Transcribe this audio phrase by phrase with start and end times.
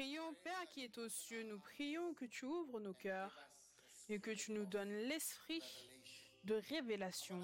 [0.00, 3.36] prions, Père qui est aux cieux, nous prions que tu ouvres nos cœurs
[4.08, 5.62] et que tu nous donnes l'esprit
[6.44, 7.38] de révélation.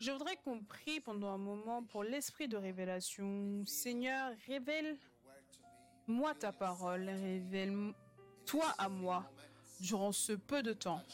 [0.00, 3.64] Je voudrais qu'on prie pendant un moment pour l'esprit de révélation.
[3.64, 9.30] Seigneur, révèle-moi ta parole, révèle-toi à moi
[9.78, 11.04] durant ce peu de temps.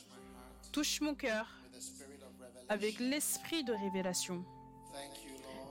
[0.73, 1.47] Touche mon cœur
[2.71, 4.43] avec l'esprit de révélation.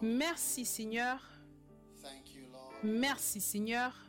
[0.03, 1.27] Merci Seigneur.
[2.83, 4.02] Merci Seigneur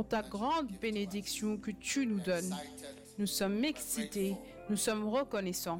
[0.00, 2.56] pour ta grande bénédiction que tu nous donnes.
[3.18, 4.34] Nous sommes excités,
[4.70, 5.78] nous sommes reconnaissants,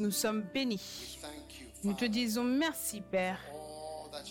[0.00, 1.16] nous sommes bénis.
[1.84, 3.38] Nous te disons merci Père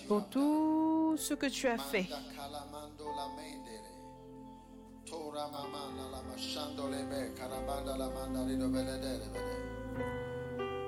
[0.09, 2.07] pour tout ce que tu as fait.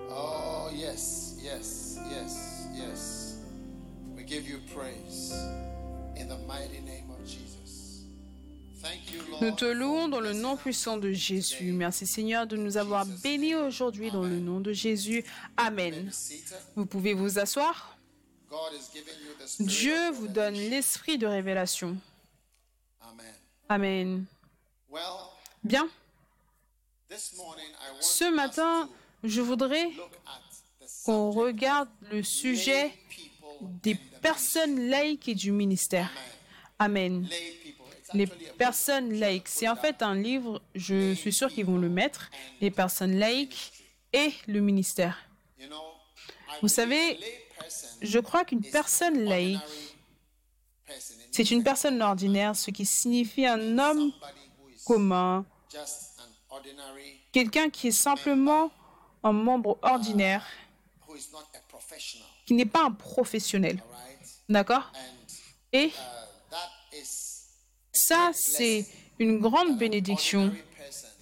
[0.09, 3.38] Oh, yes, yes, yes, yes.
[4.18, 5.31] We give you praise
[6.18, 7.11] in the mighty name
[9.42, 11.72] Nous te louons dans le nom puissant de Jésus.
[11.72, 15.24] Merci Seigneur de nous avoir bénis aujourd'hui dans le nom de Jésus.
[15.58, 16.12] Amen.
[16.76, 17.98] Vous pouvez vous asseoir.
[19.59, 21.98] Dieu vous donne l'esprit de révélation.
[23.70, 24.26] Amen.
[25.64, 25.88] Bien.
[28.00, 28.90] Ce matin,
[29.24, 29.90] je voudrais
[31.06, 32.94] qu'on regarde le sujet
[33.62, 36.12] des personnes laïques et du ministère.
[36.80, 37.28] Amen.
[38.14, 39.48] Les personnes laïques.
[39.48, 42.30] C'est en fait un livre, je suis sûr qu'ils vont le mettre.
[42.59, 43.72] Les personnes laïques
[44.14, 45.18] et le ministère.
[46.62, 47.20] Vous savez,
[48.02, 49.59] je crois qu'une personne laïque,
[51.31, 54.12] c'est une personne ordinaire, ce qui signifie un homme
[54.86, 55.46] commun,
[57.31, 58.72] quelqu'un qui est simplement
[59.23, 60.46] un membre ordinaire,
[62.46, 63.81] qui n'est pas un professionnel.
[64.50, 64.92] D'accord?
[65.72, 65.92] Et
[67.91, 68.85] ça, c'est
[69.19, 70.53] une grande bénédiction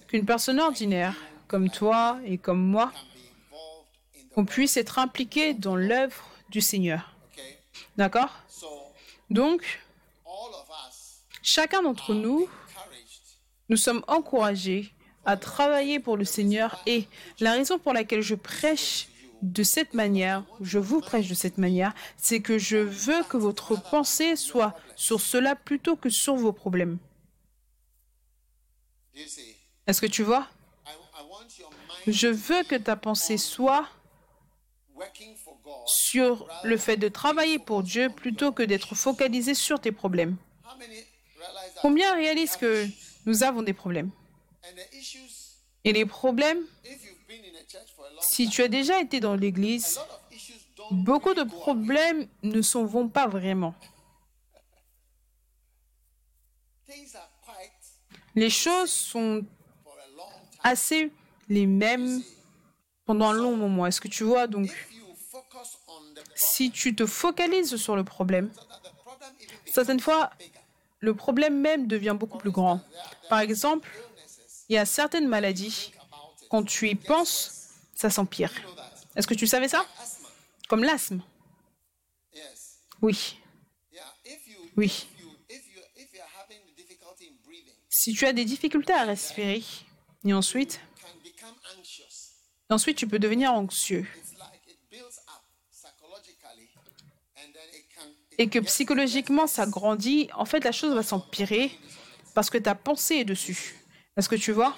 [0.08, 1.14] qu'une personne ordinaire,
[1.48, 2.92] comme toi et comme moi,
[4.34, 7.14] qu'on puisse être impliqué dans l'œuvre du Seigneur.
[7.96, 8.30] D'accord?
[9.28, 9.80] Donc,
[11.42, 12.48] chacun d'entre nous,
[13.68, 14.92] nous sommes encouragés
[15.24, 17.06] à travailler pour le Seigneur et
[17.40, 19.09] la raison pour laquelle je prêche
[19.42, 23.80] de cette manière, je vous prêche de cette manière, c'est que je veux que votre
[23.90, 26.98] pensée soit sur cela plutôt que sur vos problèmes.
[29.86, 30.46] Est-ce que tu vois?
[32.06, 33.88] Je veux que ta pensée soit
[35.86, 40.36] sur le fait de travailler pour Dieu plutôt que d'être focalisé sur tes problèmes.
[41.80, 42.86] Combien réalisent que
[43.26, 44.10] nous avons des problèmes?
[45.84, 46.60] Et les problèmes,
[48.20, 49.98] si tu as déjà été dans l'église,
[50.90, 53.74] beaucoup de problèmes ne s'en vont pas vraiment.
[58.34, 59.44] Les choses sont
[60.62, 61.12] assez
[61.48, 62.22] les mêmes
[63.04, 63.86] pendant un long moment.
[63.86, 64.46] Est-ce que tu vois?
[64.46, 64.70] Donc,
[66.34, 68.50] si tu te focalises sur le problème,
[69.66, 70.30] certaines fois,
[71.00, 72.80] le problème même devient beaucoup plus grand.
[73.28, 73.88] Par exemple,
[74.68, 75.92] il y a certaines maladies.
[76.50, 78.52] Quand tu y penses, ça s'empire.
[79.16, 79.86] Est-ce que tu savais ça?
[80.68, 81.22] Comme l'asthme.
[83.00, 83.38] Oui,
[84.76, 85.06] oui.
[87.88, 89.62] Si tu as des difficultés à respirer,
[90.24, 90.80] et ensuite,
[92.68, 94.06] ensuite tu peux devenir anxieux.
[98.38, 101.70] Et que psychologiquement ça grandit, en fait la chose va s'empirer
[102.34, 103.76] parce que ta pensée est dessus.
[104.16, 104.76] Est-ce que tu vois?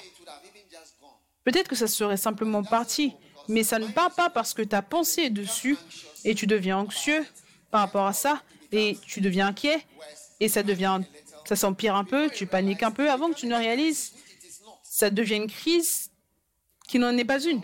[1.44, 3.14] Peut-être que ça serait simplement parti,
[3.48, 5.76] mais ça ne part pas parce que ta pensée est dessus
[6.24, 7.24] et tu deviens anxieux
[7.70, 9.84] par rapport à ça et tu deviens inquiet
[10.40, 11.00] et ça devient
[11.44, 14.12] ça s'empire un peu, tu paniques un peu avant que tu ne réalises
[14.92, 16.10] ça devient une crise
[16.86, 17.62] qui n'en est pas une.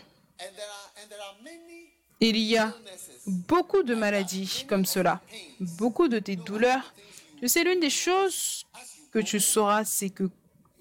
[2.21, 2.75] Il y a
[3.27, 5.21] beaucoup de maladies comme cela,
[5.61, 6.95] beaucoup de tes douleurs.
[7.39, 8.65] Tu sais, l'une des choses
[9.13, 10.31] que tu sauras, c'est que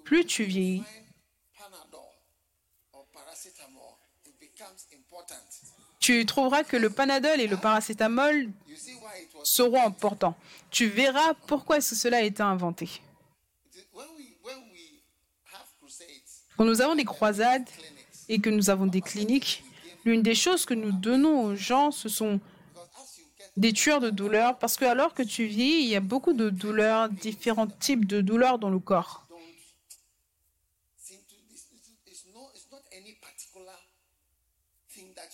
[0.05, 0.83] plus tu vieillis,
[6.07, 8.49] tu trouveras que le panadol et le paracétamol
[9.43, 10.37] seront importants.
[10.71, 13.01] Tu verras pourquoi cela a été inventé.
[16.55, 17.67] Quand nous avons des croisades
[18.29, 19.65] et que nous avons des cliniques,
[20.05, 22.39] l'une des choses que nous donnons aux gens, ce sont
[23.57, 26.49] des tueurs de douleurs, parce que alors que tu vieillis, il y a beaucoup de
[26.49, 29.26] douleurs, différents types de douleurs dans le corps.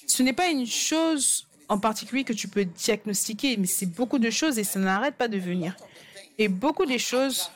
[0.08, 4.30] Ce n'est pas une chose en particulier que tu peux diagnostiquer, mais c'est beaucoup de
[4.30, 5.76] choses et ça n'arrête pas de venir.
[6.38, 7.50] Et beaucoup des choses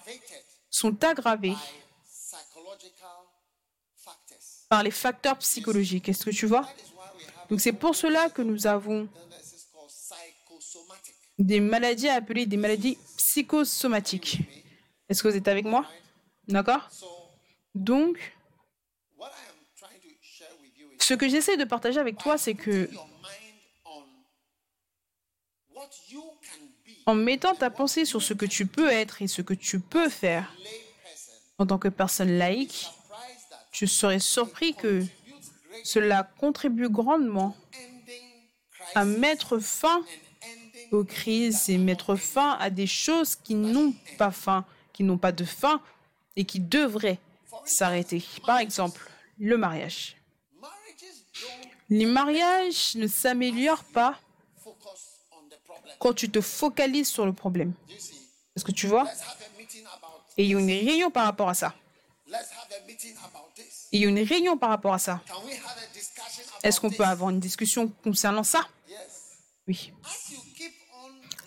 [0.70, 1.56] sont aggravées
[4.70, 6.10] par les facteurs psychologiques.
[6.10, 6.68] Est-ce que tu vois?
[7.50, 9.08] Donc c'est pour cela que nous avons
[11.38, 14.40] des maladies appelées des maladies psychosomatiques.
[15.10, 15.86] Est-ce que vous êtes avec moi?
[16.48, 16.90] D'accord?
[17.76, 18.18] Donc,
[21.08, 22.90] ce que j'essaie de partager avec toi, c'est que
[27.06, 30.10] en mettant ta pensée sur ce que tu peux être et ce que tu peux
[30.10, 30.54] faire
[31.60, 32.88] en tant que personne laïque,
[33.72, 35.06] tu serais surpris que
[35.86, 37.56] cela contribue grandement
[38.94, 40.04] à mettre fin
[40.92, 45.32] aux crises et mettre fin à des choses qui n'ont pas fin, qui n'ont pas
[45.32, 45.82] de fin
[46.36, 47.20] et qui devraient
[47.64, 48.22] s'arrêter.
[48.46, 49.10] Par exemple,
[49.40, 50.17] le mariage.
[51.90, 54.20] Les mariages ne s'améliorent pas
[56.00, 57.74] quand tu te focalises sur le problème.
[58.56, 59.08] Est-ce que tu vois?
[60.38, 61.74] Et il y a une réunion par rapport à ça.
[63.92, 65.22] il y a une réunion par rapport à ça.
[66.64, 68.68] Est-ce qu'on peut avoir une discussion concernant ça?
[69.68, 69.94] Oui.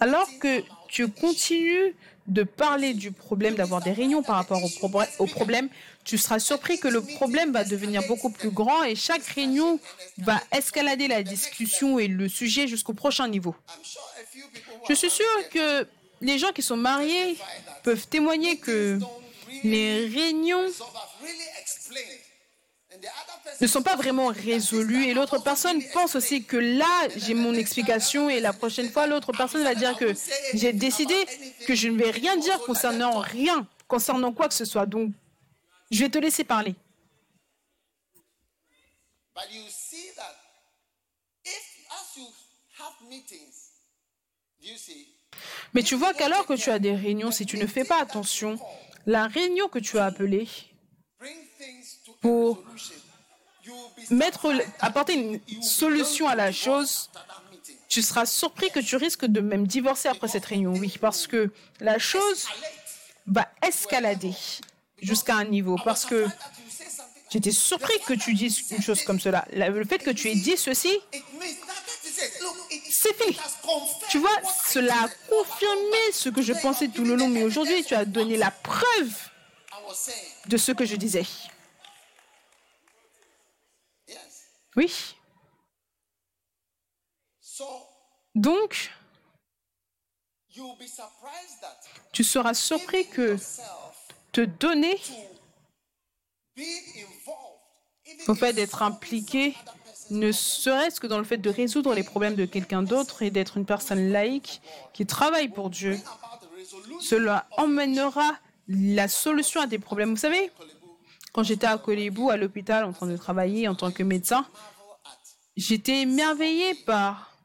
[0.01, 1.95] Alors que tu continues
[2.27, 4.71] de parler du problème, d'avoir des réunions par rapport au,
[5.19, 5.69] au problème,
[6.05, 9.79] tu seras surpris que le problème va devenir beaucoup plus grand et chaque réunion
[10.19, 13.55] va escalader la discussion et le sujet jusqu'au prochain niveau.
[14.89, 15.87] Je suis sûre que
[16.21, 17.37] les gens qui sont mariés
[17.83, 18.99] peuvent témoigner que
[19.65, 20.67] les réunions
[23.61, 28.29] ne sont pas vraiment résolues et l'autre personne pense aussi que là, j'ai mon explication
[28.29, 30.13] et la prochaine fois, l'autre personne va dire que
[30.55, 31.15] j'ai décidé
[31.67, 34.87] que je ne vais rien dire concernant rien, concernant quoi que ce soit.
[34.87, 35.13] Donc,
[35.91, 36.75] je vais te laisser parler.
[39.35, 40.37] But you see that
[41.45, 42.27] if as you
[42.79, 43.71] have meetings,
[44.61, 45.09] you see,
[45.75, 48.59] Mais tu vois qu'alors que tu as des réunions, si tu ne fais pas attention,
[49.07, 50.49] la réunion que tu as appelée
[52.21, 52.63] pour
[54.11, 57.11] mettre, apporter une solution à la chose,
[57.89, 60.75] tu seras surpris que tu risques de même divorcer après cette réunion.
[60.75, 61.51] Oui, parce que
[61.81, 62.49] la chose
[63.27, 64.35] va escalader
[65.03, 65.77] jusqu'à un niveau.
[65.85, 66.27] Parce que
[67.31, 69.45] j'étais surpris que tu dises une chose comme cela.
[69.53, 70.99] La- Le fait que tu aies dit ceci,
[72.91, 73.37] c'est fini.
[74.11, 74.37] Tu vois,
[74.69, 78.37] cela a confirmé ce que je pensais tout le long, mais aujourd'hui, tu as donné
[78.37, 79.13] la preuve
[80.47, 81.25] de ce que je disais.
[84.77, 84.93] Oui.
[88.35, 88.91] Donc,
[92.13, 93.37] tu seras surpris que
[94.33, 94.99] te donner
[98.27, 99.55] au in fait d'être impliqué,
[100.11, 103.57] ne serait-ce que dans le fait de résoudre les problèmes de quelqu'un d'autre et d'être
[103.57, 104.61] une personne laïque
[104.93, 105.99] qui travaille pour Dieu.
[107.01, 108.37] Cela emmènera
[108.69, 110.11] la solution à des problèmes.
[110.11, 110.51] Vous savez,
[111.33, 114.47] quand j'étais à Colibou, à l'hôpital, en train de travailler en tant que médecin,
[115.57, 117.37] j'étais émerveillé par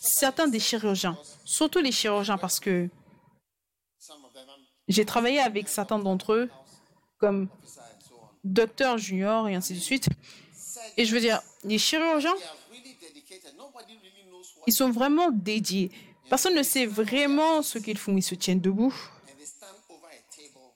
[0.00, 2.88] certains des chirurgiens, surtout les chirurgiens, parce que
[4.90, 6.50] j'ai travaillé avec certains d'entre eux,
[7.18, 7.48] comme
[8.44, 10.08] docteur junior et ainsi de suite.
[10.96, 12.34] Et je veux dire, les chirurgiens,
[14.66, 15.90] ils sont vraiment dédiés.
[16.28, 18.16] Personne ne sait vraiment ce qu'ils font.
[18.16, 18.94] Ils se tiennent debout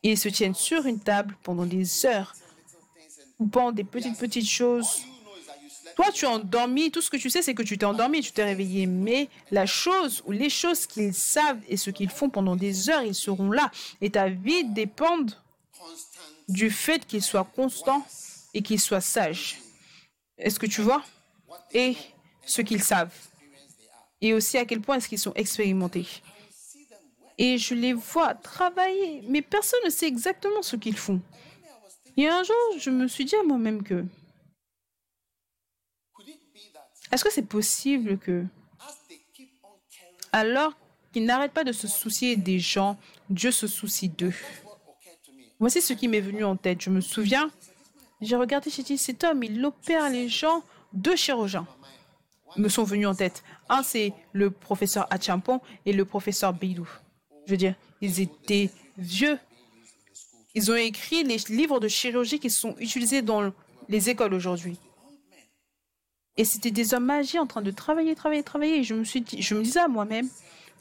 [0.05, 2.35] ils se tiennent sur une table pendant des heures
[3.51, 5.03] pendant des petites, petites choses.
[5.97, 6.91] Toi, tu es endormi.
[6.91, 8.87] Tout ce que tu sais, c'est que tu t'es endormi tu t'es réveillé.
[8.87, 13.03] Mais la chose ou les choses qu'ils savent et ce qu'ils font pendant des heures,
[13.03, 13.71] ils seront là.
[14.01, 15.19] Et ta vie dépend
[16.49, 18.07] du fait qu'ils soient constants
[18.53, 19.59] et qu'ils soient sages.
[20.39, 21.03] Est-ce que tu vois?
[21.73, 21.97] Et
[22.45, 23.15] ce qu'ils savent.
[24.21, 26.07] Et aussi à quel point est-ce qu'ils sont expérimentés.
[27.37, 31.21] Et je les vois travailler, mais personne ne sait exactement ce qu'ils font.
[32.17, 34.05] Et un jour, je me suis dit à moi-même que,
[37.15, 38.45] est-ce que c'est possible que,
[40.33, 40.73] alors
[41.13, 42.99] qu'ils n'arrêtent pas de se soucier des gens,
[43.31, 44.35] Dieu se soucie d'eux?
[45.61, 46.81] Voici ce qui m'est venu en tête.
[46.81, 47.53] Je me souviens,
[48.21, 50.65] j'ai regardé, j'ai dit, cet homme, il opère les gens.
[50.93, 51.69] Deux chirurgiens
[52.57, 53.45] me sont venus en tête.
[53.69, 56.89] Un, c'est le professeur Achampon et le professeur Beidou.
[57.47, 59.39] Je veux dire, ils étaient vieux.
[60.57, 63.53] Ils ont écrit les livres de chirurgie qui sont utilisés dans
[63.89, 64.79] les écoles aujourd'hui.
[66.37, 68.79] Et c'était des hommes âgés en train de travailler, travailler, travailler.
[68.79, 70.29] Et je me suis dit, je me disais à moi-même,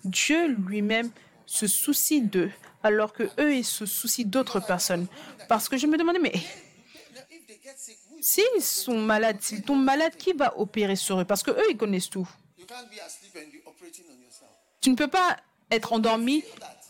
[0.04, 1.12] Dieu lui-même
[1.46, 5.08] se soucie d'eux, alors que eux ils se soucient d'autres personnes.
[5.48, 6.34] Parce que je me demandais, mais
[8.22, 11.26] s'ils sont malades, s'ils tombent malades, qui va opérer sur eux?
[11.26, 12.28] Parce que eux ils connaissent tout.
[14.82, 15.38] Tu ne peux pas
[15.70, 16.44] être endormi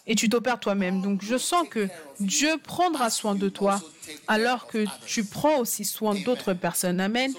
[0.08, 1.02] et tu t'opères toi-même.
[1.02, 1.90] Donc je sens que
[2.20, 3.82] Dieu prendra soin de toi
[4.28, 7.00] alors que tu prends aussi soin d'autres personnes.
[7.00, 7.34] Amen.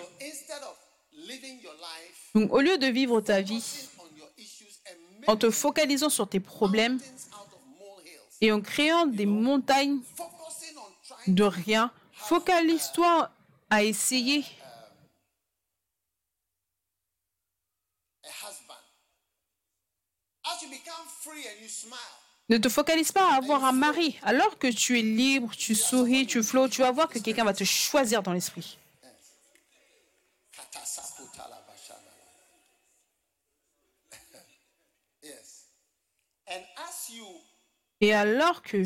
[2.34, 3.88] Donc au lieu de vivre ta vie
[5.26, 6.98] en te focalisant sur tes problèmes
[8.40, 10.00] et en créant des montagnes
[11.26, 13.30] de rien, focalise-toi
[13.70, 14.44] à essayer
[22.48, 24.18] Ne te focalise pas à avoir un mari.
[24.22, 27.54] Alors que tu es libre, tu souris, tu flottes, tu vas voir que quelqu'un va
[27.54, 28.78] te choisir dans l'esprit.
[30.52, 32.12] Katasakutalabashalala.
[35.22, 35.64] yes.
[36.46, 36.92] And as you,
[38.00, 38.84] Et alors que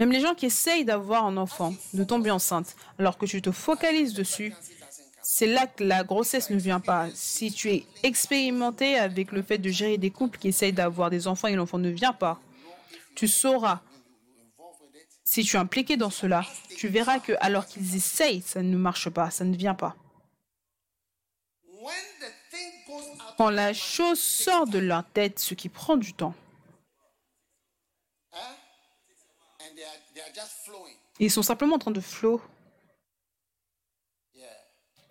[0.00, 3.50] même les gens qui essayent d'avoir un enfant, de tomber enceinte, alors que tu te
[3.50, 4.54] focalises dessus,
[5.22, 7.08] c'est là que la grossesse ne vient pas.
[7.14, 11.26] Si tu es expérimenté avec le fait de gérer des couples qui essayent d'avoir des
[11.26, 12.40] enfants et l'enfant ne vient pas,
[13.14, 13.80] tu sauras.
[15.24, 19.10] Si tu es impliqué dans cela, tu verras que alors qu'ils essayent, ça ne marche
[19.10, 19.96] pas, ça ne vient pas.
[23.38, 26.34] Quand la chose sort de leur tête, ce qui prend du temps,
[31.20, 32.42] ils sont simplement en train de flot.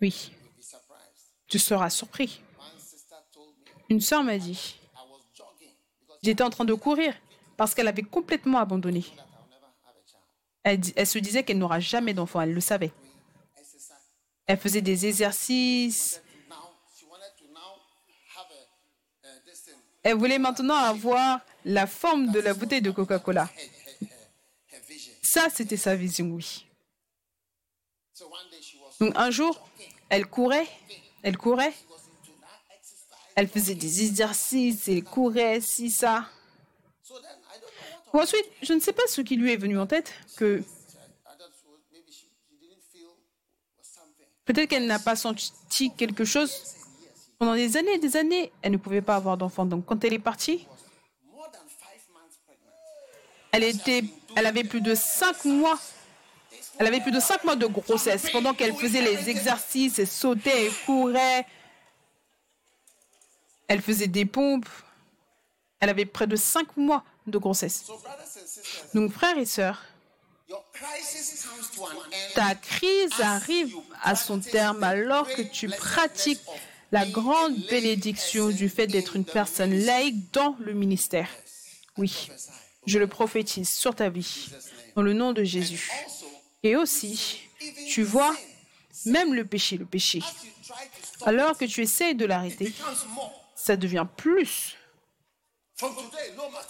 [0.02, 0.30] Oui,
[1.46, 2.42] tu seras surpris.
[3.88, 4.78] Une sœur m'a dit,
[6.22, 7.14] j'étais en train de courir
[7.56, 9.06] parce qu'elle avait complètement abandonné.
[10.64, 12.92] Elle, elle se disait qu'elle n'aura jamais d'enfant, elle le savait.
[14.46, 16.20] Elle faisait des exercices,
[20.08, 23.50] elle voulait maintenant avoir la forme de la bouteille de Coca-Cola.
[25.20, 26.66] Ça, c'était sa vision, oui.
[29.00, 29.68] Donc un jour,
[30.08, 30.66] elle courait,
[31.22, 31.74] elle courait,
[33.34, 36.26] elle faisait des exercices, elle courait, si, ça.
[38.14, 40.62] Ensuite, je ne sais pas ce qui lui est venu en tête, que
[44.46, 46.77] peut-être qu'elle n'a pas senti quelque chose.
[47.38, 49.64] Pendant des années et des années, elle ne pouvait pas avoir d'enfant.
[49.64, 50.66] Donc quand elle est partie,
[53.52, 54.02] elle, était,
[54.34, 55.78] elle avait plus de cinq mois.
[56.78, 60.72] Elle avait plus de mois de grossesse pendant qu'elle faisait les exercices, elle sautait, elle
[60.86, 61.46] courait.
[63.66, 64.68] Elle faisait des pompes.
[65.80, 67.86] Elle avait près de cinq mois de grossesse.
[68.94, 69.84] Donc frères et sœurs,
[72.34, 76.40] ta crise arrive à son terme alors que tu pratiques
[76.92, 81.28] la grande bénédiction du fait d'être une personne laïque dans le ministère.
[81.96, 82.30] Oui,
[82.86, 84.48] je le prophétise sur ta vie,
[84.96, 85.90] dans le nom de Jésus.
[86.62, 87.40] Et aussi,
[87.88, 88.34] tu vois,
[89.06, 90.22] même le péché, le péché,
[91.26, 92.72] alors que tu essayes de l'arrêter,
[93.54, 94.76] ça devient plus.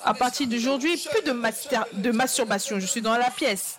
[0.05, 2.79] À partir d'aujourd'hui, plus de, master- de masturbation.
[2.79, 3.79] Je suis dans la pièce.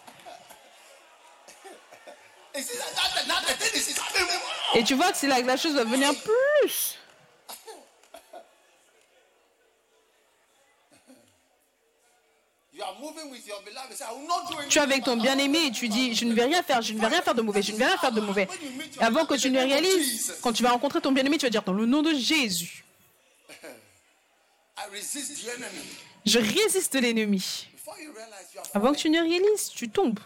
[4.76, 6.98] Et tu vois que c'est là que la chose va venir plus.
[14.70, 17.00] Tu es avec ton bien-aimé et tu dis, je ne vais rien faire, je ne
[17.00, 18.48] vais rien faire de mauvais, je ne vais rien faire de mauvais.
[19.00, 21.64] Et avant que tu ne réalises, quand tu vas rencontrer ton bien-aimé, tu vas dire,
[21.64, 22.86] dans le nom de Jésus,
[26.26, 27.68] je résiste l'ennemi.
[28.74, 30.20] Avant que tu ne réalises, tu tombes.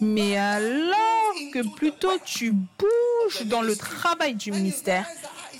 [0.00, 5.08] Mais alors que plutôt tu bouges dans le travail du ministère,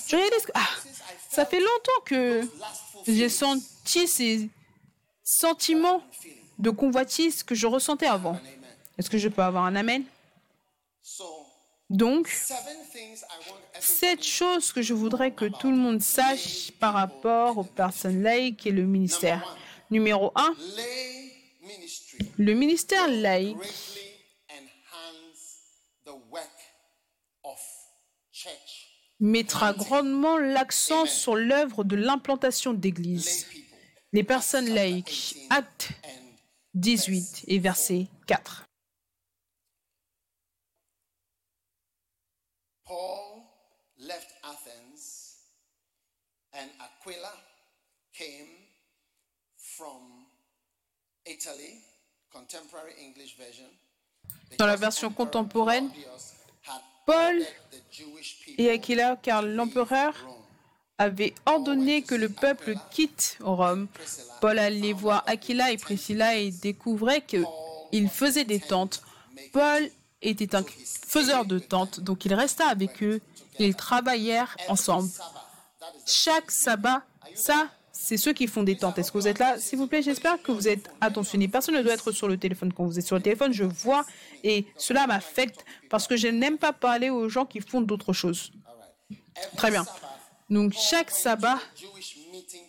[0.07, 0.69] tu réalises que ah,
[1.29, 2.43] ça fait longtemps que
[3.07, 4.49] j'ai senti ces
[5.23, 6.03] sentiments
[6.59, 8.39] de convoitise que je ressentais avant.
[8.99, 10.05] Est-ce que je peux avoir un amen?
[11.89, 12.29] Donc,
[13.79, 18.67] sept choses que je voudrais que tout le monde sache par rapport aux personnes laïques
[18.67, 19.57] et le ministère.
[19.91, 22.07] Numéro un, lay ministry
[22.39, 23.57] le ministère laïque
[29.21, 33.47] mettra grandement l'accent sur l'œuvre de l'implantation d'églises.
[34.13, 36.37] Les personnes laïques, acte and
[36.75, 38.67] 18 et verset 4.
[42.85, 43.43] Paul
[43.99, 45.37] left Athens
[46.53, 47.33] and Aquila
[48.13, 48.47] came
[49.57, 50.27] from
[51.27, 51.83] Italy,
[52.31, 53.67] contemporary English version.
[54.59, 55.91] Dans la version contemporaine,
[57.07, 57.41] Paul
[58.59, 60.15] et Aquila, car l'empereur
[60.99, 63.87] avait ordonné que le peuple quitte Rome.
[64.41, 69.03] Paul allait voir Aquila et Priscilla et découvrait qu'ils faisaient des tentes.
[69.53, 69.89] Paul
[70.21, 70.65] était un
[71.07, 73.21] faiseur de tentes, donc il resta avec eux.
[73.59, 75.09] Ils travaillèrent ensemble.
[76.07, 77.03] Chaque sabbat
[77.35, 78.99] Ça, c'est ceux qui font des tentes.
[78.99, 81.49] Est-ce que vous êtes là S'il vous plaît, j'espère que vous êtes attentionnés.
[81.49, 82.73] Personne ne doit être sur le téléphone.
[82.73, 84.05] Quand vous êtes sur le téléphone, je vois
[84.45, 88.53] et cela m'affecte parce que je n'aime pas parler aux gens qui font d'autres choses.
[89.57, 89.85] Très bien.
[90.51, 91.59] Donc, chaque sabbat,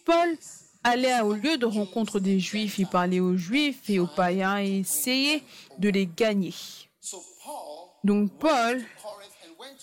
[0.06, 0.38] Paul
[0.84, 4.80] allait au lieu de rencontre des Juifs, il parlait aux Juifs et aux païens et
[4.80, 5.44] essayait
[5.78, 6.54] de les gagner.
[8.04, 8.82] Donc, Paul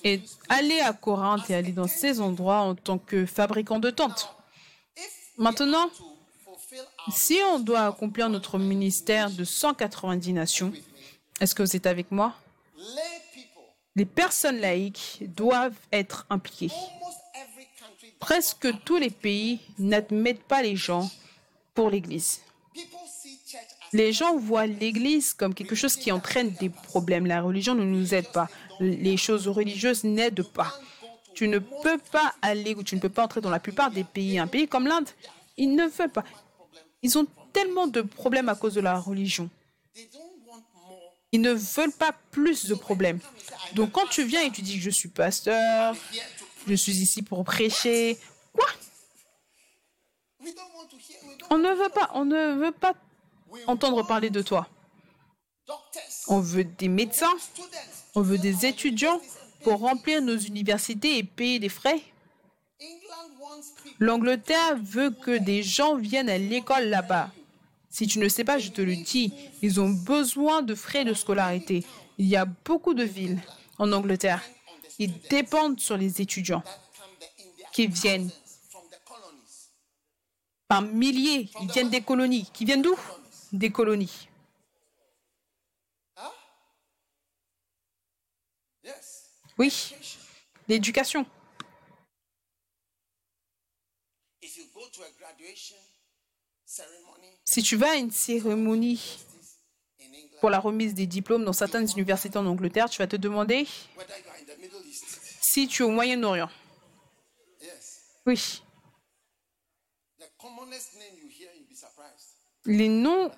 [0.03, 4.35] est allé à Corinthe et allé dans ces endroits en tant que fabricant de tentes.
[5.37, 5.91] Maintenant,
[7.11, 10.73] si on doit accomplir notre ministère de 190 nations,
[11.41, 12.35] est-ce que vous êtes avec moi?
[13.97, 16.71] Les personnes laïques doivent être impliquées.
[18.19, 21.11] Presque tous les pays n'admettent pas les gens
[21.75, 22.41] pour l'Église.
[23.93, 27.27] Les gens voient l'Église comme quelque chose qui entraîne des problèmes.
[27.27, 28.49] La religion ne nous aide pas.
[28.81, 30.75] Les choses religieuses n'aident pas.
[31.35, 34.05] Tu ne peux pas aller ou tu ne peux pas entrer dans la plupart des
[34.05, 34.39] pays.
[34.39, 35.09] Un pays comme l'Inde,
[35.57, 36.25] ils ne veulent pas.
[37.03, 39.51] Ils ont tellement de problèmes à cause de la religion.
[41.33, 43.19] Ils ne veulent pas plus de problèmes.
[43.75, 45.97] Donc quand tu viens et tu dis que je suis pasteur,
[46.67, 48.19] je suis ici pour prêcher,
[48.53, 48.67] quoi?
[51.51, 52.95] On ne veut pas, on ne veut pas
[53.67, 54.69] entendre parler de toi.
[56.29, 57.35] On veut des médecins,
[58.15, 59.21] on veut des étudiants
[59.65, 62.01] pour remplir nos universités et payer des frais.
[63.99, 67.31] L'Angleterre veut que des gens viennent à l'école là-bas.
[67.91, 71.15] Si tu ne sais pas, je te le dis, ils ont besoin de frais de
[71.15, 71.85] scolarité.
[72.19, 73.41] Il y a beaucoup de villes
[73.79, 74.43] en Angleterre.
[74.99, 76.63] Ils dépendent sur les étudiants
[77.73, 78.31] qui viennent
[80.69, 81.49] par milliers.
[81.61, 82.49] Ils viennent des colonies.
[82.53, 82.97] Qui viennent d'où?
[83.53, 84.29] Des colonies.
[89.59, 89.95] Oui,
[90.69, 91.25] l'éducation.
[97.45, 99.19] Si tu vas à une cérémonie
[100.41, 103.67] pour la remise des diplômes dans certaines universités en Angleterre, tu vas te demander
[105.41, 106.51] si tu es au Moyen-Orient.
[108.27, 108.63] Oui.
[112.67, 113.31] Les noms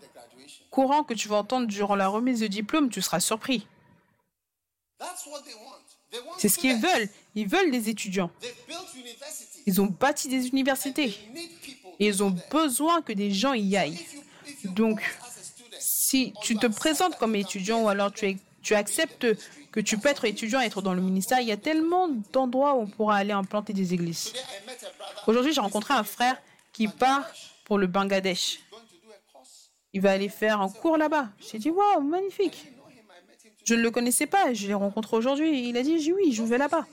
[0.71, 3.67] courants que tu vas entendre durant la remise de diplôme, tu seras surpris.
[6.38, 7.09] C'est ce qu'ils veulent.
[7.35, 8.31] Ils veulent des étudiants.
[9.66, 11.16] Ils ont bâti des universités.
[11.99, 14.05] Ils ont besoin que des gens y aillent.
[14.64, 15.03] Donc,
[15.79, 19.27] si tu te présentes comme étudiant ou alors tu, tu acceptes
[19.73, 22.75] que tu peux être étudiant et être dans le ministère, il y a tellement d'endroits
[22.75, 24.33] où on pourra aller implanter des églises.
[25.27, 26.40] Aujourd'hui, j'ai rencontré un frère
[26.73, 27.27] qui part
[27.64, 28.61] pour le Bangladesh.
[29.92, 31.29] Il va aller faire un cours là-bas.
[31.40, 32.73] J'ai dit, waouh, magnifique.
[33.67, 35.69] Je ne le connaissais pas, je l'ai rencontré aujourd'hui.
[35.69, 36.87] Il a dit, oui, je vais là-bas.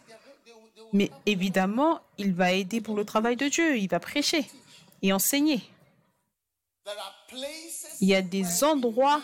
[0.92, 4.46] Mais évidemment, il va aider pour le travail de Dieu, il va prêcher
[5.02, 5.62] et enseigner.
[8.02, 9.22] Il y a des endroits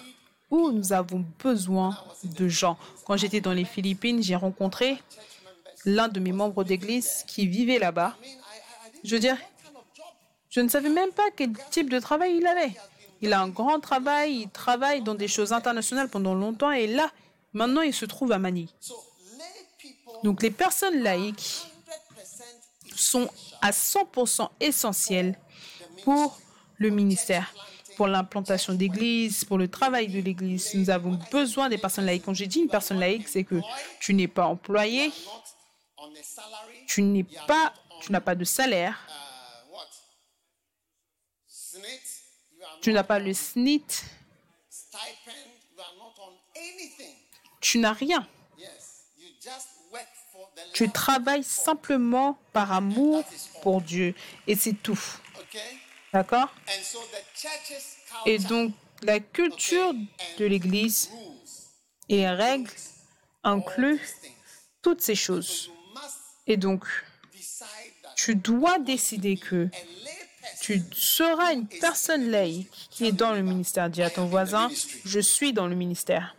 [0.51, 2.77] où nous avons besoin de gens.
[3.05, 5.01] Quand j'étais dans les Philippines, j'ai rencontré
[5.85, 8.15] l'un de mes membres d'église qui vivait là-bas.
[9.03, 9.37] Je veux dire,
[10.49, 12.73] je ne savais même pas quel type de travail il avait.
[13.21, 17.11] Il a un grand travail, il travaille dans des choses internationales pendant longtemps et là,
[17.53, 18.69] maintenant, il se trouve à Manille.
[20.23, 21.65] Donc les personnes laïques
[22.95, 23.29] sont
[23.61, 25.37] à 100% essentielles
[26.03, 26.39] pour
[26.77, 27.53] le ministère,
[27.95, 30.73] pour l'implantation d'églises, pour le travail de l'église.
[30.73, 32.23] Nous avons besoin des personnes laïques.
[32.25, 33.61] Quand j'ai dit une personne laïque, c'est que
[33.99, 35.11] tu n'es pas employé,
[36.87, 38.97] tu n'es pas, tu n'as pas de salaire,
[42.81, 44.03] tu n'as pas le SNIT,
[47.59, 48.27] tu n'as rien.
[50.73, 53.23] Tu travailles simplement par amour
[53.61, 54.13] pour Dieu
[54.47, 54.99] et c'est tout.
[56.13, 56.53] D'accord?
[58.25, 59.93] Et donc, la culture
[60.37, 61.09] de l'Église
[62.09, 62.71] et les règles
[63.43, 64.01] incluent
[64.81, 65.71] toutes ces choses.
[66.47, 66.85] Et donc,
[68.15, 69.69] tu dois décider que
[70.61, 73.89] tu seras une personne laïque qui est dans le ministère.
[73.89, 74.69] Dis à ton voisin,
[75.05, 76.35] je suis dans le ministère.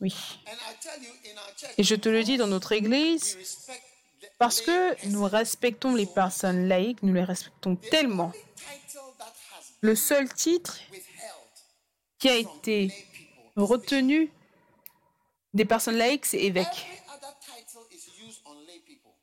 [0.00, 0.14] Oui.
[1.76, 3.36] Et je te le dis dans notre Église,
[4.38, 8.32] parce que nous respectons les personnes laïques, nous les respectons tellement.
[9.80, 10.78] Le seul titre
[12.18, 12.92] qui a été
[13.56, 14.30] retenu
[15.54, 16.86] des personnes laïques, c'est évêque.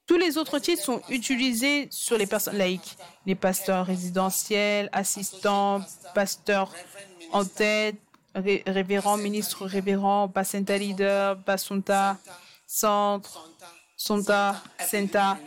[0.07, 2.97] Tous les autres titres sont utilisés sur les personnes laïques.
[3.25, 5.81] Les pasteurs résidentiels, assistants,
[6.13, 6.71] pasteurs
[7.31, 7.95] en tête,
[8.35, 12.17] révérend, ministre révérend, Basenta leader, Basunta,
[12.67, 13.49] centre,
[13.97, 15.37] Sonta, Senta,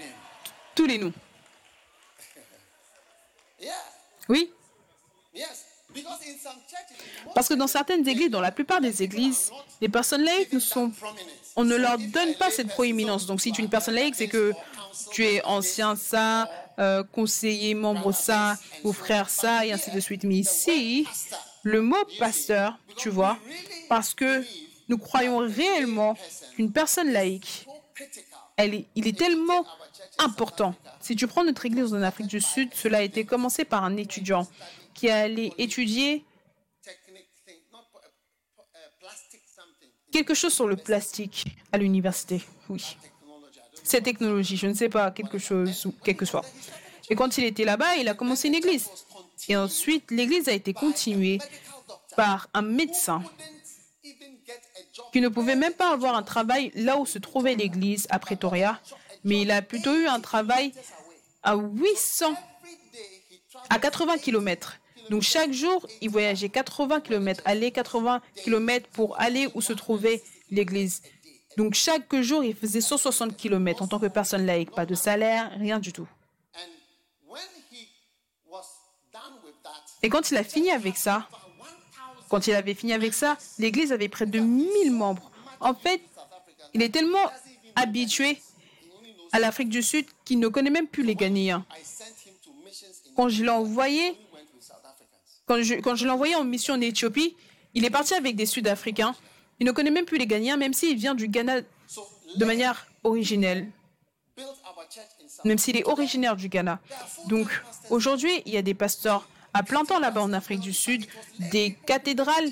[0.74, 1.12] tous les noms.
[4.28, 4.50] Oui,
[7.34, 10.92] parce que dans certaines églises, dans la plupart des églises, les personnes laïques ne sont
[11.56, 13.26] on ne leur donne pas cette proéminence.
[13.26, 14.52] Donc, si tu es une personne laïque, c'est que
[15.10, 16.48] tu es ancien ça,
[16.78, 20.22] euh, conseiller, membre ça, ou frère ça, et ainsi de suite.
[20.22, 21.04] Mais ici,
[21.62, 23.38] le mot pasteur, tu vois,
[23.88, 24.44] parce que
[24.88, 26.16] nous croyons réellement
[26.54, 27.66] qu'une personne laïque,
[28.58, 29.64] il est tellement
[30.18, 30.74] important.
[31.00, 33.96] Si tu prends notre église en Afrique du Sud, cela a été commencé par un
[33.96, 34.46] étudiant
[34.94, 36.24] qui allé étudier
[40.10, 42.42] quelque chose sur le plastique à l'université.
[42.68, 42.96] Oui.
[43.84, 46.44] Cette technologie, je ne sais pas, quelque chose ou quel que soit.
[47.10, 48.88] Et quand il était là-bas, il a commencé une église.
[49.48, 51.38] Et ensuite, l'église a été continuée
[52.16, 53.22] par un médecin
[55.12, 58.80] qui ne pouvait même pas avoir un travail là où se trouvait l'église à Pretoria,
[59.24, 60.72] mais il a plutôt eu un travail
[61.42, 62.98] à 800, Every day
[63.30, 64.78] he traveled à 80 km.
[65.10, 70.22] Donc chaque jour, il voyageait 80 km, aller 80 km pour aller où se trouvait
[70.50, 71.02] l'église.
[71.56, 75.50] Donc chaque jour, il faisait 160 km en tant que personne laïque, pas de salaire,
[75.58, 76.08] rien du tout.
[80.02, 83.36] Et quand il a fini avec ça, about 1,000 quand il avait fini avec ça,
[83.58, 85.30] l'église avait près de 1000 membres.
[85.60, 86.00] En fait,
[86.74, 87.32] il est tellement
[87.74, 88.38] habitué
[89.32, 91.64] à l'Afrique du Sud qu'il ne connaît même plus les Ghanéens.
[93.16, 94.14] Quand je l'ai envoyé,
[95.46, 97.34] quand je, quand je l'ai en mission en Éthiopie,
[97.74, 99.14] il est parti avec des Sud-Africains.
[99.60, 101.62] Il ne connaît même plus les Ghanéens, même s'il vient du Ghana
[102.36, 103.70] de manière originelle,
[105.44, 106.80] même s'il est originaire du Ghana.
[107.26, 107.48] Donc
[107.90, 111.06] aujourd'hui, il y a des pasteurs à plein temps là-bas en Afrique du Sud,
[111.38, 112.50] des cathédrales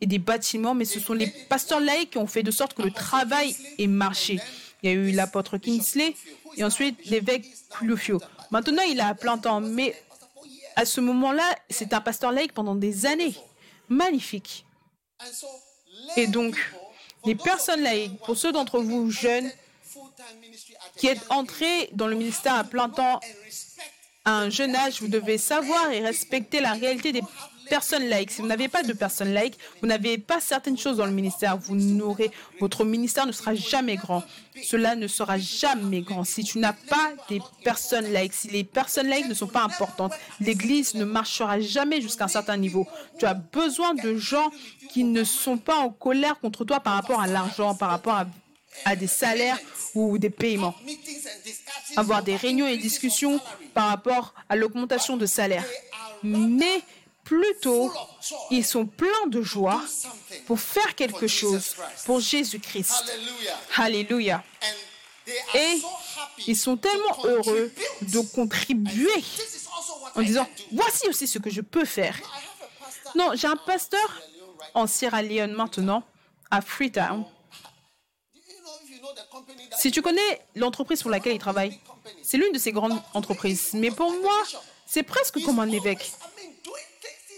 [0.00, 2.82] et des bâtiments, mais ce sont les pasteurs laïcs qui ont fait de sorte que
[2.82, 4.40] le travail ait marché.
[4.82, 6.14] Il y a eu l'apôtre Kingsley
[6.56, 8.20] et ensuite l'évêque Kulufio.
[8.50, 9.94] Maintenant, il est à plein temps, mais
[10.76, 13.34] à ce moment-là, c'est un pasteur laïque pendant des années.
[13.88, 14.66] Magnifique.
[16.16, 16.56] Et donc,
[17.24, 19.50] les personnes laïques, pour ceux d'entre vous jeunes
[20.96, 23.20] qui êtes entrés dans le ministère à plein temps
[24.24, 27.22] à un jeune âge, vous devez savoir et respecter la réalité des
[27.68, 28.30] personnes laïques.
[28.30, 31.56] Si vous n'avez pas de personnes laïques, vous n'avez pas certaines choses dans le ministère.
[31.56, 34.22] Vous n'aurez, votre ministère ne sera jamais grand.
[34.62, 36.24] Cela ne sera jamais grand.
[36.24, 40.12] Si tu n'as pas des personnes laïques, si les personnes laïques ne sont pas importantes,
[40.40, 42.86] l'Église ne marchera jamais jusqu'à un certain niveau.
[43.18, 44.50] Tu as besoin de gens
[44.90, 48.26] qui ne sont pas en colère contre toi par rapport à l'argent, par rapport à,
[48.84, 49.58] à des salaires
[49.94, 50.74] ou des paiements
[51.96, 53.40] avoir des réunions et discussions
[53.72, 55.64] par rapport à l'augmentation de salaire.
[56.22, 56.82] Mais
[57.22, 57.92] plutôt,
[58.50, 59.82] ils sont pleins de joie
[60.46, 63.04] pour faire quelque chose pour Jésus-Christ.
[63.76, 64.42] Hallelujah.
[64.42, 64.44] Alléluia.
[65.54, 65.80] Et
[66.46, 69.24] ils sont tellement heureux de contribuer
[70.14, 72.18] en disant, voici aussi ce que je peux faire.
[73.14, 74.20] Non, j'ai un pasteur
[74.74, 76.02] en Sierra Leone maintenant,
[76.50, 77.24] à Freetown.
[79.78, 81.78] Si tu connais l'entreprise pour laquelle il travaille,
[82.22, 83.70] c'est l'une de ces grandes entreprises.
[83.74, 84.42] Mais pour moi,
[84.86, 86.12] c'est presque comme un évêque.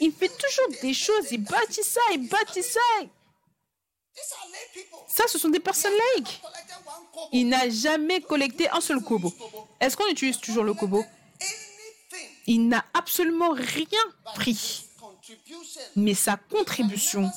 [0.01, 2.81] Il fait toujours des choses, il bâtit ça, il bâtit ça.
[5.09, 6.41] Ça, ce sont des personnes laïques.
[7.33, 9.33] Il n'a jamais collecté un seul kobo.
[9.81, 11.05] Est-ce qu'on utilise toujours le kobo?
[12.47, 14.85] Il n'a absolument rien pris.
[15.97, 17.31] Mais sa contribution,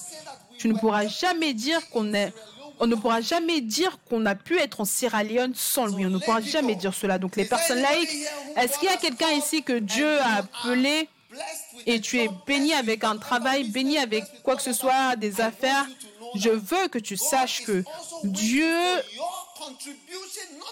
[0.57, 2.33] tu ne pourras jamais dire qu'on est...
[2.79, 6.05] On ne pourra jamais dire qu'on a pu être en Sierra Leone sans lui.
[6.05, 7.17] On ne pourra jamais dire cela.
[7.17, 11.09] Donc les personnes laïques, est-ce qu'il y a quelqu'un ici que Dieu a appelé
[11.85, 15.85] et tu es béni avec un travail, béni avec quoi que ce soit, des affaires,
[16.35, 17.83] je veux que tu saches que
[18.23, 18.73] Dieu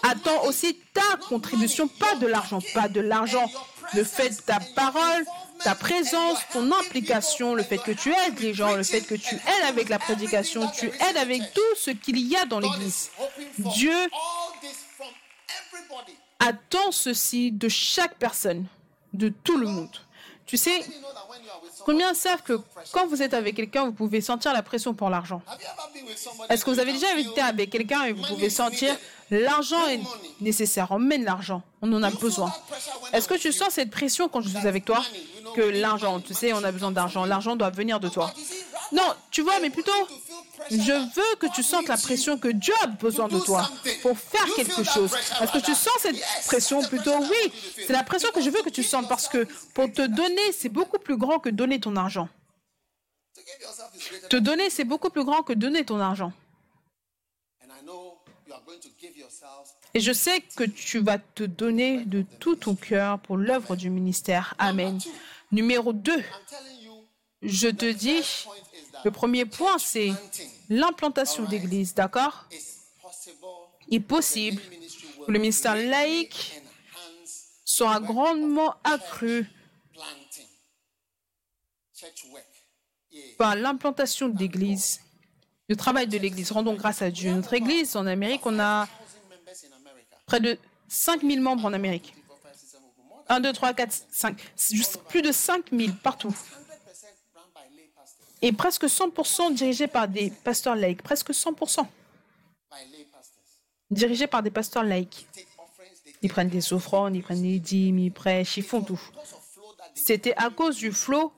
[0.02, 3.50] attend aussi ta contribution, pas de l'argent, pas de l'argent.
[3.94, 5.24] Le fait de ta parole,
[5.64, 9.34] ta présence, ton implication, le fait que tu aides les gens, le fait que tu
[9.34, 13.10] aides avec la prédication, tu aides avec tout ce qu'il y a dans l'Église.
[13.58, 13.96] Dieu
[16.38, 18.66] attend ceci de chaque personne,
[19.12, 19.96] de tout le monde.
[20.46, 20.82] Tu sais,
[21.84, 22.58] combien savent que
[22.92, 25.42] quand vous êtes avec quelqu'un, vous pouvez sentir la pression pour l'argent?
[26.48, 28.96] Est-ce que vous avez déjà été avec quelqu'un et vous pouvez sentir
[29.30, 30.00] l'argent est
[30.40, 32.52] nécessaire, on mène l'argent, on en a besoin.
[33.12, 35.02] Est-ce que tu sens cette pression quand je suis avec toi
[35.54, 38.32] que l'argent, tu sais, on a besoin d'argent, l'argent doit venir de toi.
[38.92, 39.92] Non, tu vois, mais plutôt,
[40.70, 43.68] je veux que tu sentes la pression que Dieu a besoin de toi
[44.02, 45.14] pour faire quelque chose.
[45.40, 47.16] Est-ce que tu sens cette pression plutôt?
[47.18, 47.52] Oui,
[47.86, 50.68] c'est la pression que je veux que tu sentes parce que pour te donner, c'est
[50.68, 52.28] beaucoup plus grand que donner ton argent.
[54.28, 56.32] Te donner, c'est beaucoup plus grand que donner ton argent.
[59.94, 63.90] Et je sais que tu vas te donner de tout ton cœur pour l'œuvre du
[63.90, 64.54] ministère.
[64.58, 64.98] Amen.
[65.50, 67.04] Numéro 2, I'm telling you,
[67.42, 68.22] je te dis,
[69.04, 70.12] le premier point, c'est
[70.68, 72.46] l'implantation d'église, d'accord?
[73.88, 74.60] Il est possible
[75.26, 76.60] que le ministère laïque
[77.64, 79.46] soit grandement accru
[83.38, 85.00] par l'implantation d'église,
[85.68, 86.50] le travail de l'église.
[86.52, 87.32] Rendons grâce à Dieu.
[87.32, 88.88] Notre église en Amérique, on a
[90.26, 92.14] près de 5000 membres en Amérique.
[93.28, 94.52] 1, 2, 3, 4, 5.
[94.56, 96.30] C'est juste plus de 5000 partout.
[96.30, 96.34] 100%
[97.34, 98.26] run by lay pastors.
[98.40, 101.02] Et presque 100% dirigés par des pasteurs laïcs.
[101.02, 101.82] Presque 100%
[102.70, 103.34] By lay pastors.
[103.90, 105.26] dirigés par des pasteurs laïcs.
[106.22, 109.00] Ils prennent des offrandes, ils prennent des dîmes, ils prêchent, ils font tout.
[109.94, 111.32] C'était à cause du flot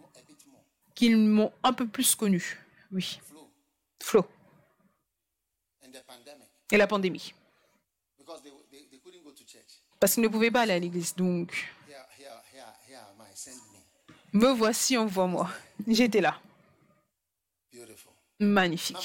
[0.94, 2.58] qu'ils m'ont un peu plus connu.
[2.92, 3.48] Oui, Flow
[4.02, 4.26] flot.
[5.84, 7.35] and the pandemic Et la pandémie.
[9.98, 11.14] Parce qu'ils ne pouvaient pas aller à l'église.
[11.14, 11.52] Donc,
[14.33, 14.48] me.
[14.52, 15.50] voici, envoie-moi.
[15.87, 16.40] J'étais là.
[18.38, 18.96] Magnifique.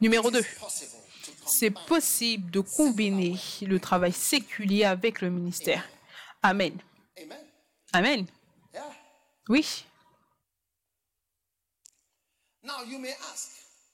[0.00, 0.42] Numéro 2.
[0.60, 0.92] Possible
[1.24, 5.86] to C'est possible de combiner le travail séculier avec le ministère.
[6.42, 6.78] Amen.
[7.92, 8.26] Amen.
[9.48, 9.84] Oui.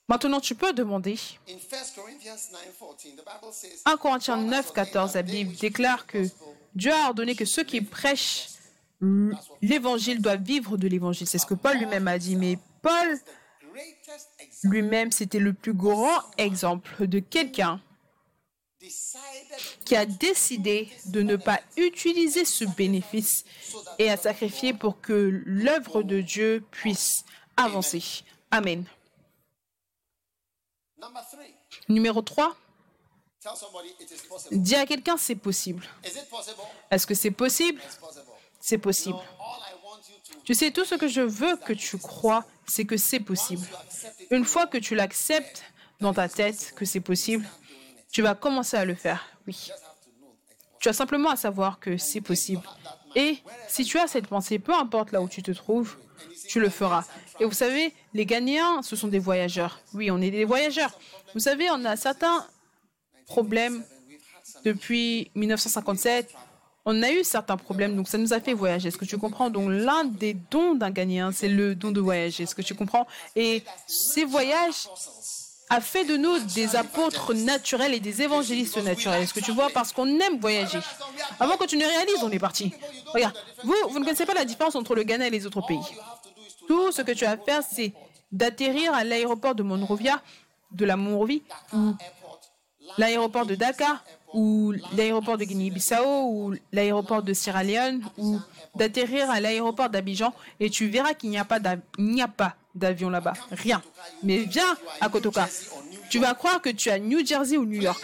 [0.07, 1.19] Maintenant, tu peux demander.
[1.49, 6.29] In 1 Corinthians 9:14, the Bible says 1 Corinthiens 9, 14, la Bible déclare que
[6.75, 8.49] Dieu a ordonné que ceux qui prêchent
[9.63, 11.27] l'évangile doivent vivre de l'évangile.
[11.27, 12.37] C'est ce que Paul lui-même a dit.
[12.37, 13.19] Mais Paul
[14.63, 17.81] lui-même, c'était le plus grand exemple de quelqu'un
[19.85, 23.45] qui a décidé de ne pas utiliser ce bénéfice
[23.99, 27.25] et a sacrifié pour que l'œuvre de Dieu puisse
[27.57, 28.23] avancer.
[28.51, 28.85] Amen.
[31.89, 32.55] Numéro 3,
[33.41, 34.57] Tell somebody it is possible.
[34.63, 35.85] dis à quelqu'un c'est possible.
[36.91, 37.81] Est-ce que c'est possible?
[38.61, 39.19] C'est possible.
[40.45, 43.67] Tu sais, tout ce que je veux que tu crois, c'est que c'est possible.
[44.31, 45.63] Une fois que tu l'acceptes
[46.01, 47.47] dans ta tête que c'est possible,
[48.11, 49.25] tu vas commencer à le faire.
[49.47, 49.71] Oui.
[50.81, 52.63] Tu as simplement à savoir que c'est possible.
[53.15, 53.39] Et
[53.69, 55.97] si tu as cette pensée, peu importe là où tu te trouves,
[56.49, 57.05] tu le feras.
[57.41, 59.81] Et vous savez, les Ghanéens, ce sont des voyageurs.
[59.95, 60.99] Oui, on est des voyageurs.
[61.35, 62.47] Vous savez, on a certains
[63.27, 63.85] problèmes
[64.65, 66.33] depuis 1957.
[66.87, 68.89] On a eu certains problèmes, donc ça nous a fait voyager.
[68.89, 69.49] Est-ce que tu comprends?
[69.49, 72.43] Donc l'un des dons d'un Ghanéen, c'est le don de voyager.
[72.43, 73.07] Est-ce que tu comprends?
[73.35, 74.89] Et ces voyages
[75.75, 79.23] a fait de nous des apôtres naturels et des évangélistes naturels.
[79.23, 80.79] Est-ce que tu vois Parce qu'on aime voyager.
[81.41, 82.73] Avant que tu ne réalises, on est parti.
[83.13, 83.35] Regarde,
[83.65, 85.81] vous, vous ne connaissez pas la différence entre le Ghana et les autres pays.
[86.69, 87.93] Tout ce que tu as à faire, c'est
[88.31, 90.23] d'atterrir à l'aéroport de Monrovia,
[90.71, 91.95] de la Monrovie, ou
[92.97, 98.39] l'aéroport de Dakar, ou l'aéroport de Guinée-Bissau, ou l'aéroport de Sierra Leone, ou
[98.77, 103.35] d'atterrir à l'aéroport d'Abidjan, et tu verras qu'il n'y a pas a pas d'avion là-bas.
[103.51, 103.83] Rien.
[104.23, 105.49] Mais viens à Kotoka.
[106.11, 108.03] Tu vas croire que tu es à New Jersey ou New York.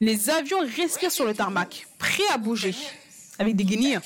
[0.00, 2.74] Les avions respirent sur le tarmac, prêts à bouger,
[3.38, 4.02] avec des Guinéens,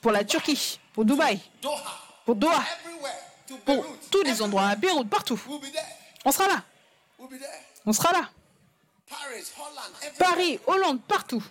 [0.00, 1.38] pour la Turquie, pour Dubaï,
[2.24, 2.64] pour Doha,
[3.64, 5.40] pour tous les endroits, à Beyrouth, partout.
[6.24, 6.64] On sera là,
[7.86, 8.28] on sera là.
[10.18, 11.44] Paris, Hollande, partout.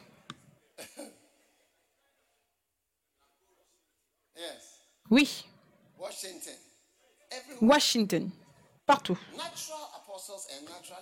[5.09, 5.45] Oui,
[7.61, 8.29] Washington.
[8.85, 9.17] Partout.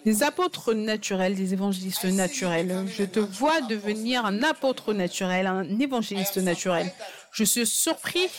[0.06, 2.88] Des apôtres naturels, des évangélistes naturels.
[2.88, 6.94] Je te vois devenir un apôtre naturel, un évangéliste naturel.
[7.32, 8.30] Je suis surpris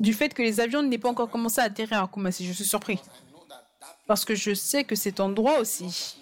[0.00, 2.46] du fait que les avions n'aient pas encore commencé à atterrir à Kumasi.
[2.46, 2.98] Je suis surpris.
[4.06, 6.16] Parce que je sais que cet endroit aussi,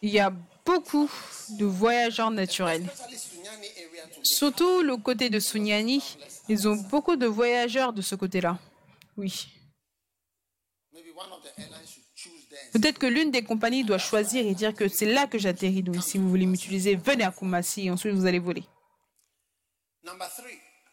[0.00, 0.32] il y a
[0.70, 1.10] beaucoup
[1.60, 2.86] de voyageurs naturels.
[4.22, 6.02] Surtout le côté de Sunyani,
[6.48, 8.58] ils ont beaucoup de voyageurs de ce côté-là.
[9.16, 9.48] Oui.
[12.72, 15.82] Peut-être que l'une des compagnies doit choisir et dire que c'est là que j'atterris.
[15.82, 18.64] Donc si vous voulez m'utiliser, venez à Kumasi et ensuite vous allez voler.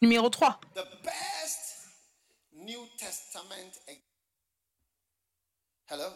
[0.02, 0.60] Numéro 3.
[0.74, 1.62] the best
[2.52, 3.72] New Testament.
[3.86, 4.02] ex-
[5.90, 6.10] Hello?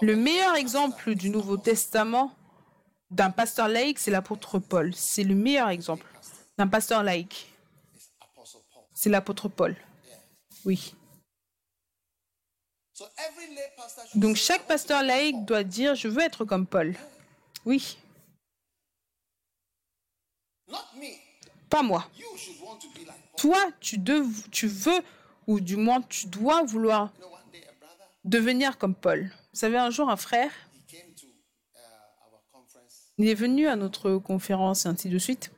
[0.00, 2.34] Le meilleur exemple du Nouveau Testament
[3.10, 4.94] d'un pasteur laïque, c'est l'apôtre Paul.
[4.94, 6.06] C'est le meilleur exemple
[6.58, 7.48] d'un pasteur laïque.
[8.94, 9.76] C'est l'apôtre Paul.
[10.64, 10.94] Oui.
[14.14, 16.94] Donc chaque pasteur laïque doit dire je veux être comme Paul.
[17.64, 17.98] Oui,
[21.68, 22.06] pas moi.
[23.36, 25.02] Toi, tu, dev- tu veux,
[25.46, 27.12] ou du moins tu dois vouloir
[28.24, 29.24] devenir comme Paul.
[29.52, 30.50] Vous savez, un jour, un frère,
[33.18, 35.50] il est venu à notre conférence et ainsi de suite.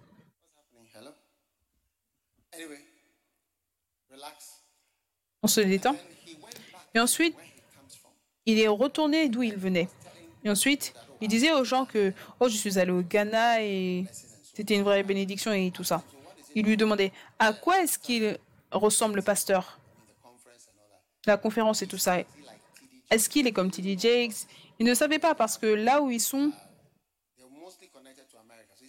[5.42, 5.96] On se détend.
[6.94, 7.36] Et ensuite,
[8.46, 9.88] il est retourné d'où il venait.
[10.42, 14.06] Et ensuite, il disait aux gens que oh, je suis allé au Ghana et
[14.54, 16.02] c'était une vraie bénédiction et tout ça.
[16.54, 18.38] Il lui demandait à quoi est-ce qu'il
[18.70, 19.78] ressemble le pasteur,
[21.26, 22.18] la conférence et tout ça.
[23.14, 24.48] Est-ce qu'il est comme TD Jakes?
[24.80, 26.50] Ils ne savaient pas parce que là où ils sont,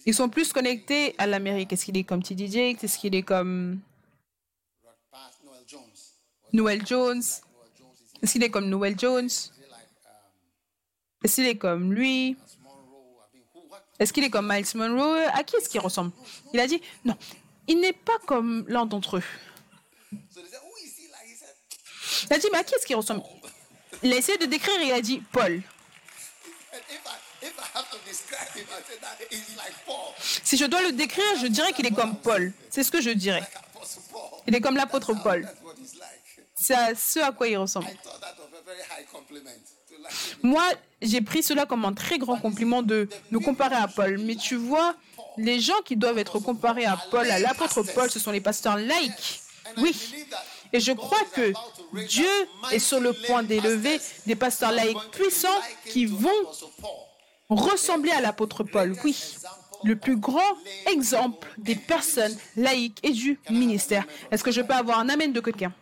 [0.04, 1.72] ils sont plus connectés à l'Amérique.
[1.72, 2.82] Est-ce qu'il est comme TD Jakes?
[2.82, 3.78] Est-ce qu'il est comme
[6.52, 7.22] Noel Jones?
[8.20, 9.30] Est-ce qu'il est comme Noel Jones?
[11.22, 12.36] Est-ce qu'il est comme lui?
[14.00, 15.24] Est-ce qu'il est comme Miles Monroe?
[15.34, 16.10] À qui est-ce qu'il ressemble?
[16.52, 17.16] Il a dit non,
[17.68, 19.24] il n'est pas comme l'un d'entre eux.
[20.10, 20.18] Il
[22.32, 23.22] a dit mais à qui est-ce qu'il ressemble?
[24.02, 25.62] Il a essayé de décrire et il a dit Paul.
[30.44, 32.52] Si je dois le décrire, je dirais qu'il est comme Paul.
[32.70, 33.42] C'est ce que je dirais.
[34.46, 35.48] Il est comme l'apôtre Paul.
[36.54, 37.86] C'est à ce à quoi il ressemble.
[37.86, 39.50] I thought that was a very high compliment
[39.88, 40.38] to like him.
[40.42, 40.64] Moi,
[41.02, 44.18] j'ai pris cela comme un très grand compliment de nous comparer à Paul.
[44.18, 44.94] Mais tu vois,
[45.36, 48.76] les gens qui doivent être comparés à Paul, à l'apôtre Paul, ce sont les pasteurs
[48.76, 49.42] laïcs.
[49.76, 49.94] Oui.
[50.72, 51.52] Et je crois que
[52.06, 52.28] Dieu
[52.72, 55.48] est sur le point d'élever des pasteurs laïcs puissants
[55.84, 56.30] qui vont
[57.48, 58.96] ressembler à l'apôtre Paul.
[59.04, 59.36] Oui,
[59.84, 64.04] le plus grand exemple des personnes laïques et du ministère.
[64.30, 65.72] Est-ce que je peux avoir un amen de quelqu'un?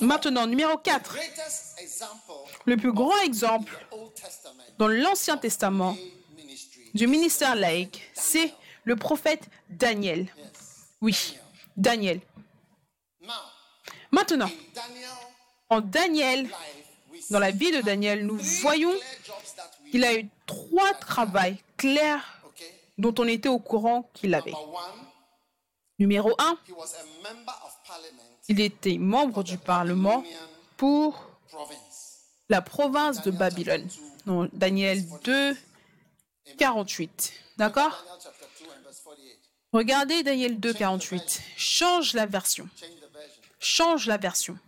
[0.00, 1.14] Maintenant, numéro 4.
[1.14, 2.32] greatest example
[2.66, 3.72] Le plus grand exemple
[4.78, 5.96] dans l'Ancien Testament
[6.94, 8.52] du ministère laïque, c'est
[8.84, 10.26] le prophète Daniel.
[11.00, 11.38] Oui,
[11.76, 12.20] Daniel.
[14.12, 14.50] Maintenant,
[15.68, 16.48] en Daniel,
[17.30, 18.92] dans la vie de Daniel, nous voyons
[19.90, 22.42] qu'il a eu trois travails clairs
[22.98, 24.52] dont on était au courant qu'il avait.
[25.98, 30.24] Numéro 1, he was a member of parliament il était membre du Parlement
[30.76, 31.30] pour
[32.48, 33.88] la province de Babylone.
[34.52, 35.56] Daniel 2,
[36.58, 37.32] 48.
[37.56, 38.04] D'accord?
[38.04, 39.38] Daniel chapter 2 and verse 48.
[39.72, 41.42] Regardez Daniel 2, 48.
[41.56, 42.68] Change la version.
[43.62, 44.58] Change la version.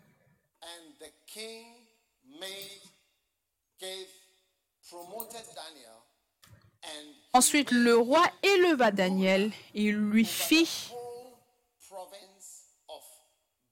[7.32, 9.50] Ensuite, le roi éleva Daniel.
[9.74, 10.92] Et lui fit,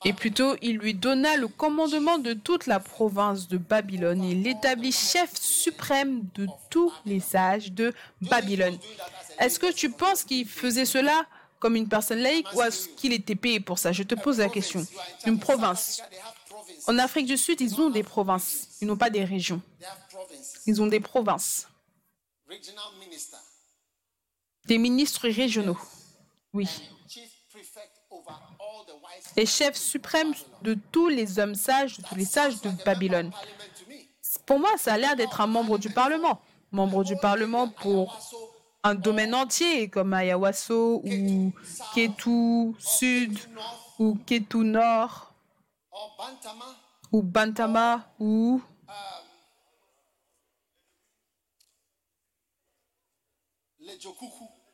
[0.04, 4.24] et plutôt il lui donna le commandement de toute la province de Babylone.
[4.24, 8.76] Et l'établit chef suprême de tous les sages de Babylone.
[9.38, 11.24] Est-ce que tu penses qu'il faisait cela?
[11.62, 14.48] Comme une personne laïque ou est-ce qu'il était payé pour ça Je te pose la
[14.48, 14.84] question.
[15.26, 16.02] Une province.
[16.88, 18.66] En Afrique du Sud, ils ont des provinces.
[18.80, 19.62] Ils n'ont pas des régions.
[20.66, 21.68] Ils ont des provinces.
[24.64, 25.78] Des ministres régionaux.
[26.52, 26.68] Oui.
[29.36, 33.30] Les chefs suprêmes de tous les hommes sages, de tous les sages de Babylone.
[34.46, 36.40] Pour moi, ça a l'air d'être un membre du Parlement.
[36.72, 38.18] Membre du Parlement pour
[38.84, 41.52] un domaine entier, comme Ayawaso ou
[41.94, 43.38] Ketu Sud
[43.98, 45.32] ou Ketu Nord
[47.12, 48.60] ou Bantama ou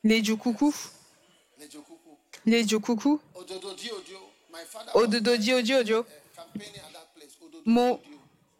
[0.05, 0.75] les Jokuku,
[2.47, 4.19] les Jukuku, Ododo Diodio.
[4.51, 5.97] My father Ododo Diodio Odio.
[5.99, 7.37] was campaigning at that place.
[7.43, 8.01] Ododo Mon,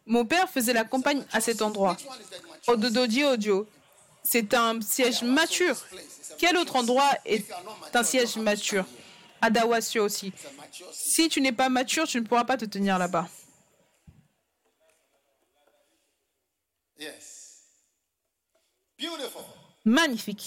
[0.05, 1.93] mon père faisait la campagne à cet endroit.
[2.67, 3.65] Which one
[4.31, 5.75] C'est un siège mature.
[6.37, 7.51] Quel autre endroit est
[7.95, 8.85] un siège mature?
[9.41, 10.27] Adawasio aussi.
[10.27, 11.11] it's a mature city.
[11.11, 13.27] Si tu n'es pas mature, tu ne pourras pas te tenir là-bas.
[19.83, 20.45] Magnifique.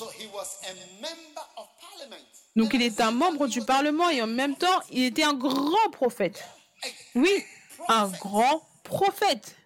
[2.55, 5.91] Donc il était un membre du Parlement et en même temps, il était un grand
[5.91, 6.45] prophète.
[7.17, 7.45] Oui,
[7.89, 9.57] un grand prophète.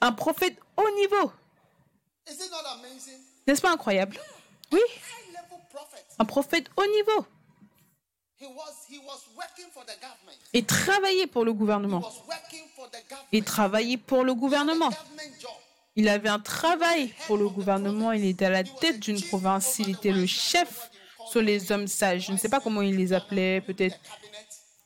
[0.00, 1.32] Un prophète haut niveau.
[3.46, 4.18] N'est-ce pas incroyable?
[4.72, 4.80] Oui,
[6.18, 7.26] un prophète haut niveau.
[10.52, 12.02] Et travailler pour le gouvernement.
[13.32, 14.90] Et travailler pour le gouvernement.
[15.94, 18.12] Il avait un travail pour le gouvernement.
[18.12, 19.78] Il était à la tête d'une province.
[19.78, 20.90] Il était le chef
[21.30, 22.26] sur les hommes sages.
[22.26, 23.62] Je ne sais pas comment il les appelait.
[23.62, 23.96] Peut-être.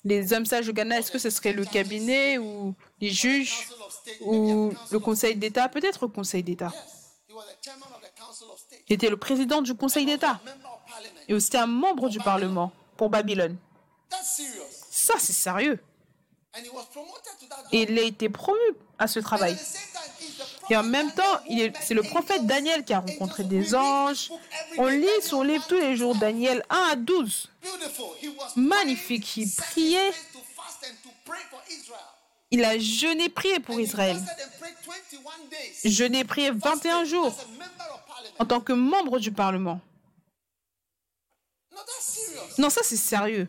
[0.05, 0.99] Les hommes sages au Ghana.
[0.99, 3.69] Est-ce que ce serait le cabinet ou les juges
[4.21, 5.69] ou le Conseil d'État?
[5.69, 6.73] Peut-être le Conseil d'État.
[8.89, 10.41] Il était le président du Conseil d'État.
[11.29, 13.57] Et aussi un membre du Parlement pour Babylone.
[14.91, 15.79] Ça, c'est sérieux.
[17.73, 18.59] Et il a été promu
[18.99, 19.57] à ce travail.
[20.71, 21.41] Et en même temps,
[21.83, 24.31] c'est le prophète Daniel qui a rencontré des anges.
[24.79, 26.21] On lit son livre 1 tous les jours, 12.
[26.21, 27.51] Daniel 1 à 12.
[27.61, 28.07] Beautiful.
[28.23, 29.37] He was Magnifique.
[29.37, 30.13] Il priait.
[32.53, 34.17] Il a jeûné, prié pour Israël.
[34.17, 35.91] fasted and prayed 21 days.
[35.93, 37.35] Jeûné, prié 21 jours
[38.39, 39.81] en tant que membre du Parlement.
[42.59, 43.49] Non, ça c'est sérieux.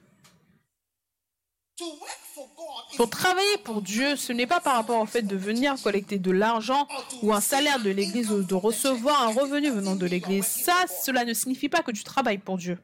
[2.98, 6.32] Pour travailler pour Dieu, ce n'est pas par rapport au fait de venir collecter de
[6.32, 6.88] l'argent
[7.22, 10.46] ou un salaire de l'Église ou de recevoir un revenu venant de l'Église.
[10.46, 12.78] Ça, cela ne signifie pas que tu travailles pour Dieu.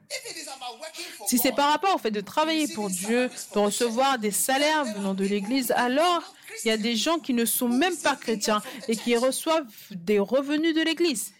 [1.28, 5.14] Si c'est par rapport au fait de travailler pour Dieu, de recevoir des salaires venant
[5.14, 6.24] de l'Église, alors
[6.64, 10.20] il y a des gens qui ne sont même pas chrétiens et qui reçoivent des
[10.20, 11.34] revenus de l'Église.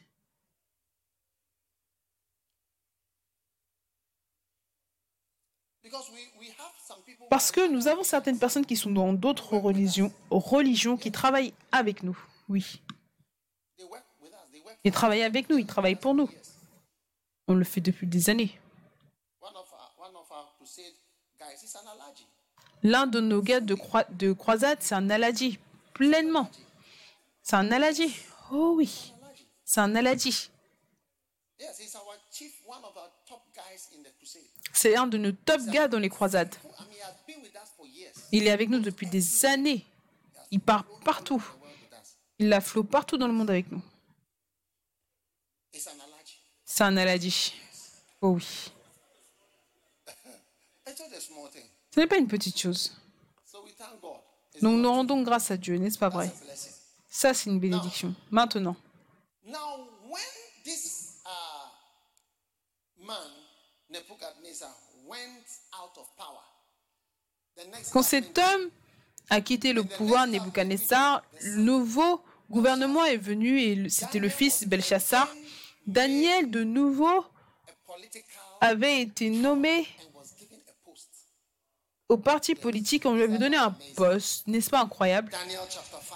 [7.30, 12.04] Parce que nous avons certaines personnes qui sont dans d'autres religions, religions qui travaillent avec
[12.04, 12.18] nous.
[12.50, 12.82] Oui.
[14.84, 16.30] Ils travaillent avec nous, ils travaillent pour nous.
[17.48, 18.60] On le fait depuis des années.
[22.84, 23.76] L'un de nos gars de,
[24.12, 25.60] de croisade, c'est un aladi.
[25.94, 26.50] Pleinement.
[27.42, 28.16] C'est un aladi.
[28.52, 29.14] Oh oui.
[29.66, 30.52] C'est un crusade.
[34.74, 36.56] C'est un de nos top gars dans les croisades.
[38.32, 39.86] Il est avec nous depuis des années.
[40.52, 41.44] Il part partout.
[42.40, 43.82] Il la flot partout dans le monde avec nous.
[46.66, 47.54] C'est un aladi.
[48.22, 48.72] Oh oui.
[51.92, 52.96] Ce n'est pas une petite chose.
[54.62, 56.32] Donc nous rendons grâce à Dieu, n'est-ce pas vrai?
[57.10, 58.14] Ça, c'est une bénédiction.
[58.30, 58.76] Maintenant,
[67.92, 68.70] quand cet homme
[69.30, 75.28] a quitté le pouvoir, Nebuchadnezzar, le nouveau gouvernement est venu et c'était le fils Belshazzar.
[75.86, 77.26] Daniel, de nouveau,
[78.62, 79.88] avait été nommé
[82.10, 83.06] au parti politique.
[83.06, 85.32] On lui avait donné un poste, n'est-ce pas incroyable?
[85.32, 86.16] Daniel chapter 5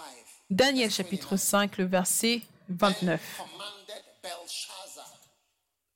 [0.49, 3.21] Daniel chapitre 5, le verset 29.
[3.37, 5.17] commanded Belshazzar,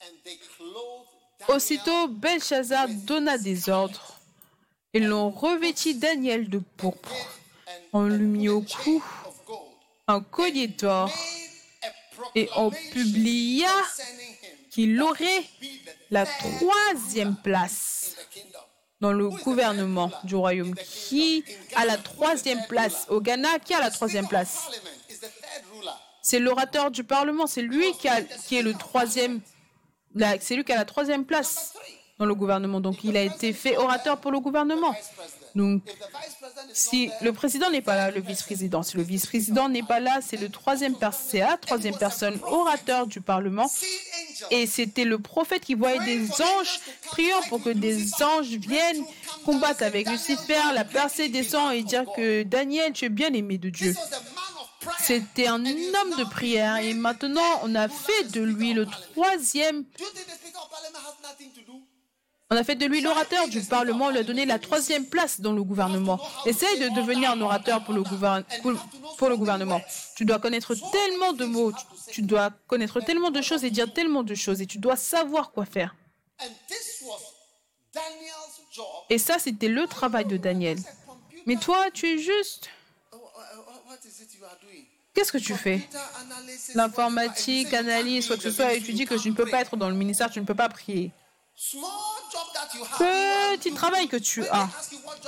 [0.01, 1.07] and they clothed
[1.39, 4.14] Daniel Aussitôt, Belshazzar donna des ordres.
[4.95, 7.13] Ils l'ont revêti Daniel de pourpre.
[7.91, 9.03] On lui mit au cou
[10.07, 11.11] un collier d'or
[12.33, 13.67] et on publia
[14.71, 15.43] qu'il aurait
[16.11, 18.15] la troisième place
[19.01, 20.73] dans le gouvernement du royaume.
[20.75, 21.43] Qui
[21.75, 24.69] a la troisième place Au Ghana, qui a la troisième place.
[26.21, 28.07] C'est l'orateur du Parlement, c'est lui qui,
[28.47, 29.41] qui est le troisième.
[30.39, 31.73] C'est lui qui a la troisième place
[32.17, 32.79] dans le gouvernement.
[32.79, 34.95] Donc il a été fait orateur pour le gouvernement.
[35.55, 35.83] Donc
[36.73, 38.83] si le président n'est pas là, le vice-président.
[38.83, 43.69] Si le vice-président n'est pas là, c'est le troisième la troisième personne orateur du Parlement.
[44.51, 49.03] Et c'était le prophète qui voyait des anges priant pour que des anges viennent
[49.45, 53.57] combattre avec Lucifer, la percée des sangs et dire que Daniel, tu es bien aimé
[53.57, 53.95] de Dieu.
[54.99, 59.85] C'était un homme de prière et maintenant on a fait de lui le troisième,
[62.51, 65.41] on a fait de lui l'orateur du Parlement, on lui a donné la troisième place
[65.41, 66.19] dans le gouvernement.
[66.45, 68.73] Essaye de devenir un orateur pour le, gouverne- pour,
[69.17, 69.81] pour le gouvernement.
[70.15, 71.73] Tu dois connaître tellement de mots,
[72.11, 75.51] tu, dois connaître tellement de choses et dire tellement de choses et tu dois savoir
[75.51, 75.95] quoi faire.
[79.09, 80.77] Et ça, c'était le travail de Daniel.
[81.47, 82.69] Mais toi, tu es juste...
[84.37, 84.85] you are doing?
[85.13, 85.87] Qu'est-ce que tu fais?
[86.75, 89.77] L'informatique, analyse, quoi que ce soit, et tu dis que tu ne peux pas être
[89.77, 91.11] dans le ministère, tu ne peux pas prier.
[93.57, 94.69] Petit travail que tu as.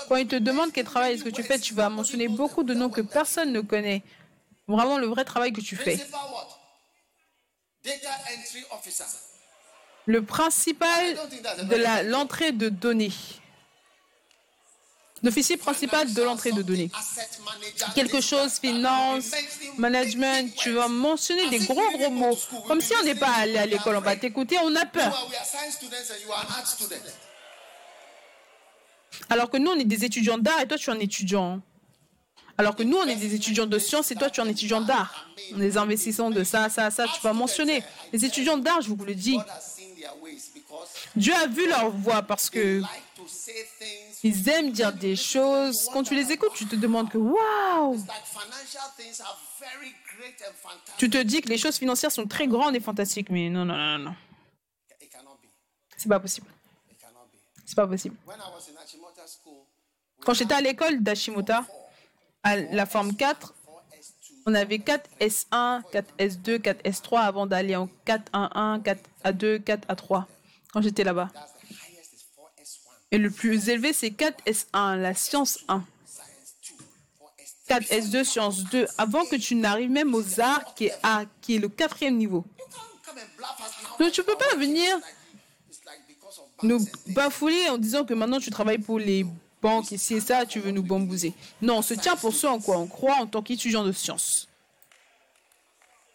[0.09, 2.27] Quand you il te do, demande quel travail est-ce que tu fais, tu vas mentionner
[2.27, 4.03] beaucoup de noms que personne ne connaît.
[4.67, 5.97] Vraiment le vrai travail que tu fais.
[10.05, 11.17] Le principal
[11.63, 13.11] de la- l'entrée de données.
[15.23, 16.91] L'officier principal de l'entrée de données.
[17.95, 19.31] Quelque chose, finance,
[19.77, 22.37] management, tu vas mentionner des gros gros mots.
[22.67, 25.27] Comme si on n'est pas allé à l'école, on va t'écouter, on a peur.
[29.29, 31.61] Alors que nous, on est des étudiants d'art et toi, tu es un étudiant.
[32.59, 34.81] Alors que nous, on est des étudiants de sciences et toi, tu es un étudiant
[34.81, 35.27] d'art.
[35.55, 37.83] Des investisseurs de ça, ça, ça, tu vas mentionner.
[38.13, 39.37] Les étudiants d'art, je vous le dis,
[41.15, 42.81] Dieu a vu leur voix parce que
[44.23, 45.89] ils aiment dire des choses.
[45.91, 50.41] Quand tu les écoutes, tu te demandes que waouh like financial things are very great
[50.47, 50.97] and fantastic.
[50.97, 53.75] Tu te dis que les choses financières sont très grandes et fantastiques, mais non, non,
[53.75, 54.15] non, non.
[55.97, 56.47] C'est pas possible.
[57.65, 58.15] C'est pas possible.
[60.23, 61.65] Quand j'étais à l'école d'Hashimota,
[62.43, 63.53] à la forme 4,
[64.47, 69.61] on avait 4 S1, 4 S2, 4 S3 avant d'aller en 4 1 4 A2,
[69.61, 70.23] 4 A3
[70.71, 71.29] quand j'étais là-bas.
[71.35, 75.83] 4S1, Et le plus élevé, c'est 4 S1, la science 1.
[76.05, 76.85] Science 2,
[77.25, 77.67] 4S3.
[77.67, 81.57] 4 S2, science 2, avant que tu n'arrives même aux arts, qui est A, qui
[81.57, 82.45] est le quatrième niveau.
[83.99, 84.97] Donc tu peux pas venir
[86.63, 89.25] nous bafouler en disant que maintenant tu travailles pour les
[89.91, 91.33] et si et ça, tu veux nous bambouser.
[91.61, 94.47] Non, on se tient pour ce en quoi on croit en tant qu'étudiant de sciences.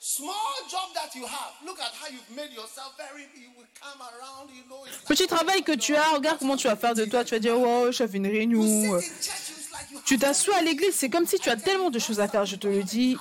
[0.00, 0.32] Small
[0.68, 1.52] job that you have.
[1.64, 3.22] Look at how you've made yourself very.
[3.36, 4.84] You will come around, you know.
[4.84, 7.24] It's like, Petit travail que tu as, regarde comment tu vas faire de toi.
[7.24, 8.98] Tu vas dire, oh, j'avais une réunion.
[10.04, 12.56] Tu t'assois à l'église, c'est comme si tu as tellement de choses à faire, je
[12.56, 13.16] te le dis.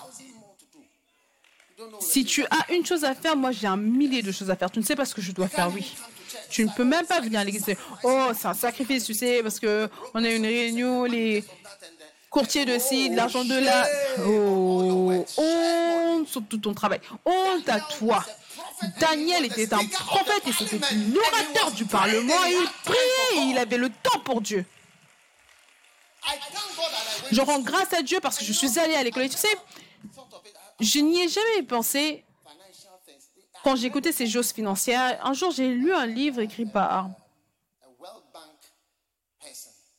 [1.99, 4.72] Si tu as une chose à faire, moi j'ai un millier de choses à faire.
[4.72, 5.95] Tu ne sais pas ce que je dois faire, oui.
[6.49, 7.65] Tu ne peux même pas venir à l'église.
[8.03, 11.43] Oh, c'est un sacrifice, tu sais, parce que on a une réunion, les
[12.29, 13.88] courtiers de ci, de l'argent de là.
[14.25, 17.01] Oh, honte sur tout ton travail.
[17.25, 18.25] Honte à toi.
[18.99, 20.79] Daniel était un prophète et c'était
[21.13, 22.34] l'orateur du Parlement.
[22.47, 24.65] Il priait il avait le temps pour Dieu.
[27.32, 29.29] Je rends grâce à Dieu parce que je suis allée à l'école.
[29.29, 29.55] Tu sais,
[30.79, 32.23] je n'y ai jamais pensé.
[33.64, 35.24] Quand j'écoutais ces choses financières.
[35.26, 37.09] Un jour, j'ai lu un livre écrit par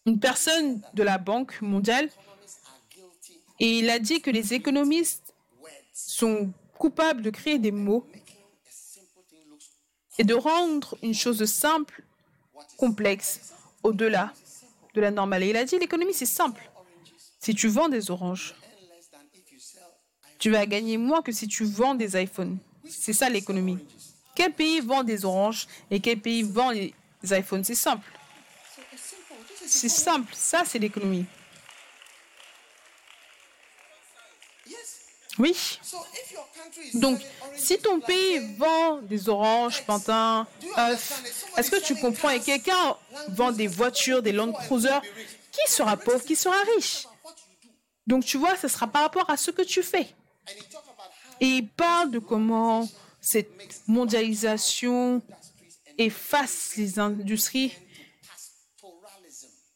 [0.06, 2.08] une personne de la Banque mondiale
[3.60, 5.34] et il a dit que les économistes
[5.92, 8.04] sont coupables de créer des mots
[10.18, 12.02] et de rendre une chose simple
[12.76, 13.52] complexe
[13.82, 14.32] au-delà
[14.94, 15.44] de la normale.
[15.44, 16.68] Et il a dit l'économie c'est simple.
[17.38, 18.54] Si tu vends des oranges,
[20.38, 22.58] tu vas gagner moins que si tu vends des iPhones.
[23.00, 23.78] C'est ça l'économie.
[24.34, 27.64] Quel pays vend des oranges et quel pays vend les iPhones?
[27.64, 28.06] C'est simple.
[29.66, 30.32] C'est simple.
[30.34, 31.26] Ça, c'est l'économie.
[35.38, 35.78] Oui.
[36.94, 37.20] Donc,
[37.56, 40.46] si ton pays vend des oranges, pantins,
[40.78, 41.22] œufs,
[41.56, 42.30] est-ce que tu comprends?
[42.30, 42.96] Et quelqu'un
[43.28, 44.98] vend des voitures, des Land Cruiser,
[45.50, 47.06] qui sera pauvre, qui sera riche?
[48.06, 50.14] Donc, tu vois, ce sera par rapport à ce que tu fais.
[51.42, 52.88] Et il parle de comment
[53.20, 55.20] cette mondialisation
[55.98, 57.72] efface les industries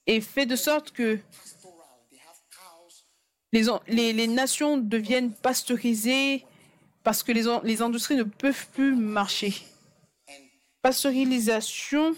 [0.06, 1.18] et fait de sorte que
[3.52, 6.46] les, nations deviennent pasteurisées
[7.02, 9.52] parce que les, industries ne peuvent plus marcher.
[10.82, 12.14] Pasteurisation,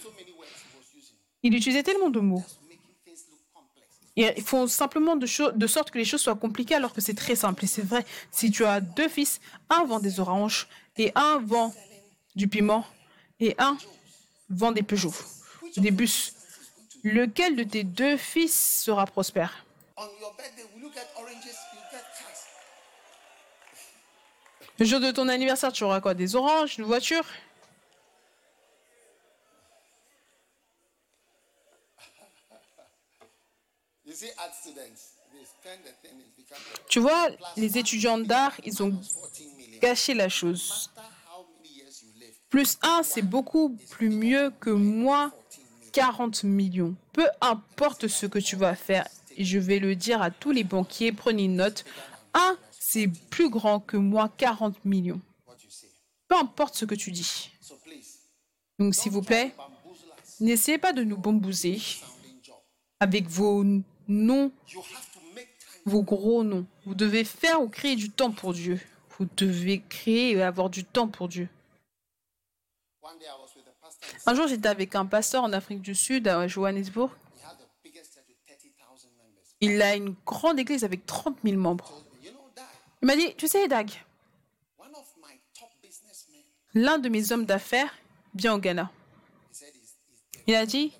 [1.43, 2.45] il utilisait tellement de mots.
[4.21, 7.15] Et ils font simplement de, de sorte que les choses soient compliquées alors que c'est
[7.15, 7.63] très simple.
[7.65, 9.41] Et c'est vrai, si tu as deux fils,
[9.71, 10.67] un vend des oranges
[10.97, 11.73] et un vend
[12.35, 12.85] du piment
[13.39, 13.79] et un
[14.51, 15.15] vend des Peugeot,
[15.77, 16.35] des bus,
[17.05, 19.65] lequel de tes deux fils sera prospère?
[24.81, 26.15] Le jour de ton anniversaire, tu auras quoi?
[26.15, 27.25] Des oranges, une voiture?
[36.89, 39.79] Tu vois, les étudiants d'art, ils ont 14 million.
[39.81, 40.91] gâché la chose.
[42.49, 45.33] Plus 1, c'est beaucoup plus mieux que moins
[45.93, 46.95] 40 millions.
[47.13, 49.07] Peu importe ce que tu vas faire,
[49.37, 51.85] et je vais le dire à tous les banquiers, prenez une note.
[52.35, 55.21] 1, c'est plus grand que moins 40 millions.
[56.29, 57.51] Peu importe ce que tu dis.
[58.79, 59.55] Donc, s'il vous plaît,
[60.41, 62.57] n'essayez pas de nous job.
[63.01, 63.65] avec vos
[64.09, 64.51] time.
[65.85, 66.67] vos gros noms.
[66.85, 68.81] Vous devez faire ou créer du temps pour Dieu.
[69.19, 71.49] Vous devez créer et avoir du temps pour Dieu.
[74.27, 77.11] Un jour, j'étais avec un pasteur en Afrique du Sud, à Johannesburg.
[77.37, 78.37] He had the biggest church with
[78.79, 79.43] 30,000 members.
[79.61, 82.05] Il a une grande église avec 30 000 membres.
[83.03, 83.91] Il m'a dit, tu sais, Dag,
[86.75, 87.95] l'un de mes hommes d'affaires
[88.35, 88.91] vient au Ghana.
[90.47, 90.93] Il a dit,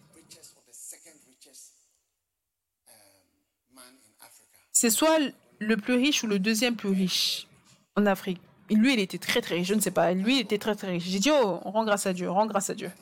[4.81, 5.19] c'est soit
[5.59, 7.49] le plus riche ou le deuxième plus riche
[7.97, 8.41] en Afrique.
[8.71, 10.13] Et lui, il était très très riche, je ne sais pas.
[10.13, 11.03] Lui, il était très très riche.
[11.03, 12.93] J'ai dit, oh, on rend grâce à Dieu, on rend grâce à Dieu.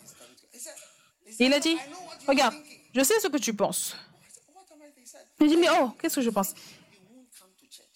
[1.38, 1.76] Et il a dit,
[2.26, 2.54] regarde,
[2.94, 3.94] je sais ce que tu penses.
[3.94, 5.02] I said, what am I?
[5.02, 6.54] He said, J'ai dit, mais oh, qu'est-ce que je pense?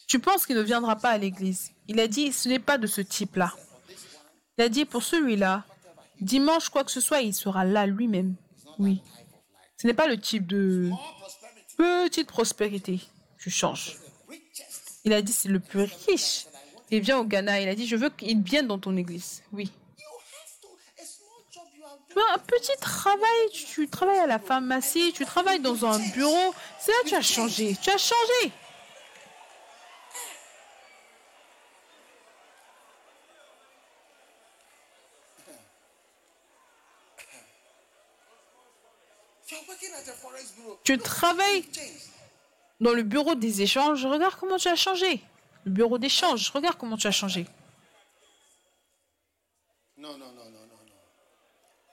[0.07, 1.71] Tu penses qu'il ne viendra pas à l'église?
[1.89, 3.55] Il a dit, ce n'est pas de ce type-là.
[4.59, 5.65] Il a dit, pour celui-là,
[6.21, 8.35] dimanche, quoi que ce soit, il sera là lui-même.
[8.79, 9.01] Oui.
[9.79, 10.91] Ce n'est pas le type de
[11.79, 13.01] petite prospérité.
[13.41, 13.97] Tu changes.
[15.05, 16.47] Il a dit, c'est le plus riche.
[16.91, 17.61] Il vient au Ghana.
[17.61, 19.43] Il a dit, je veux qu'il vienne dans ton église.
[19.53, 19.73] Oui.
[22.09, 25.99] Tu vois, un petit travail, tu, tu travailles à la pharmacie, tu travailles dans un
[26.11, 28.53] bureau, c'est là que tu as changé, tu as changé.
[40.83, 41.65] Tu travailles.
[42.81, 45.23] Dans le bureau des échanges, regarde comment tu as changé.
[45.65, 47.47] Le bureau d'échange, regarde comment tu as changé.
[49.99, 50.97] No, no, no, no, no, no.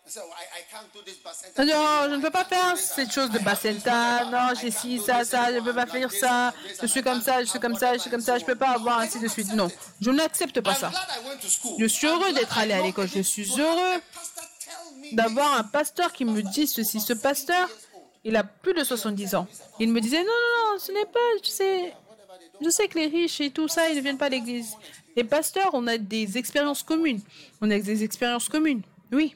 [0.05, 1.61] I said, I, I can't do this Bacenta.
[1.61, 4.23] Elle dit, Oh, je ne peux pas faire cette chose de Bacenta.
[4.31, 6.53] Non, j'ai ci, ça, ça, je ne peux pas faire ça.
[6.81, 8.55] Je suis comme ça, je suis comme ça, je suis comme ça, je ne peux
[8.55, 9.51] pas avoir ainsi de suite.
[9.53, 9.67] Non,
[9.99, 10.91] je n'accepte pas ça.
[11.77, 13.09] Je suis heureux d'être allé à l'école.
[13.13, 14.01] Je suis heureux
[15.11, 17.01] d'avoir un pasteur qui me dit ceci.
[17.01, 17.67] Ce pasteur,
[18.28, 19.47] il a plus de 70 ans.
[19.80, 21.93] Il me disait, non, non, non, ce n'est pas, tu sais,
[22.61, 24.75] je sais que les riches et tout ça, ils ne viennent pas à l'église.
[25.15, 27.21] Les pasteurs, on a des expériences communes.
[27.61, 28.82] On a des expériences communes.
[29.13, 29.34] Oui.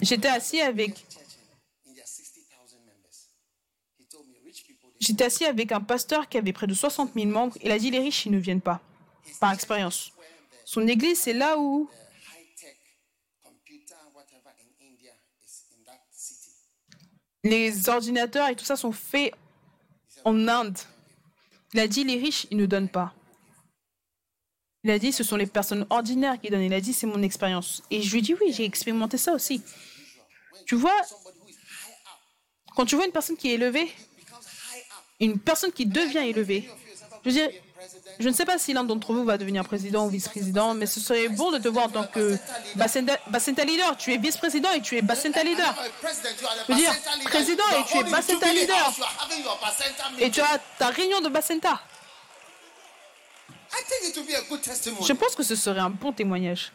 [0.00, 1.22] J'étais assis avec, Church
[1.88, 3.28] in their 60,000 members.
[3.98, 6.74] He told me rich people, they j'étais assis avec un pasteur qui avait près de
[6.74, 7.56] 60 000 membres.
[7.62, 8.80] Il a dit, les riches, ils ne viennent pas.
[9.38, 10.10] Par expérience.
[10.64, 11.88] Son église, c'est là où
[17.48, 19.34] les ordinateurs et tout ça sont faits
[20.24, 20.78] en Inde.
[21.74, 23.14] Il a dit les riches, ils ne donnent pas.
[24.84, 26.62] Il a dit ce sont les personnes ordinaires qui donnent.
[26.62, 27.82] Il a dit c'est mon expérience.
[27.90, 29.62] Et je lui dit oui, j'ai expérimenté ça aussi.
[30.66, 31.00] Tu vois,
[32.76, 33.90] quand tu vois une personne qui est élevée,
[35.20, 36.68] une personne qui devient élevée,
[37.24, 37.50] je veux dire,
[38.18, 41.00] je ne sais pas si l'un d'entre vous va devenir président ou vice-président, mais ce
[41.00, 42.36] serait bon de te voir en tant que
[42.74, 43.96] Bacenta, leader.
[43.96, 45.68] Tu es vice-président et tu es Bacenta leader.
[45.68, 46.92] A veux dire,
[47.24, 48.92] président et tu es Bacenta leader.
[50.18, 51.80] Et tu as ta réunion de Bacenta.
[53.70, 55.06] I think it will be a good testimony.
[55.06, 56.72] Je pense que ce serait un bon témoignage.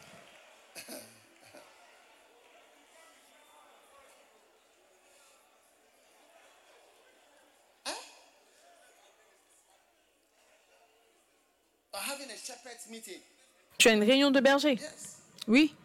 [13.78, 15.18] Tu as une réunion de berger Yes.
[15.48, 15.76] Oui.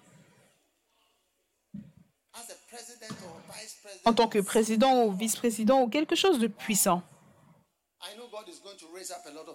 [4.05, 7.03] En tant que président ou vice-président ou quelque chose de puissant.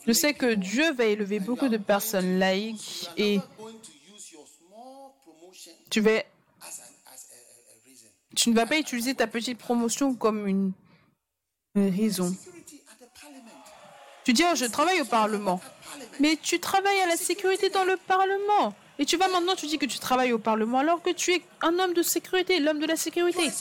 [0.05, 3.39] Je sais que Dieu va élever beaucoup de personnes laïques et
[5.89, 6.23] tu, vas,
[8.35, 10.73] tu ne vas pas utiliser ta petite promotion comme une,
[11.75, 12.35] une raison.
[14.23, 15.59] Tu dis, oh, je travaille au Parlement.
[16.19, 18.73] Mais tu travailles à la sécurité dans le Parlement.
[18.99, 21.41] Et tu vas maintenant, tu dis que tu travailles au Parlement alors que tu es
[21.61, 23.51] un homme de sécurité, l'homme de la sécurité.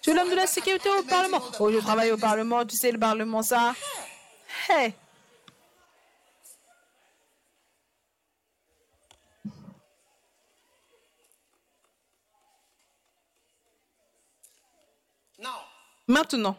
[0.00, 1.40] Tu es l'homme de la sécurité au Parlement.
[1.60, 3.74] Oh, je travaille au Parlement, tu sais, le Parlement, ça.
[4.68, 4.94] Hey,
[16.06, 16.56] maintenant,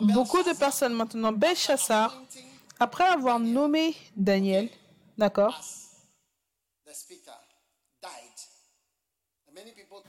[0.00, 2.20] beaucoup de personnes maintenant, Belshazzar,
[2.78, 4.68] après avoir nommé Daniel,
[5.18, 5.60] d'accord,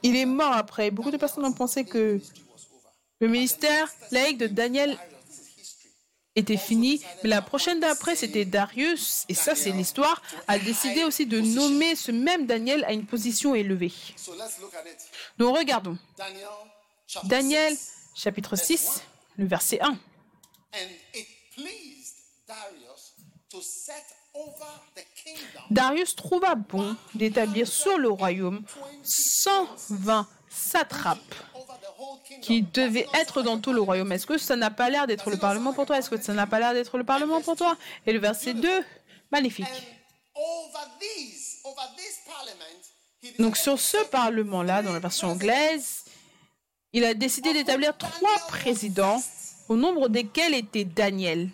[0.02, 0.92] il est mort après.
[0.92, 2.20] Beaucoup de personnes ont pensé que
[3.20, 4.98] le ministère laïque de Daniel
[6.36, 11.26] était fini, mais la prochaine d'après, c'était Darius, et ça c'est l'histoire, a décidé aussi
[11.28, 13.94] de nommer ce même Daniel à une position élevée.
[15.38, 16.48] Donc regardons, Daniel
[17.06, 17.92] chapter Daniel 6.
[18.16, 19.04] chapitre 6,
[19.38, 19.88] le verset 1.
[19.90, 19.98] And
[21.14, 22.16] it pleased
[22.48, 23.14] Darius
[23.52, 24.04] to set
[24.34, 24.66] over
[24.96, 28.64] the kingdom Darius trouva bon d'établir sur le royaume
[29.04, 31.36] 120 satrapes
[32.42, 34.12] qui devaient être dans tout le royaume.
[34.12, 35.98] Est-ce que ça n'a pas l'air d'être le Parlement pour toi?
[35.98, 37.78] Est-ce que ça n'a pas l'air d'être le Parlement pour toi?
[38.06, 38.84] Et le verset 2,
[39.32, 39.68] magnifique.
[43.40, 46.03] Donc sur ce Parlement-là, dans la version anglaise,
[46.94, 49.22] il a décidé d'établir trois présidents,
[49.68, 51.50] au nombre desquels était Daniel.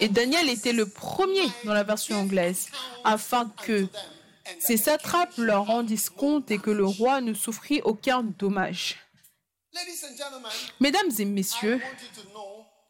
[0.00, 2.68] Et Daniel était le premier dans la version anglaise,
[3.04, 3.86] afin que
[4.58, 8.96] ces satrapes leur rendissent compte et que le roi ne souffrit aucun dommage.
[10.80, 11.80] Mesdames et messieurs,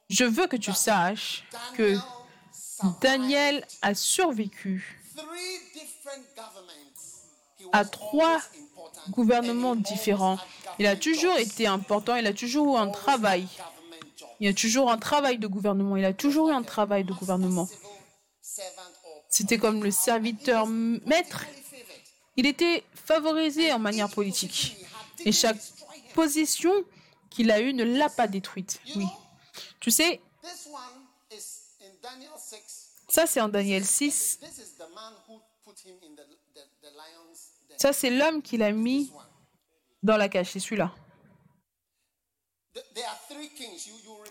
[0.08, 1.44] je veux que tu saches
[1.76, 1.96] que
[3.00, 5.00] Daniel a survécu
[7.72, 8.40] à trois.
[9.10, 10.38] Gouvernements différents.
[10.78, 13.46] Il a toujours été important, il a toujours eu un travail.
[14.40, 17.68] Il a toujours un travail de gouvernement, il a toujours eu un travail de gouvernement.
[19.28, 21.44] C'était comme le serviteur maître.
[22.36, 24.76] Il était favorisé en manière politique.
[25.24, 25.58] Et chaque
[26.14, 26.72] position
[27.28, 28.80] qu'il a eue ne l'a pas détruite.
[28.96, 29.06] Oui.
[29.78, 30.80] Tu sais, This one
[31.30, 32.88] is in Daniel 6.
[33.08, 34.38] ça c'est en Daniel 6.
[37.76, 39.10] Ça, c'est l'homme qui l'a mis
[40.02, 40.48] dans la cage.
[40.52, 40.92] C'est celui-là.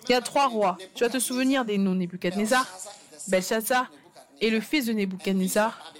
[0.07, 0.77] Il y a trois rois.
[0.95, 2.65] Tu vas te souvenir des noms Nebuchadnezzar,
[3.27, 3.91] Belshazzar
[4.41, 5.93] et le fils de Nebuchadnezzar.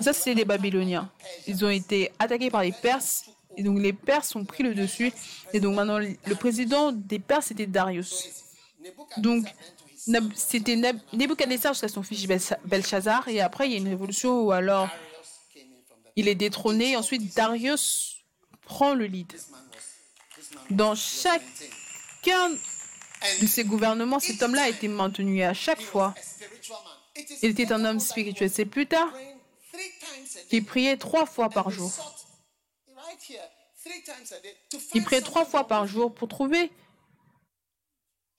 [0.00, 1.10] Ça, c'est les Babyloniens.
[1.46, 3.24] Ils ont été attaqués par les Perses.
[3.56, 5.12] Et donc, les Perses ont pris le dessus.
[5.52, 8.30] Et donc, maintenant, le président des Perses, c'était Darius.
[9.18, 9.46] Donc,
[10.34, 10.76] c'était
[11.12, 13.28] Nebuchadnezzar jusqu'à son fils Belsha- Belshazzar.
[13.28, 16.28] Et après, il y a une révolution où alors Darius came in from the il
[16.28, 16.92] est détrôné.
[16.92, 18.24] Et ensuite, Darius
[18.62, 19.32] prend le lead.
[20.70, 22.50] Dans chacun
[23.40, 25.42] de ces gouvernements, cet homme-là a été maintenu.
[25.42, 26.14] À chaque fois,
[27.42, 28.50] il était un homme spirituel.
[28.50, 29.12] C'est plus tard
[30.48, 31.92] qu'il priait trois fois par jour.
[34.94, 36.70] Il priait trois fois par jour pour trouver.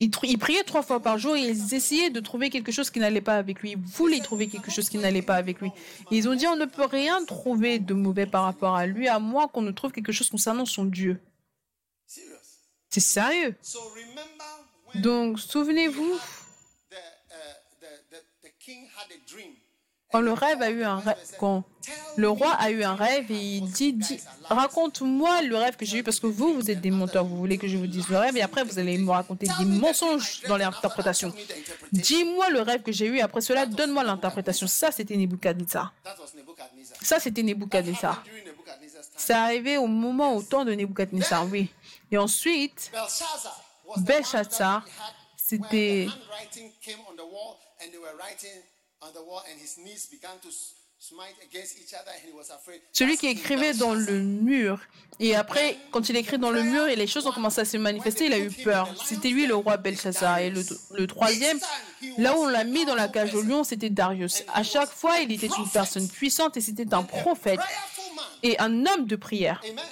[0.03, 2.89] Il, tr- il priait trois fois par jour et ils essayaient de trouver quelque chose
[2.89, 3.71] qui n'allait pas avec lui.
[3.71, 5.69] Ils voulaient trouver quelque chose qui n'allait pas avec lui.
[6.11, 9.07] Et ils ont dit on ne peut rien trouver de mauvais par rapport à lui,
[9.07, 11.21] à moins qu'on ne trouve quelque chose concernant son Dieu.
[12.89, 13.55] C'est sérieux.
[14.95, 16.19] Donc souvenez-vous,
[20.13, 21.01] quand le rêve a eu un
[22.29, 23.97] roi a eu un rêve et il dit,
[24.43, 27.25] raconte-moi le rêve que j'ai eu parce que vous, vous êtes des menteurs.
[27.25, 29.65] Vous voulez que je vous dise le rêve et après vous allez me raconter des
[29.65, 31.33] mensonges dans l'interprétation.
[31.91, 34.67] Dis-moi le rêve que j'ai eu, après cela, donne-moi l'interprétation.
[34.67, 35.91] Ça, c'était Nebuchadnezzar.
[37.01, 38.23] Ça, c'était Nebuchadnezzar.
[39.17, 41.71] C'est arrivé au moment, au temps de Nebuchadnezzar, oui.
[42.11, 42.91] Et ensuite,
[43.97, 44.85] Belshazzar
[45.35, 46.07] c'était
[52.93, 54.79] celui qui écrivait dans le mur.
[55.19, 57.75] Et après, quand il écrit dans le mur et les choses ont commencé à se
[57.75, 58.87] manifester, il a eu peur.
[59.05, 60.39] C'était lui le roi Belshazzar.
[60.39, 61.59] Et le, le troisième,
[62.17, 64.43] là où on l'a mis dans la cage au lion, c'était Darius.
[64.53, 67.59] À chaque fois, il était une personne puissante et c'était un prophète
[68.41, 69.61] et un homme de prière.
[69.65, 69.85] Amen.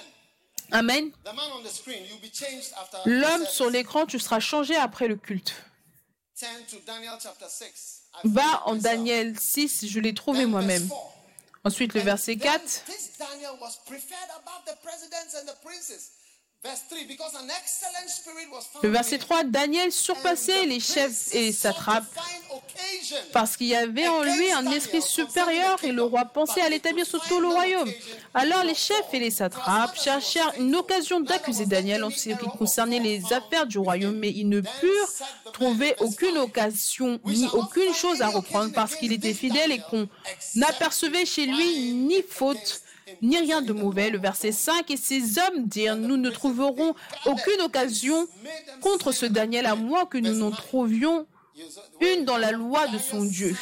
[0.72, 1.10] Amen.
[1.24, 4.40] The man on the screen, you'll be changed after L'homme the sur l'écran, tu seras
[4.40, 5.52] changé après le culte.
[8.20, 8.28] Turn to Daniel chapter 6.
[8.28, 8.76] I found Va en.
[8.76, 10.82] Daniel 6, je l'ai trouvé moi-même.
[10.82, 11.12] verse 4.
[11.64, 12.82] Ensuite, le verset then 4.
[16.64, 17.02] This Daniel was preferred above the presidents and the princes.
[17.02, 19.20] Verse 3 because an excellent spirit was found Le verset him.
[19.20, 22.04] 3, Daniel surpassait les chefs et les satrapes
[23.32, 27.04] parce qu'il y avait en lui un esprit supérieur et le roi pensait à l'établir
[27.04, 27.90] sur tout le royaume.
[28.32, 33.00] Alors les chefs et les satrapes cherchèrent une occasion d'accuser Daniel en ce qui concernait
[33.00, 38.28] les affaires du royaume, mais ils ne purent trouver aucune occasion ni aucune chose à
[38.28, 40.08] reprendre parce qu'il était fidèle et qu'on
[40.54, 42.82] n'apercevait chez lui ni faute
[43.20, 44.10] ni rien de mauvais.
[44.10, 46.94] Le verset 5, et ces hommes dirent, nous ne trouverons
[47.26, 48.26] aucune occasion
[48.80, 51.26] contre ce Daniel à moins que nous n'en trouvions
[52.00, 53.56] une dans la loi de son Dieu.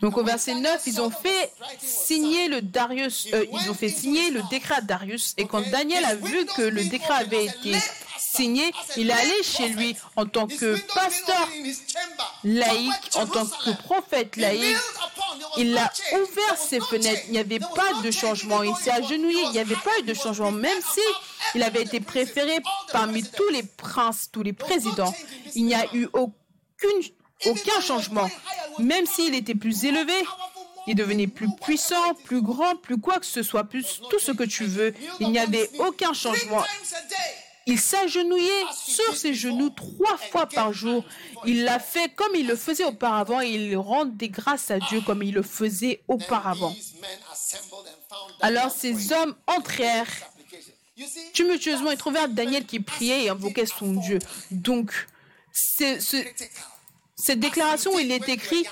[0.00, 4.40] Donc au verset 9, ils ont fait signer le euh, ils ont fait signer le
[4.50, 5.34] décret à Darius.
[5.36, 7.74] Et quand Daniel a vu que le décret avait été
[8.34, 11.48] signé, il est allé chez lui en tant que pasteur
[12.44, 14.76] laïque, en tant que prophète laïque.
[15.56, 17.22] Il a ouvert ses fenêtres.
[17.26, 18.62] Il n'y avait pas de changement.
[18.62, 19.42] Il s'est agenouillé.
[19.44, 21.00] Il n'y avait pas eu de changement, même si
[21.54, 22.58] il avait été préféré
[22.92, 25.14] parmi tous les princes, tous les présidents.
[25.54, 27.02] Il n'y a eu aucune,
[27.46, 28.30] aucun changement.
[28.78, 30.14] Même s'il était plus élevé,
[30.86, 34.44] il devenait plus puissant, plus grand, plus quoi que ce soit, plus tout ce que
[34.44, 34.94] tu veux.
[35.20, 36.64] Il n'y avait aucun changement.
[37.66, 41.04] Il s'agenouillait sur ses genoux trois fois par jour.
[41.46, 45.22] Il l'a fait comme il le faisait auparavant et il rendait grâce à Dieu comme
[45.22, 46.74] il le faisait auparavant.
[48.40, 50.06] Alors ces hommes entrèrent
[51.32, 54.18] tumultueusement et trouvèrent Daniel qui priait et invoquait son Dieu.
[54.50, 54.92] Donc,
[55.52, 56.24] c'est- ce-
[57.16, 58.64] cette déclaration, il est écrit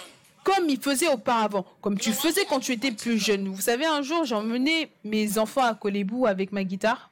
[0.45, 3.49] comme il faisait auparavant, comme tu faisais quand tu étais plus jeune.
[3.49, 7.11] Vous savez, un jour, emmené mes enfants à Kolébou avec ma guitare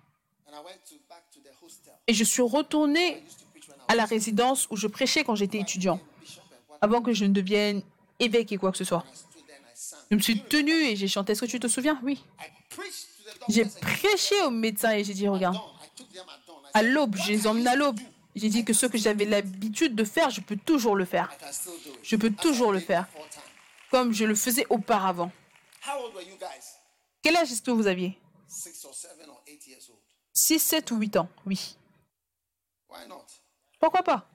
[2.07, 3.23] et je suis retourné
[3.89, 6.01] à la résidence où je prêchais quand j'étais étudiant,
[6.81, 7.83] avant que je ne devienne
[8.19, 9.05] évêque et quoi que ce soit.
[10.11, 11.33] Je me suis tenu et j'ai chanté.
[11.33, 12.01] Est-ce que tu te souviens?
[12.03, 12.25] Oui.
[13.49, 15.59] J'ai prêché au médecin et j'ai dit, regarde,
[16.75, 17.99] à l'aube, je les emmène à l'aube.
[18.35, 21.33] J'ai dit que ce que j'avais l'habitude de faire, je peux toujours le faire.
[22.03, 23.07] Je peux toujours le faire,
[23.91, 25.33] comme je le faisais auparavant.
[27.23, 28.19] Quel âge est-ce que vous aviez?
[30.35, 31.77] 6, 7 ou 8 ans, oui.
[33.79, 34.27] Pourquoi pas?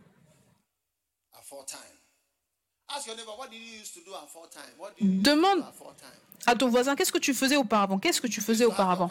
[5.00, 5.64] Demande
[6.46, 8.00] à ton voisin, qu'est-ce que tu faisais auparavant?
[8.00, 9.10] Qu'est-ce que tu faisais auparavant?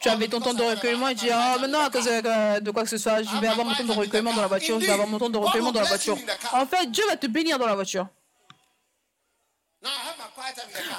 [0.00, 2.70] Tu avais ton temps de recueillement et tu dis, ah, maintenant, à cause de, de
[2.70, 4.86] quoi que ce soit, je vais avoir mon temps de recueillement dans la voiture, je
[4.86, 6.16] vais avoir mon temps de recueillement dans la voiture.
[6.52, 8.06] En fait, Dieu va te bénir dans la voiture.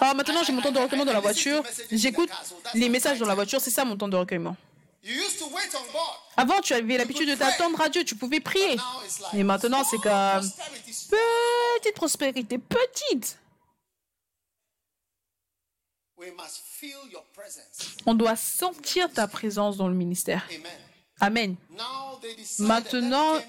[0.02, 1.64] Alors maintenant, j'ai mon temps de recueillement dans la voiture.
[1.92, 2.30] J'écoute
[2.74, 3.62] les messages dans la voiture.
[3.62, 4.56] C'est ça mon temps de recueillement.
[5.06, 6.16] You used to wait on God.
[6.36, 8.04] Avant, tu avais l'habitude de t'attendre à Dieu.
[8.04, 8.76] Tu pouvais prier.
[8.76, 10.50] Now it's like Et maintenant, c'est comme
[11.80, 13.38] petite prospérité, petite.
[16.18, 17.98] We must feel your presence.
[18.08, 20.48] On doit sentir ta présence dans le ministère.
[21.20, 21.56] Amen.
[22.60, 23.40] Maintenant-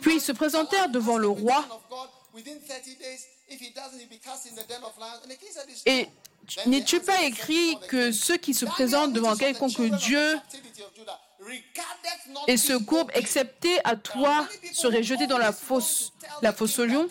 [0.00, 1.64] Puis ils se présentèrent devant le roi.
[3.50, 3.58] Permission of God within 30 days?
[3.58, 5.20] If he doesn't, he'll be cast in the den of lions.
[5.22, 8.54] And the king said, "It's Et true." Then they n'es-tu pas écrit que ceux qui
[8.54, 10.40] se présentent devant quelconque Dieu
[12.46, 13.16] et se courbe, book.
[13.16, 17.08] excepté à toi, serait jeté dans la fosse, la fosse au lion.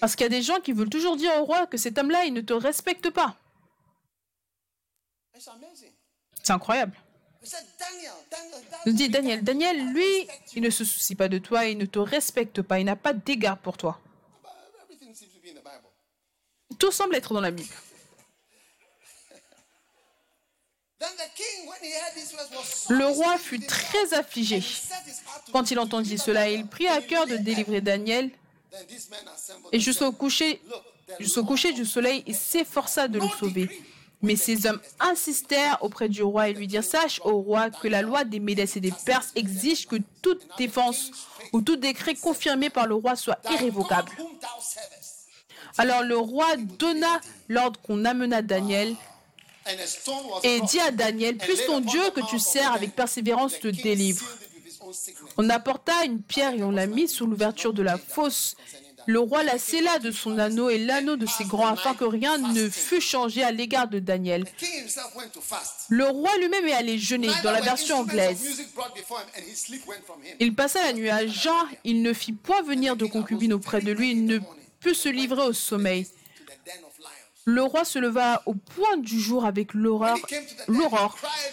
[0.00, 2.24] Parce qu'il y a des gens qui veulent toujours dire au roi que cet homme-là,
[2.24, 3.36] il ne te respecte pas.
[6.42, 6.96] C'est incroyable.
[8.86, 11.98] Nous dit Daniel, Daniel, lui, il ne se soucie pas de toi, il ne te
[11.98, 14.00] respecte pas, il n'a pas d'égard pour toi.
[14.84, 15.90] Everything seems to be in the Bible.
[16.82, 17.72] Tout semble être dans la Bible.
[22.88, 24.60] Le roi fut très affligé
[25.52, 26.50] quand il entendit cela.
[26.50, 28.32] Il prit à cœur de délivrer Daniel,
[29.70, 30.60] et jusqu'au coucher,
[31.20, 33.70] jusqu'au du soleil, il s'efforça de le sauver.
[34.20, 38.02] Mais ces hommes insistèrent auprès du roi et lui dirent Sache, au roi, que la
[38.02, 41.12] loi des Médès et des Perses exige que toute défense
[41.52, 44.10] ou tout décret confirmé par le roi soit irrévocable.
[45.78, 48.94] Alors le roi donna l'ordre qu'on amena Daniel
[50.42, 54.26] et dit à Daniel, puisse ton Dieu que tu sers avec persévérance te délivre.
[55.36, 58.56] On apporta une pierre et on la mit sous l'ouverture de la fosse.
[59.06, 62.38] Le roi la scella de son anneau et l'anneau de ses grands afin que rien
[62.38, 64.44] ne fût changé à l'égard de Daniel.
[65.88, 68.62] Le roi lui-même est allé jeûner dans la version anglaise.
[70.38, 73.90] Il passa la nuit à Jean, il ne fit point venir de concubine auprès de
[73.90, 74.40] lui,
[74.92, 76.06] se livrer au sommeil.
[77.44, 79.74] Le roi se leva au point du jour avec.
[79.74, 80.18] L'aurore.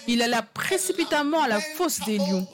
[0.08, 2.48] Il alla précipitamment à la fosse des lions.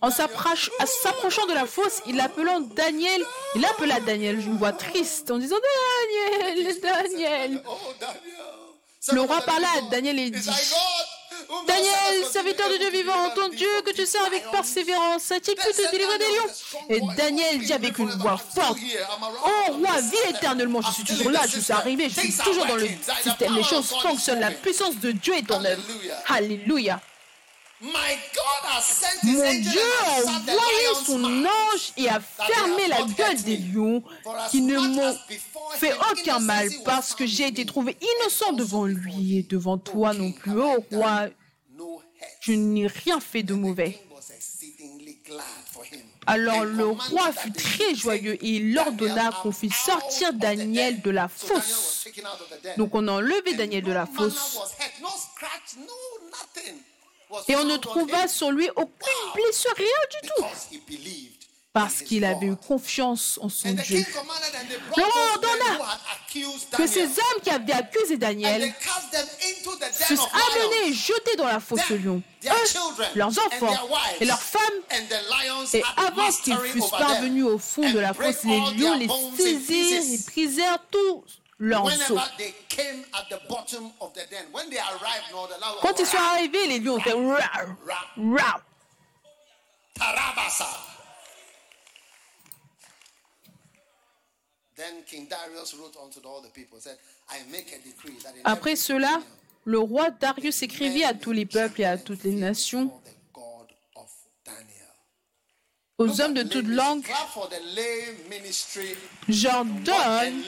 [0.00, 3.22] En s'approch- en s'approchant de la fosse, il appelant Daniel,
[3.54, 5.56] il appela Daniel d'une voix triste en disant
[6.40, 7.62] Daniel, Daniel.
[9.12, 10.50] Le roi parla à Daniel et dit
[11.66, 15.90] Daniel, serviteur de Dieu vivant, entends Dieu que tu sers avec persévérance, a-t-il pu te
[15.90, 16.50] délivrer des lions
[16.90, 18.78] Et Daniel dit avec une voix forte
[19.46, 22.76] Oh roi, vis éternellement, je suis toujours là, je suis arrivé, je suis toujours dans
[22.76, 22.86] le
[23.22, 25.82] système, les choses fonctionnent, la puissance de Dieu est en œuvre.
[26.28, 27.00] Alléluia.
[27.80, 27.90] Mon
[29.22, 34.02] Dieu a envoyé son ange et a fermé la gueule des lions
[34.50, 35.16] qui ne m'ont
[35.74, 40.32] fait aucun mal parce que j'ai été trouvé innocent devant lui et devant toi non
[40.32, 40.60] plus.
[40.60, 41.28] Oh roi,
[42.40, 44.00] je n'ai rien fait de mauvais.
[46.26, 51.28] Alors le roi fut très joyeux et il ordonna qu'on fît sortir Daniel de la
[51.28, 52.08] fosse.
[52.76, 54.58] Donc on a enlevé Daniel de la fosse
[57.48, 59.86] et on ne trouva sur lui aucune blessure, rien
[60.22, 60.44] du tout,
[61.78, 64.04] parce qu'il avait eu confiance en son Dieu.
[64.96, 65.78] Le roi ordonna
[66.76, 68.74] que ces hommes qui avaient accusé Daniel
[69.92, 72.48] fussent amenés et jetés dans la fosse lion, eux,
[73.14, 73.76] leurs enfants
[74.18, 74.60] et leurs femmes,
[75.72, 80.18] et avant qu'ils fussent parvenus au fond de la fosse, les lions les saisirent et
[80.32, 81.40] brisèrent tous.
[81.60, 81.90] Quand
[86.00, 87.14] ils sont arrivés, les lions ont fait
[98.44, 99.20] Après cela,
[99.64, 102.90] le roi Darius écrivit à tous les peuples et à toutes les nations,
[105.98, 107.04] aux hommes de toute langue,
[109.28, 110.42] j'ordonne,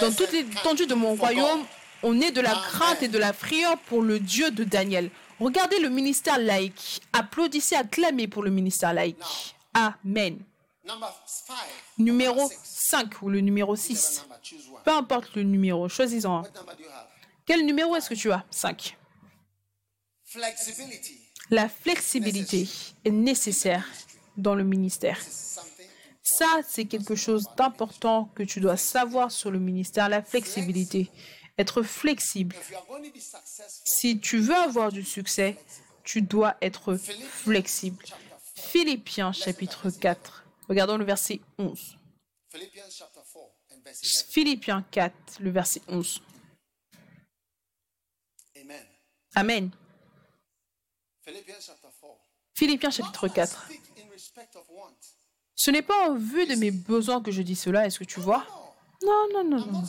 [0.00, 1.64] dans toute l'étendue de mon royaume,
[2.02, 5.10] on est de la crainte et de la frayeur pour le Dieu de Daniel.
[5.40, 7.00] Regardez le ministère laïque.
[7.12, 9.54] Applaudissez, acclamez pour le ministère laïque.
[9.74, 10.38] Amen.
[11.98, 14.26] Numéro 5 ou le numéro 6.
[14.84, 16.42] Peu importe le numéro, choisis-en un.
[17.46, 18.44] Quel numéro est-ce que tu as?
[18.50, 18.96] 5.
[21.50, 22.68] La flexibilité
[23.04, 23.86] est nécessaire
[24.36, 25.20] dans le ministère.
[26.22, 31.10] Ça, c'est quelque chose d'important que tu dois savoir sur le ministère, la flexibilité.
[31.58, 32.56] Être flexible.
[33.84, 35.56] Si tu veux avoir du succès,
[36.02, 38.04] tu dois être flexible.
[38.56, 40.43] Philippiens chapitre 4.
[40.68, 41.98] Regardons le verset 11.
[44.30, 46.22] Philippiens 4, le verset 11.
[49.34, 49.70] Amen.
[52.54, 53.68] Philippiens chapitre 4.
[55.56, 58.20] Ce n'est pas en vue de mes besoins que je dis cela, est-ce que tu
[58.20, 58.46] vois?
[59.02, 59.82] Non, non, non, non.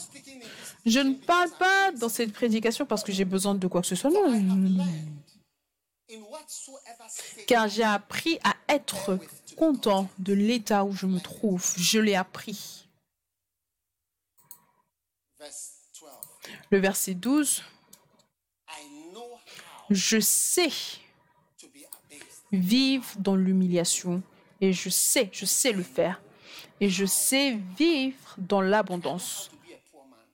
[0.85, 3.95] Je ne parle pas dans cette prédication parce que j'ai besoin de quoi que ce
[3.95, 4.09] soit.
[4.09, 4.85] Non,
[7.47, 9.19] Car j'ai appris à être
[9.55, 11.73] content de l'état où je me trouve.
[11.77, 12.87] Je l'ai appris.
[15.39, 16.09] verse 12.
[16.71, 17.63] Le verset 12.
[18.69, 19.39] I know how
[19.89, 20.71] Je sais
[22.51, 24.21] vivre dans l'humiliation
[24.61, 26.21] et je sais, je sais le faire.
[26.81, 29.51] Et je sais vivre dans l'abondance.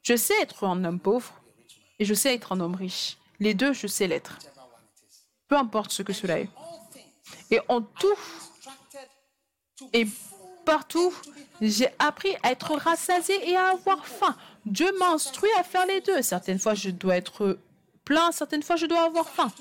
[0.01, 1.33] Je sais être un homme pauvre
[1.99, 3.17] et je sais être un homme riche.
[3.39, 4.39] Les deux, je sais l'être.
[5.47, 6.49] Peu importe ce que cela est.
[7.51, 8.17] Et en tout
[9.93, 10.05] et
[10.65, 11.13] partout,
[11.61, 14.35] j'ai appris à être rassasié et à avoir faim.
[14.65, 16.21] Dieu m'a instruit à faire les deux.
[16.21, 17.59] Certaines fois, je dois être
[18.05, 19.51] plein, certaines fois, je dois avoir faim.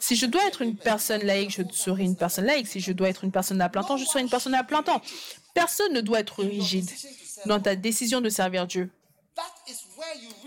[0.00, 2.68] Si je dois être une personne laïque, je serai une personne laïque.
[2.68, 4.82] Si je dois être une personne à plein temps, je serai une personne à plein
[4.82, 5.02] temps.
[5.54, 6.88] Personne ne doit être rigide
[7.46, 8.90] dans ta décision de servir Dieu.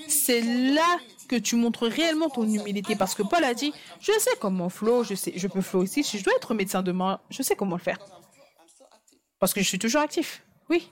[0.07, 4.31] C'est là que tu montres réellement ton humilité parce que Paul a dit, je sais
[4.39, 6.03] comment sais, je peux flow aussi.
[6.03, 7.99] Si je dois être médecin demain, je sais comment le faire
[9.41, 10.43] parce que je suis toujours actif.
[10.69, 10.87] Oui.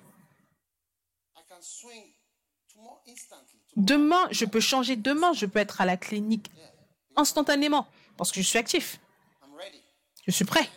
[3.75, 4.95] Demain, je peux changer.
[4.95, 6.49] Demain, je peux être à la clinique
[7.15, 7.87] instantanément
[8.17, 8.99] parce que je suis actif.
[10.25, 10.67] Je suis prêt.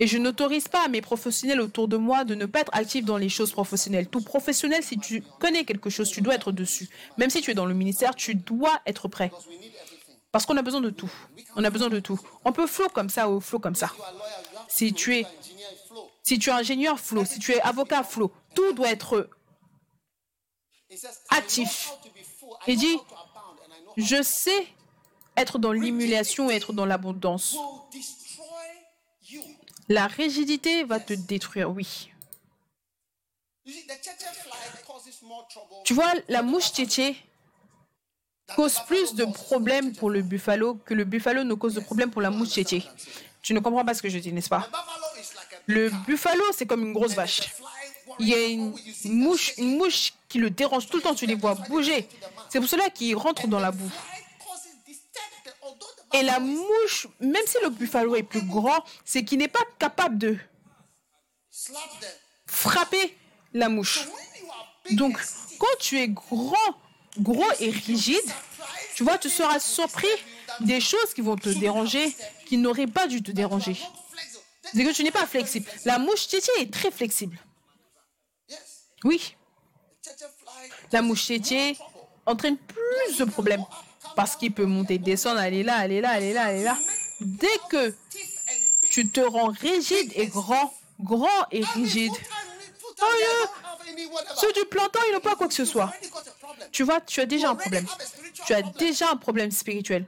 [0.00, 3.04] Et je n'autorise pas à mes professionnels autour de moi de ne pas être actifs
[3.04, 4.08] dans les choses professionnelles.
[4.08, 6.88] Tout professionnel, si tu connais quelque chose, tu dois être dessus.
[7.16, 9.32] Même si tu es dans le ministère, tu dois être prêt.
[10.30, 11.10] Parce qu'on a besoin de tout.
[11.56, 12.18] On a besoin de tout.
[12.44, 13.90] On peut flow comme ça ou flow comme ça.
[14.68, 15.26] Si tu es,
[16.22, 17.24] si tu es ingénieur, flow.
[17.24, 18.32] Si tu es avocat, flow.
[18.54, 19.30] Tout doit être
[21.30, 21.92] actif.
[22.66, 22.98] Il dit,
[23.96, 24.66] je sais
[25.36, 27.56] être dans l'humiliation et être dans l'abondance.
[29.88, 32.10] La rigidité va te détruire, oui.
[35.84, 37.16] Tu vois, la mouche tchétché
[38.54, 42.22] cause plus de problèmes pour le buffalo que le buffalo ne cause de problèmes pour
[42.22, 42.58] la mouche.
[43.42, 44.68] Tu ne comprends pas ce que je dis, n'est-ce pas?
[45.66, 47.42] Le buffalo, c'est comme une grosse vache.
[48.18, 48.74] Il y a une
[49.04, 52.08] mouche, une mouche qui le dérange tout le temps, tu les vois bouger.
[52.48, 53.92] C'est pour cela qu'il rentre dans la boue.
[56.14, 60.16] Et la mouche, même si le buffalo est plus grand, c'est qu'il n'est pas capable
[60.18, 60.38] de
[62.46, 63.16] frapper
[63.52, 64.08] la mouche.
[64.92, 65.18] Donc,
[65.58, 66.54] quand tu es grand,
[67.18, 68.30] gros et rigide,
[68.94, 70.06] tu vois, tu seras surpris
[70.60, 72.14] des choses qui vont te déranger,
[72.46, 73.76] qui n'auraient pas dû te déranger.
[74.74, 75.66] C'est que tu n'es pas flexible.
[75.84, 77.38] La mouche tchétché est très flexible.
[79.04, 79.36] Oui,
[80.92, 81.76] la mouche tchétché
[82.26, 83.64] entraîne plus de problèmes
[84.16, 86.76] parce qu'il peut monter, descendre, aller là, aller là, aller là, aller là.
[87.20, 87.94] Dès que
[88.90, 92.12] tu te rends rigide et grand, grand et rigide,
[93.00, 93.06] Oh,
[94.36, 95.92] ceux du plantain, ils n'ont pas quoi que ce soit.
[96.72, 97.86] Tu vois, tu as déjà un problème.
[97.86, 100.06] spiritual Tu as déjà un problème spirituel.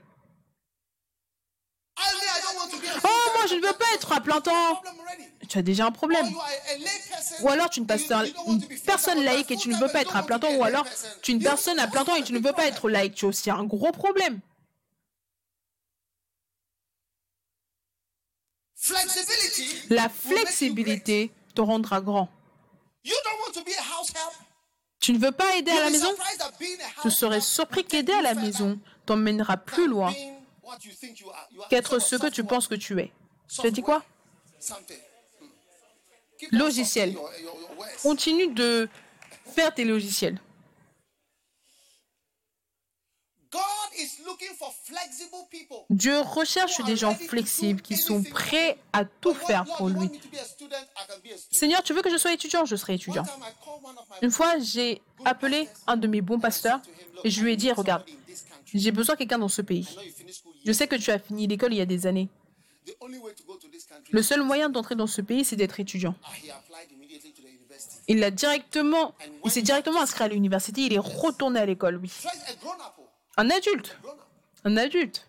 [3.04, 4.82] Oh, moi, je ne veux pas être à plein temps.
[5.48, 6.26] Tu as déjà un problème.
[7.40, 7.86] Ou alors tu es une,
[8.84, 10.86] personne laïque et tu ne veux pas être à plein temps, ou alors
[11.22, 13.14] tu es une personne à plein temps et tu ne veux pas être laïque.
[13.14, 14.40] Tu as aussi un gros problème.
[19.88, 22.28] La flexibilité te rendra grand.
[25.00, 26.08] Tu ne veux pas aider à la maison
[27.02, 30.12] Tu serais surpris qu'aider à la maison t'emmènera plus loin
[31.70, 33.10] qu'être ce que tu penses que tu es.
[33.48, 34.04] Tu as dit quoi?
[35.40, 35.44] Hmm.
[36.52, 37.16] Logiciel.
[38.02, 38.88] Continue de
[39.46, 40.38] faire tes logiciels.
[45.90, 50.10] Dieu recherche des gens flexibles qui sont prêts à tout faire pour lui.
[51.50, 53.24] Seigneur, tu veux que je sois étudiant Je serai étudiant.
[54.22, 56.80] Une fois, j'ai appelé un de mes bons pasteurs
[57.24, 58.04] et je lui ai dit, regarde,
[58.72, 59.88] j'ai besoin de quelqu'un dans ce pays.
[60.64, 62.28] Je sais que tu as fini l'école il y a des années.
[64.10, 66.14] Le seul moyen d'entrer dans ce pays, c'est d'être étudiant.
[66.24, 66.30] Ah.
[68.08, 70.82] Il a directement, il s'est directement inscrit à l'université.
[70.82, 72.10] Il est retourné à l'école, oui.
[73.40, 73.96] Un adulte,
[74.64, 75.26] un adulte.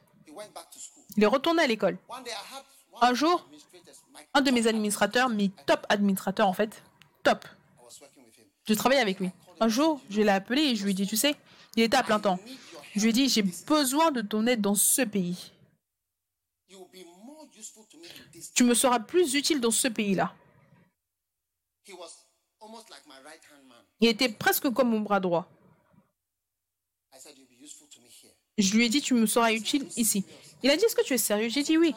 [1.15, 1.97] Il est retourné à l'école.
[3.01, 3.47] Un jour,
[4.33, 6.83] Un de mes administrateurs, mes top administrateurs en fait,
[7.23, 7.47] top.
[8.67, 9.31] Je travaillais avec lui.
[9.61, 11.37] Un jour, je l'ai appelé et je lui ai dit, tu sais,
[11.77, 12.37] il était à plein temps.
[12.95, 15.53] Je lui ai dit, j'ai besoin de ton aide dans ce pays.
[18.53, 20.33] Tu me seras plus utile dans ce pays-là.
[24.01, 25.47] Il était presque comme mon bras droit.
[28.61, 30.23] Je lui ai dit, tu me seras utile ici.
[30.63, 31.49] Il a dit, est-ce que tu es sérieux?
[31.49, 31.95] J'ai dit oui.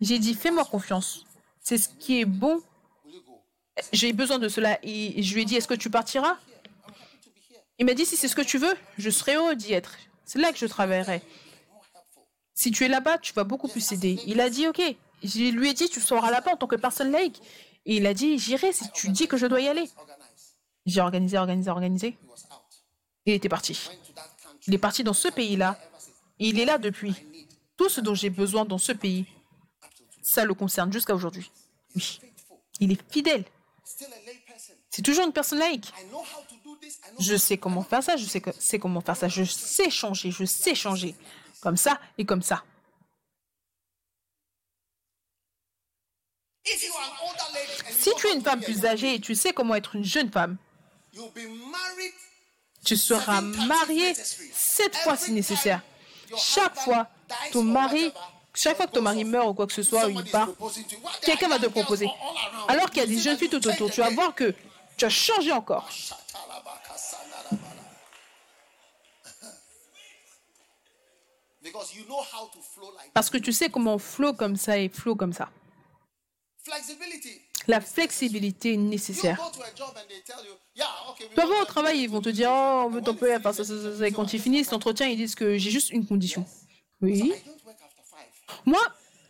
[0.00, 1.24] J'ai dit, fais-moi confiance.
[1.62, 2.60] c'est ce qui est bon.
[3.92, 4.78] J'ai besoin de cela.
[4.82, 6.36] Et je lui ai dit, est-ce que tu partiras?
[7.78, 9.96] Il m'a dit, si c'est ce que tu veux, je serai heureux d'y être.
[10.24, 11.22] C'est là que je travaillerai.
[12.54, 14.18] Si tu es là-bas, tu vas beaucoup plus aider.
[14.26, 14.82] Il a dit, ok.
[15.22, 17.40] Je lui ai dit, tu seras là-bas en tant que personne laïque.
[17.86, 19.88] Et il a dit, j'irai si tu dis que je dois y aller.
[20.86, 22.18] J'ai organisé, organisé, organisé.
[23.26, 23.88] Il était parti.
[24.66, 25.78] Il est parti dans ce pays-là.
[26.40, 27.14] Il est là depuis.
[27.76, 29.26] Tout ce dont j'ai besoin dans ce pays,
[30.22, 31.50] ça le concerne jusqu'à aujourd'hui.
[31.94, 32.20] Oui.
[32.80, 33.44] Il est fidèle.
[34.90, 35.92] C'est toujours une personne laïque.
[37.18, 40.30] Je sais comment faire ça, je sais, que, sais comment faire ça, je sais changer,
[40.30, 41.14] je sais changer.
[41.60, 42.64] Comme ça et comme ça.
[46.64, 50.56] Si tu es une femme plus âgée et tu sais comment être une jeune femme,
[52.84, 55.82] tu seras mariée sept fois si nécessaire.
[56.36, 57.08] Chaque fois,
[57.52, 58.12] ton mari,
[58.54, 60.48] chaque fois que ton mari meurt ou quoi que ce soit, ou il part,
[61.22, 62.08] quelqu'un va te proposer.
[62.68, 64.54] Alors qu'il y a des jeunes filles tout autour, tu vas voir que
[64.96, 65.88] tu as changé encore.
[73.14, 75.50] Parce que tu sais comment flow comme ça et flow comme ça.
[77.70, 79.38] La flexibilité nécessaire.
[80.74, 84.32] Tu vas au travail, ils vont te dire Oh, on veut t'employer à Et quand
[84.32, 86.44] ils finissent l'entretien, ils disent que j'ai juste une condition.
[87.00, 87.32] Oui.
[88.66, 88.80] Moi,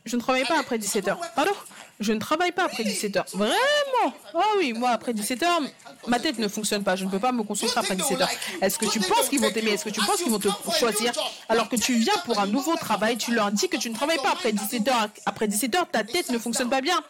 [0.06, 1.20] je ne travaille pas après 17 heures.
[1.36, 1.52] Pardon?
[2.00, 3.26] Je ne travaille pas après 17 heures.
[3.34, 4.14] Vraiment?
[4.32, 5.60] Oh oui, moi, après 17 heures,
[6.06, 6.96] ma tête ne fonctionne pas.
[6.96, 8.30] Je ne peux pas me concentrer après 17 heures.
[8.62, 9.72] Est-ce que tu penses qu'ils vont t'aimer?
[9.72, 11.12] Est-ce que tu penses qu'ils vont te choisir?
[11.50, 14.22] Alors que tu viens pour un nouveau travail, tu leur dis que tu ne travailles
[14.22, 15.08] pas après 17 heures.
[15.26, 17.04] Après 17 heures, ta tête ne fonctionne pas bien.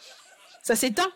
[0.62, 1.10] Ça s'éteint.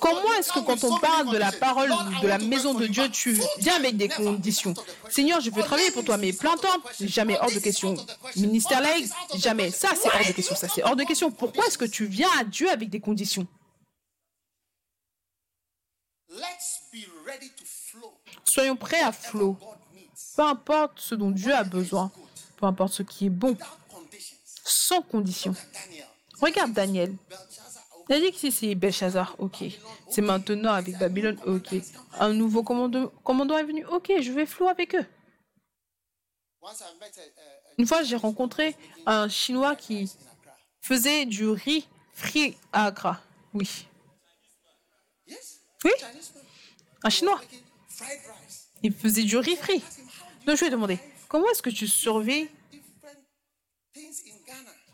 [0.00, 1.90] Comment est-ce que quand on parle de la parole
[2.22, 4.74] de la maison de Dieu, tu viens avec des conditions.
[5.10, 7.94] Seigneur, je veux travailler pour toi, mais plein temps, jamais hors de question.
[8.36, 9.70] Ministère laïque, jamais.
[9.70, 10.56] Ça, c'est hors de question.
[10.56, 11.30] Ça, c'est hors de question.
[11.30, 13.46] Pourquoi est-ce que tu viens à Dieu avec des conditions?
[18.44, 19.58] Soyons prêts à flot.
[20.36, 22.10] Peu importe ce dont Dieu a besoin,
[22.56, 23.56] peu importe ce qui est bon,
[24.64, 25.54] sans condition.
[26.40, 27.14] Regarde Daniel.
[28.08, 29.64] Il a dit que c'est Belshazzar, ok.
[30.10, 31.74] C'est maintenant avec Babylone, ok.
[32.18, 35.06] Un nouveau commandant, commandant est venu, ok, je vais flou avec eux.
[37.78, 40.12] Une fois, j'ai rencontré un Chinois qui
[40.80, 43.20] faisait du riz frit à Accra.
[43.54, 43.86] Oui.
[45.84, 45.90] Oui
[47.02, 47.40] Un Chinois.
[48.82, 49.82] Il faisait du riz frit.
[50.46, 50.98] Donc je lui ai demandé,
[51.28, 52.48] comment est-ce que tu surveilles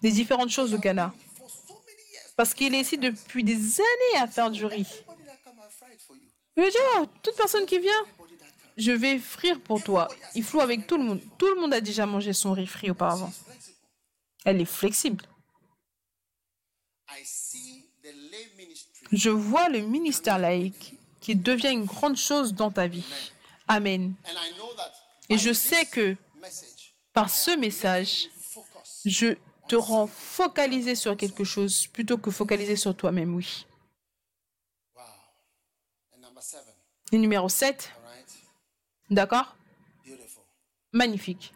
[0.03, 1.13] les différentes choses au Ghana
[2.39, 4.87] parce qu'il est ici depuis des années à faire du riz.
[6.57, 8.07] Ai dit, oh, toute personne qui vient,
[8.77, 10.07] je vais frire pour toi.
[10.37, 11.21] Il floue avec tout le monde.
[11.37, 13.33] Tout le monde a déjà mangé son riz frit auparavant.
[14.45, 15.25] Elle est flexible.
[19.11, 23.05] Je vois le ministère laïque qui devient une grande chose dans ta vie.
[23.67, 24.15] Amen.
[25.29, 26.15] Et je sais que
[27.13, 28.29] par ce message,
[29.05, 29.35] je
[29.69, 33.67] te rend focalisé sur quelque chose plutôt que focalisé sur toi-même, oui.
[37.13, 37.93] Et numéro 7.
[39.11, 39.57] D'accord?
[40.93, 41.53] Magnifique.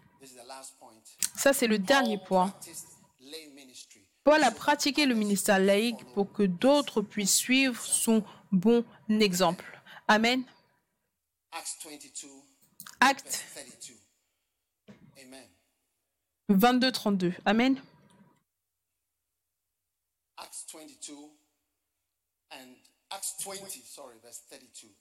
[1.37, 2.55] Ça, c'est le dernier point.
[4.25, 9.83] Paul a pratiqué le ministère laïque pour que d'autres puissent suivre son bon exemple.
[10.07, 10.45] Amen.
[13.01, 13.45] Acte
[16.49, 17.35] 22, 32.
[17.45, 17.81] Amen.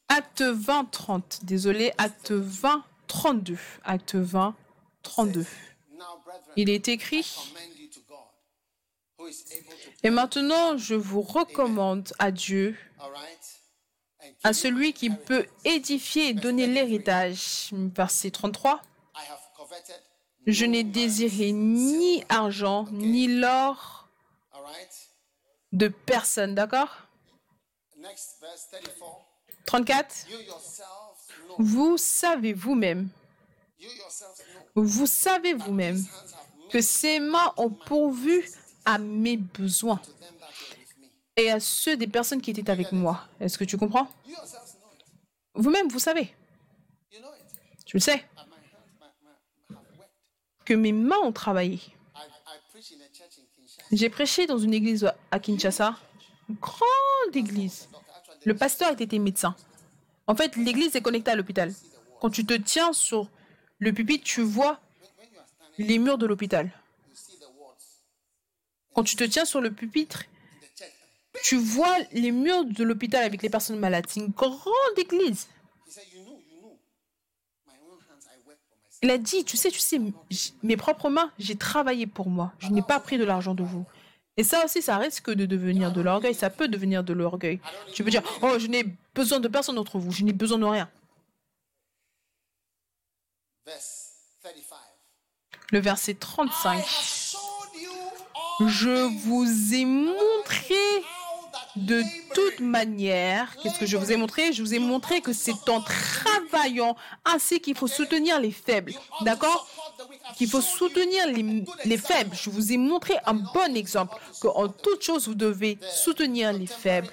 [0.10, 1.40] Acte 20, 30.
[1.44, 3.58] Désolé, acte 20, 32.
[3.84, 4.56] Acte 20,
[5.04, 5.46] 32.
[6.56, 7.26] Il est écrit
[10.04, 12.78] Et maintenant, je vous recommande à Dieu,
[14.44, 17.70] à celui qui peut édifier et donner l'héritage.
[17.72, 18.82] Verset 33.
[20.48, 24.02] Je n'ai désiré ni argent, ni l'or
[25.72, 26.90] de personne, d'accord?
[29.66, 30.28] 34.
[31.58, 33.10] Vous savez vous-même,
[34.76, 36.04] vous savez vous-même
[36.70, 38.50] que ces mains ont pourvu
[38.86, 40.02] à mes besoins
[41.36, 43.28] et à ceux des personnes qui étaient avec moi.
[43.40, 44.08] Est-ce que tu comprends?
[45.54, 46.34] Vous-même, vous savez.
[47.86, 48.26] Tu le sais.
[50.66, 51.80] Que mes mains ont travaillé.
[53.92, 55.98] J'ai prêché dans une église à Kinshasa,
[56.50, 57.90] une grande église.
[58.46, 59.56] Le pasteur était médecin.
[60.28, 61.74] En fait, l'église est connectée à l'hôpital.
[62.22, 63.28] Quand tu te tiens sur
[63.80, 64.80] le pupitre, tu vois
[65.78, 66.72] les murs de l'hôpital.
[68.94, 70.24] Quand tu te tiens sur le pupitre,
[71.44, 74.06] tu vois les murs de l'hôpital avec les personnes malades.
[74.08, 75.48] C'est une grande église.
[79.02, 80.00] Il a dit, tu sais, tu sais,
[80.62, 82.54] mes propres mains, j'ai travaillé pour moi.
[82.60, 83.86] Je n'ai pas pris de l'argent de vous.
[84.38, 86.36] Et ça aussi, ça risque de devenir de l'orgueil.
[86.36, 87.60] Ça peut devenir de l'orgueil.
[87.94, 90.12] Tu peux dire, oh, je n'ai besoin de personne d'entre vous.
[90.12, 90.90] Je n'ai besoin de rien.
[95.72, 96.86] Le verset 35.
[98.68, 100.76] Je vous ai montré
[101.76, 102.04] de
[102.34, 104.52] toute manière, qu'est-ce que je vous ai montré?
[104.52, 106.96] Je vous ai montré que c'est en travaillant
[107.26, 108.94] ainsi qu'il faut soutenir les faibles.
[109.22, 109.68] D'accord?
[110.38, 112.36] Qu'il faut soutenir les, les, faibles.
[112.36, 117.10] Je vous ai montré un bon exemple qu'en toute chose, vous devez soutenir les faibles.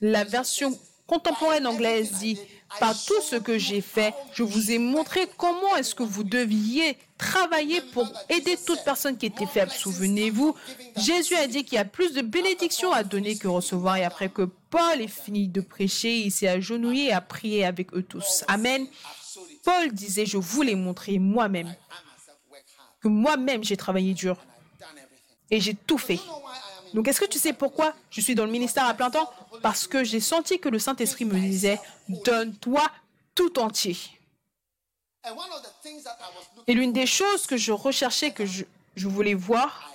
[0.00, 2.38] La version contemporaine anglaise dit
[2.78, 6.96] par tout ce que j'ai fait, je vous ai montré comment est-ce que vous deviez
[7.18, 9.70] travailler pour aider toute personne qui était faible.
[9.70, 10.54] Souvenez-vous,
[10.96, 13.96] Jésus a dit qu'il y a plus de bénédictions à donner que recevoir.
[13.96, 17.92] Et après que Paul ait fini de prêcher, il s'est agenouillé et a prié avec
[17.92, 18.44] eux tous.
[18.48, 18.86] Amen.
[19.64, 21.74] Paul disait, je vous l'ai montré moi-même,
[23.02, 24.36] que moi-même j'ai travaillé dur
[25.50, 26.20] et j'ai tout fait.
[26.94, 29.30] Donc, est-ce que tu sais pourquoi je suis dans le ministère à plein temps?
[29.62, 32.82] Parce que j'ai senti que le Saint-Esprit me disait, donne-toi
[33.34, 33.96] tout entier.
[36.66, 38.64] Et l'une des choses que je recherchais, que je,
[38.96, 39.92] voulais voir,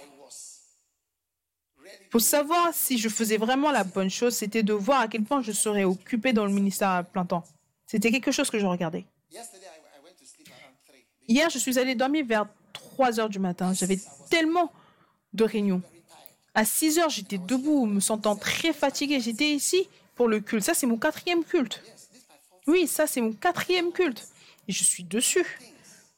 [2.12, 5.42] pour savoir si je faisais vraiment la bonne chose, c'était de voir à quel point
[5.42, 7.44] je serais occupé dans le ministère à plein temps.
[7.86, 9.06] C'était quelque chose que je regardais.
[11.28, 13.74] Hier, je suis allé dormir vers 3 heures du matin.
[13.74, 14.00] J'avais
[14.30, 14.72] tellement
[15.34, 15.82] de réunions.
[16.56, 19.19] À 6 heures, j'étais debout, me sentant très fatigué.
[19.19, 20.64] J'étais ici pour le culte.
[20.64, 21.84] Ça, c'est mon quatrième culte.
[22.65, 24.27] Oui, ça, c'est mon quatrième culte.
[24.68, 25.45] Et je suis dessus.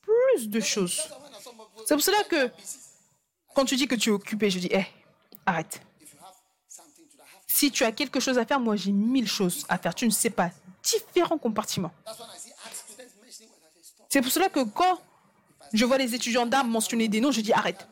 [0.02, 1.02] Plus de choses.
[1.86, 2.52] C'est pour cela que
[3.56, 4.86] quand tu dis que tu es occupé, je dis, hé,
[5.46, 5.82] arrête.
[7.48, 9.96] Si tu as quelque chose à faire, moi j'ai mille choses à faire.
[9.96, 10.52] Tu ne sais pas.
[10.84, 11.92] Différents compartiments.
[14.10, 15.02] C'est pour cela que quand
[15.74, 17.88] je vois les étudiants d'art mentionner des noms, je dis arrête.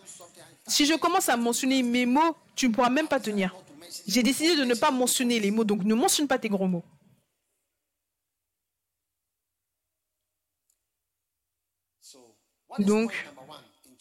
[0.68, 3.56] Si je commence à mentionner mes mots, tu ne pourras même pas tenir.
[4.08, 6.84] J'ai décidé de ne pas mentionner les mots, donc ne mentionne pas tes gros mots.
[12.80, 13.14] Donc,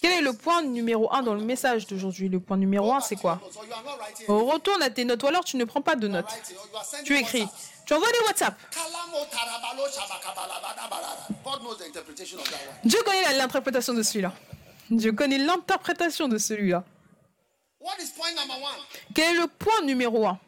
[0.00, 2.28] quel est le point numéro un dans le message d'aujourd'hui?
[2.28, 3.40] Le point numéro un, c'est quoi?
[4.26, 6.26] Retourne à tes notes ou alors tu ne prends pas de notes.
[7.04, 7.46] Tu écris.
[7.86, 8.58] Tu envoies des WhatsApp.
[12.84, 14.32] Dieu connaît l'interprétation de celui-là.
[14.90, 16.84] Je connais l'interprétation de celui-là.
[19.14, 20.38] Quel est le point numéro un?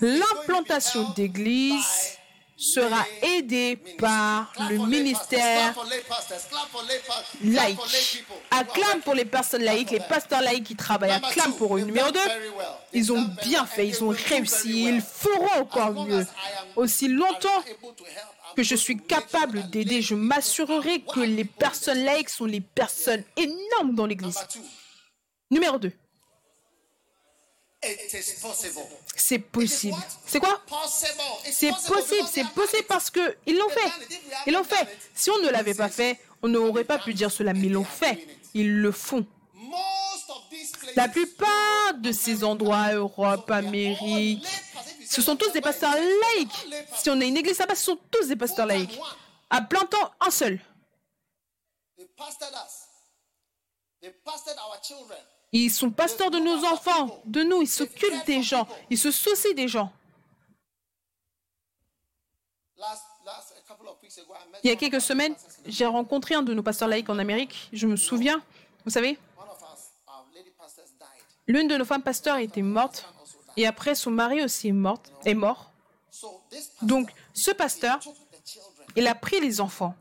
[0.00, 2.16] L'implantation d'église
[2.56, 5.74] sera aidée par le ministère
[7.44, 8.24] laïque.
[8.50, 11.10] Acclame pour les personnes laïques, les pasteurs laïcs qui travaillent.
[11.10, 11.82] Acclame pour eux.
[11.82, 12.18] Numéro 2,
[12.94, 16.26] ils ont bien fait, ils ont réussi, ils feront encore mieux.
[16.76, 17.62] Aussi longtemps
[18.56, 23.94] que je suis capable d'aider, je m'assurerai que les personnes laïques sont les personnes énormes
[23.94, 24.38] dans l'Église.
[25.50, 25.92] Numéro 2.
[29.14, 29.96] C'est possible.
[30.26, 30.60] C'est quoi?
[30.88, 32.28] C'est possible.
[32.32, 33.92] C'est possible parce qu'ils l'ont fait.
[34.46, 34.88] Ils l'ont fait.
[35.14, 37.84] Si on ne l'avait pas fait, on n'aurait pas pu dire cela, mais ils l'ont
[37.84, 38.26] fait.
[38.54, 39.26] Ils le font.
[40.96, 44.46] La plupart de ces endroits, Europe, Amérique,
[45.08, 46.66] ce sont tous des pasteurs laïcs.
[46.94, 48.98] Si on a une église là-bas, ce sont tous des pasteurs laïcs.
[49.48, 50.60] À plein temps, un seul.
[55.52, 57.62] Ils sont pasteurs de nos enfants, de nous.
[57.62, 58.66] Ils s'occupent des gens.
[58.90, 59.92] Ils se soucient des gens.
[64.62, 65.34] Il y a quelques semaines,
[65.64, 67.68] j'ai rencontré un de nos pasteurs laïcs en Amérique.
[67.72, 68.42] Je me souviens,
[68.84, 69.18] vous savez,
[71.46, 73.06] l'une de nos femmes pasteurs était morte
[73.56, 75.02] et après, son mari aussi est mort.
[75.24, 75.72] Est mort.
[76.82, 78.00] Donc, ce pasteur,
[78.96, 79.94] il a pris les enfants.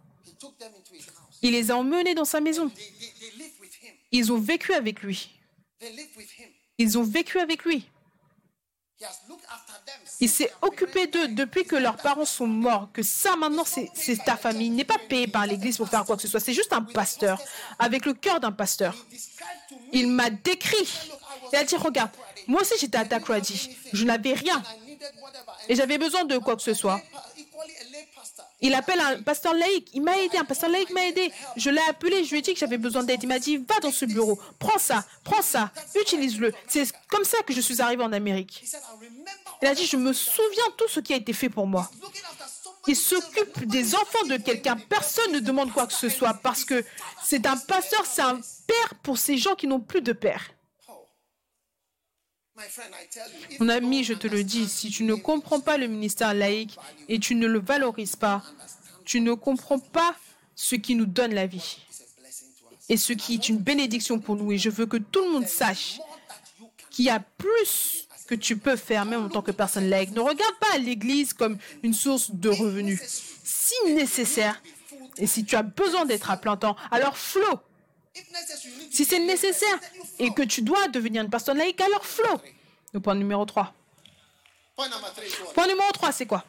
[1.41, 2.71] Il les a emmenés dans sa maison.
[4.11, 5.29] Ils ont vécu avec lui.
[6.77, 7.89] Ils ont vécu avec lui.
[10.21, 14.37] Il s'est occupé d'eux depuis que leurs parents sont morts, que ça maintenant c'est ta
[14.37, 14.67] famille.
[14.67, 16.39] Il n'est pas payé par l'Église pour faire quoi que ce soit.
[16.39, 17.41] C'est juste un pasteur,
[17.77, 18.95] avec le cœur d'un pasteur.
[19.91, 20.87] Il m'a décrit.
[21.51, 22.11] Il a dit, regarde,
[22.47, 23.69] moi aussi, j'étais à Takrady.
[23.93, 24.61] Je n'avais rien.
[25.67, 27.01] Et j'avais besoin de quoi que ce soit.
[28.61, 29.89] Il appelle un pasteur laïque.
[29.93, 30.37] Il m'a aidé.
[30.37, 31.31] Un pasteur laïque m'a aidé.
[31.57, 32.23] Je l'ai appelé.
[32.23, 33.21] Je lui ai dit que j'avais besoin d'aide.
[33.21, 34.39] Il m'a dit Va dans ce bureau.
[34.59, 35.05] Prends ça.
[35.23, 35.71] Prends ça.
[35.99, 36.53] Utilise-le.
[36.67, 38.65] C'est comme ça que je suis arrivé en Amérique.
[39.61, 41.89] Il a dit Je me souviens tout ce qui a été fait pour moi.
[42.87, 44.77] Il s'occupe des enfants de quelqu'un.
[44.77, 46.83] Personne ne demande quoi que ce soit parce que
[47.23, 50.54] c'est un pasteur, c'est un père pour ces gens qui n'ont plus de père.
[53.59, 56.77] Mon ami, je te le dis, si tu ne comprends pas le ministère laïque
[57.09, 58.43] et tu ne le valorises pas,
[59.03, 60.15] tu ne comprends pas
[60.55, 61.79] ce qui nous donne la vie
[62.87, 64.51] et ce qui est une bénédiction pour nous.
[64.51, 65.99] Et je veux que tout le monde sache
[66.89, 70.11] qu'il y a plus que tu peux faire même en tant que personne laïque.
[70.11, 73.01] Ne regarde pas l'Église comme une source de revenus.
[73.43, 74.61] Si nécessaire,
[75.17, 77.59] et si tu as besoin d'être à plein temps, alors flot.
[78.91, 79.79] Si c'est nécessaire
[80.19, 82.41] et que tu dois devenir une personne laïque, alors flot.
[82.93, 83.73] Le point numéro 3.
[84.75, 86.43] Point numéro 3, c'est quoi?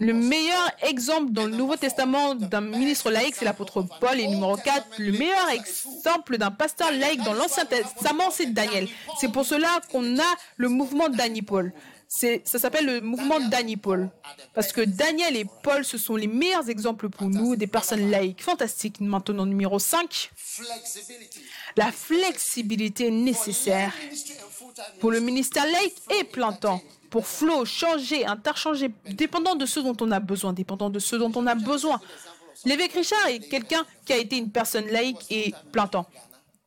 [0.00, 4.18] Le meilleur exemple dans le Nouveau Testament d'un ministre laïque, c'est l'apôtre Paul.
[4.18, 8.88] Et numéro 4, le meilleur exemple d'un pasteur laïque dans l'Ancien Testament, c'est Daniel.
[9.20, 11.06] C'est pour cela qu'on a le mouvement
[11.46, 11.72] Paul.
[12.16, 13.38] Ça s'appelle le mouvement
[13.82, 14.08] Paul.
[14.54, 18.42] Parce que Daniel et Paul, ce sont les meilleurs exemples pour nous des personnes laïques.
[18.42, 19.00] Fantastique.
[19.00, 20.30] Maintenant, numéro 5,
[21.76, 23.92] la flexibilité nécessaire
[25.00, 26.80] pour le ministère laïque et plein temps
[27.10, 31.32] pour flow, changer, interchanger, dépendant de ce dont on a besoin, dépendant de ce dont
[31.34, 32.00] on a besoin.
[32.64, 36.06] L'évêque Richard est quelqu'un qui a été une personne laïque et plein temps.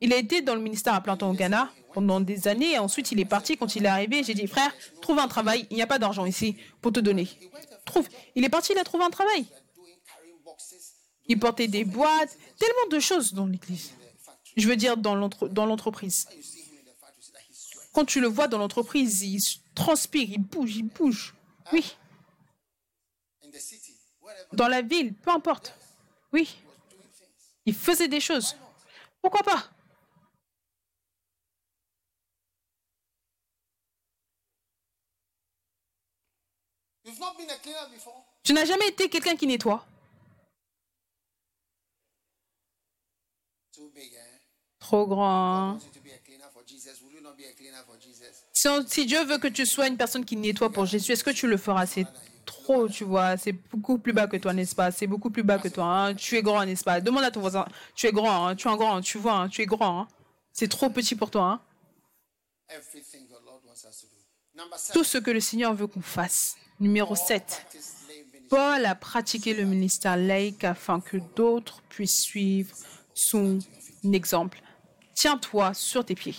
[0.00, 2.78] Il a été dans le ministère à plein temps au Ghana pendant des années et
[2.78, 3.56] ensuite il est parti.
[3.56, 5.66] Quand il est arrivé, j'ai dit frère, trouve un travail.
[5.70, 7.28] Il n'y a pas d'argent ici pour te donner.
[7.84, 8.08] Trouve.
[8.34, 9.46] Il est parti, il a trouvé un travail.
[11.26, 13.92] Il portait des boîtes, tellement de choses dans l'église.
[14.56, 16.26] Je veux dire dans l'entreprise.
[17.92, 19.40] Quand tu le vois dans l'entreprise, il
[19.74, 21.34] transpire, il bouge, il bouge.
[21.72, 21.96] Oui.
[24.52, 25.74] Dans la ville, peu importe.
[26.32, 26.56] Oui.
[27.66, 28.56] Il faisait des choses.
[29.20, 29.70] Pourquoi pas?
[38.42, 39.84] Tu n'as jamais été quelqu'un qui nettoie.
[44.78, 45.78] Trop grand.
[48.86, 51.46] Si, Dieu veut que tu sois une personne qui nettoie pour Jésus, est-ce que tu
[51.46, 51.86] le feras?
[51.86, 52.06] C'est
[52.44, 53.36] trop, tu vois.
[53.36, 54.90] C'est beaucoup plus bas que toi, n'est-ce pas?
[54.90, 55.84] C'est beaucoup plus bas que toi.
[55.84, 56.14] Hein.
[56.14, 57.00] Tu es grand, n'est-ce pas?
[57.00, 57.66] Demande à ton voisin.
[57.94, 58.56] Tu es grand, hein.
[58.56, 59.48] tu es un grand, tu vois, hein.
[59.48, 60.08] tu es grand.
[60.52, 61.60] C'est trop petit pour toi.
[64.92, 66.56] Tout ce que le Seigneur veut qu'on fasse.
[66.80, 67.66] Numéro 7.
[68.48, 72.74] Paul a pratiqué le ministère laïque afin que d'autres puissent suivre
[73.14, 73.58] son
[74.04, 74.60] exemple.
[75.14, 76.36] Tiens-toi sur tes pieds.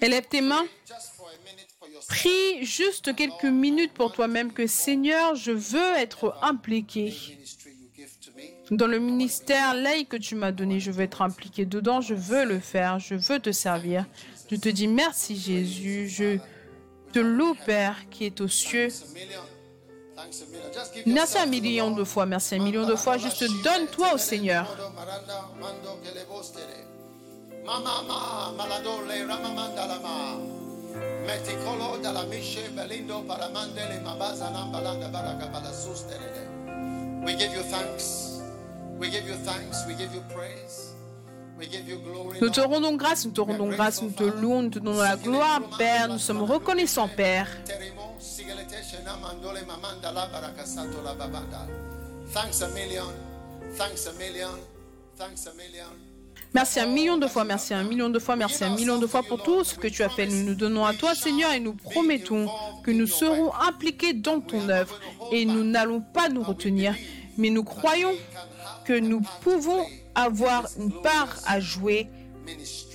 [0.00, 0.66] Élève tes mains.
[2.08, 7.12] Prie juste quelques minutes pour toi-même que Seigneur, je veux être impliqué
[8.72, 10.80] dans le ministère laïque que tu m'as donné.
[10.80, 12.00] Je veux être impliqué dedans.
[12.00, 12.98] Je veux le faire.
[12.98, 14.06] Je veux te servir.
[14.50, 16.08] Je te dis merci Jésus.
[16.08, 16.38] Je
[17.12, 18.88] te loue Père qui est aux cieux.
[21.06, 22.26] Merci un million de fois.
[22.26, 23.18] Merci un million de fois.
[23.18, 24.66] Juste donne-toi au Seigneur.
[42.40, 45.16] Nous te rendons grâce, nous te rendons grâce, nous te louons, nous te donnons la
[45.16, 46.08] gloire, Père.
[46.08, 47.48] Nous sommes reconnaissants, Père.
[52.32, 53.12] Thanks a million.
[53.76, 54.58] Thanks a million.
[55.18, 55.92] Thanks a million.
[56.54, 59.22] Merci un million de fois, merci un million de fois, merci un million de fois
[59.22, 60.26] pour tout ce que tu as fait.
[60.26, 62.46] Nous nous donnons à toi, Seigneur, et nous promettons
[62.84, 65.00] que nous serons impliqués dans ton œuvre
[65.30, 66.94] et nous n'allons pas nous retenir,
[67.38, 68.14] mais nous croyons
[68.84, 69.84] que nous pouvons
[70.14, 72.08] avoir une part à jouer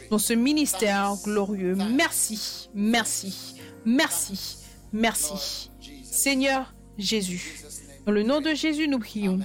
[0.10, 1.76] dans ce ministère glorieux.
[1.92, 3.56] Merci, merci,
[3.86, 4.58] merci,
[4.92, 5.70] merci.
[6.04, 7.64] Seigneur Jésus,
[8.06, 9.40] dans le nom de Jésus, nous prions.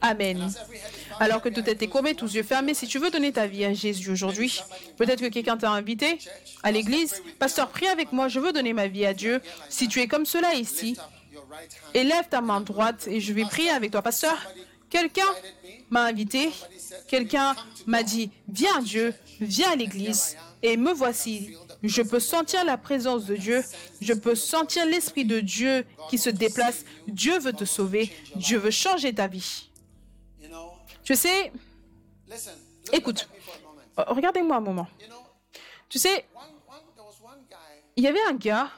[0.00, 0.50] Amen
[1.20, 3.72] alors que tout est écroumé, tous yeux fermés, si tu veux donner ta vie à
[3.72, 4.60] Jésus aujourd'hui,
[4.96, 6.18] peut-être que quelqu'un t'a invité
[6.62, 7.22] à l'église.
[7.38, 9.40] Pasteur, prie avec moi, je veux donner ma vie à Dieu.
[9.68, 10.96] Si tu es comme cela ici,
[11.94, 14.02] élève ta main droite et je vais prier avec toi.
[14.02, 14.36] Pasteur,
[14.90, 15.28] quelqu'un
[15.90, 16.50] m'a invité,
[17.08, 17.54] quelqu'un
[17.86, 21.56] m'a dit, viens Dieu, viens à l'église et me voici.
[21.82, 23.62] Je peux sentir la présence de Dieu.
[24.00, 26.84] Je peux sentir l'Esprit de Dieu qui se déplace.
[27.06, 28.10] Dieu veut te sauver.
[28.34, 29.68] Dieu veut changer ta vie.
[31.04, 31.52] Tu sais,
[32.92, 33.28] écoute,
[33.96, 34.88] regardez-moi un moment.
[35.88, 36.26] Tu sais,
[37.96, 38.70] il y avait un gars,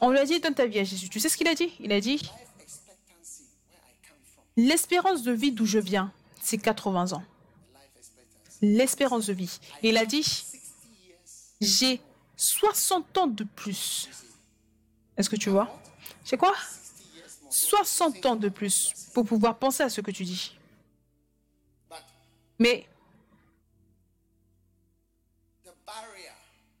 [0.00, 1.08] on lui a dit, donne ta vie à Jésus.
[1.08, 1.72] Tu sais ce qu'il a dit?
[1.80, 2.20] Il a dit,
[4.56, 6.12] l'espérance de vie d'où je viens,
[6.42, 7.22] c'est 80 ans.
[8.62, 9.58] l'espérance de vie.
[9.82, 10.44] Il a dit,
[11.60, 12.00] j'ai
[12.36, 14.08] 60 ans de plus.
[15.16, 15.78] Est-ce que tu vois?
[16.24, 16.54] C'est quoi?
[17.50, 20.56] 60 ans de plus pour pouvoir penser à ce que tu dis.
[22.58, 22.86] Mais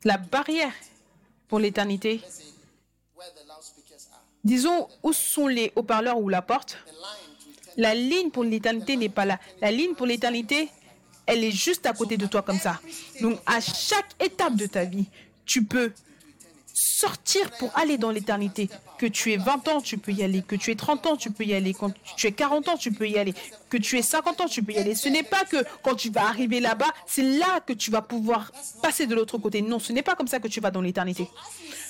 [0.04, 0.72] la barrière
[1.48, 2.22] pour l'éternité,
[4.44, 6.78] disons où sont les haut-parleurs ou la porte,
[7.76, 9.38] la ligne pour l'éternité n'est pas là.
[9.60, 10.68] La ligne pour l'éternité,
[11.26, 12.80] elle est juste à côté de toi comme ça.
[13.20, 15.06] Donc à chaque étape de ta vie,
[15.44, 15.92] tu peux
[16.74, 18.68] sortir pour aller dans l'éternité.
[18.98, 20.42] Que tu aies 20 ans, tu peux y aller.
[20.42, 21.74] Que tu aies 30 ans, tu peux y aller.
[21.74, 23.34] Quand tu aies 40 ans, tu peux y aller.
[23.68, 24.94] Que tu aies 50 ans, tu peux y aller.
[24.94, 28.52] Ce n'est pas que quand tu vas arriver là-bas, c'est là que tu vas pouvoir
[28.82, 29.62] passer de l'autre côté.
[29.62, 31.28] Non, ce n'est pas comme ça que tu vas dans l'éternité.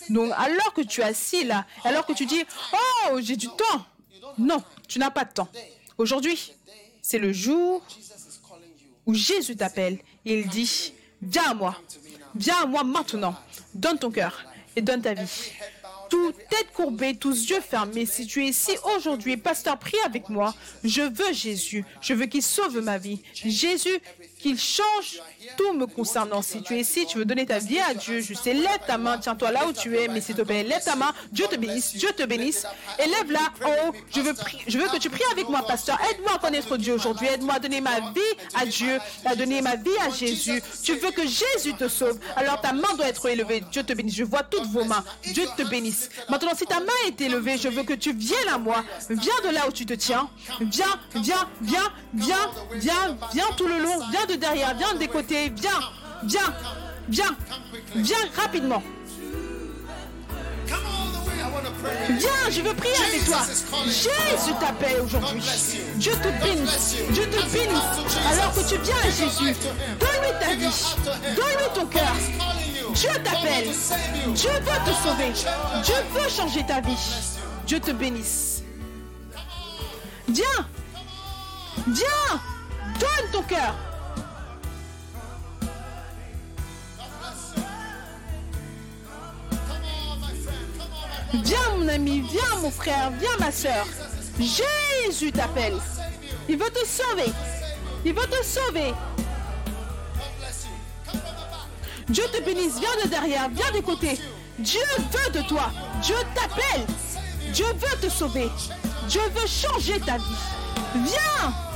[0.09, 2.43] Donc, alors que tu es assis là, alors que tu dis,
[2.73, 3.87] oh, j'ai du temps.
[4.39, 5.49] Non, tu n'as pas de temps.
[5.99, 6.53] Aujourd'hui,
[7.03, 7.83] c'est le jour
[9.07, 10.93] où Jésus t'appelle il dit,
[11.23, 11.77] viens à moi.
[12.35, 13.35] Viens à moi maintenant.
[13.75, 14.45] Donne ton cœur
[14.77, 15.53] et donne ta vie.
[16.09, 20.55] Tout tête courbée, tous yeux fermés, si tu es ici aujourd'hui, pasteur, prie avec moi.
[20.83, 21.85] Je veux Jésus.
[22.01, 23.23] Je veux qu'il sauve ma vie.
[23.33, 24.01] Jésus,
[24.41, 25.21] qu'il change
[25.57, 26.43] tout me concernant.
[26.43, 28.99] Si tu es ici, tu veux donner ta vie à Dieu, je sais, lève ta
[28.99, 31.57] main, tiens-toi là où tu es, mais s'il te plaît, lève ta main, Dieu te
[31.57, 32.67] bénisse, Dieu te bénisse,
[32.99, 33.93] et lève-la en haut.
[34.15, 34.35] Je veux,
[34.67, 35.99] je veux que tu pries avec moi, pasteur.
[36.11, 38.21] Aide-moi à connaître Dieu aujourd'hui, aide-moi à donner ma vie
[38.55, 40.63] à Dieu, à donner ma vie à Jésus.
[40.83, 43.63] Tu veux que Jésus te sauve, alors ta main doit être élevée.
[43.71, 44.15] Dieu te bénisse.
[44.15, 45.05] Je vois toutes vos mains.
[45.23, 46.11] Dieu te bénisse.
[46.29, 48.85] Maintenant, si ta main est élevée, je veux que tu viennes à moi.
[49.09, 50.29] Viens de là où tu te tiens.
[50.61, 53.99] Viens, viens, viens, viens, viens, viens tout le long.
[54.11, 55.81] Viens de derrière, viens des côtés, viens,
[56.25, 56.55] viens,
[57.09, 57.37] viens,
[57.95, 58.83] viens rapidement.
[62.11, 63.39] Viens, je veux prier avec toi.
[63.87, 65.43] Jésus t'appelle aujourd'hui.
[65.97, 66.97] Dieu te bénisse.
[67.11, 68.17] Dieu te bénisse.
[68.31, 69.57] Alors que tu viens à Jésus,
[69.99, 70.97] donne-lui ta vie.
[71.37, 72.15] Donne-lui ton cœur.
[72.95, 73.71] Dieu t'appelle.
[74.35, 75.33] Dieu veut te sauver.
[75.85, 76.97] Dieu veut changer ta vie.
[77.67, 78.63] Dieu te bénisse.
[80.29, 80.45] Viens.
[81.89, 82.41] Viens.
[82.99, 83.75] Donne ton cœur.
[91.33, 93.87] Viens mon ami, viens mon frère, viens ma soeur.
[94.39, 95.75] Jésus t'appelle.
[96.49, 97.33] Il veut te sauver.
[98.05, 98.93] Il veut te sauver.
[102.09, 104.19] Dieu te bénisse, viens de derrière, viens de côté.
[104.59, 104.81] Dieu
[105.13, 105.71] veut de toi.
[106.03, 106.87] Dieu t'appelle.
[107.53, 108.51] Dieu veut te sauver.
[109.09, 111.05] Dieu veut changer ta vie.
[111.05, 111.70] Viens.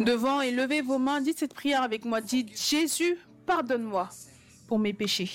[0.00, 2.20] Devant et levez vos mains, dites cette prière avec moi.
[2.20, 4.08] Dites, Jésus, pardonne-moi
[4.66, 5.30] pour mes péchés.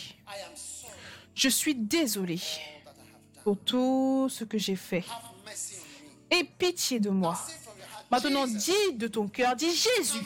[1.36, 2.40] Je suis désolé
[3.44, 5.06] pour tout ce que j'ai fait.
[6.30, 7.40] Aie pitié de moi.
[8.12, 10.26] Maintenant, dis de ton cœur, dis Jésus,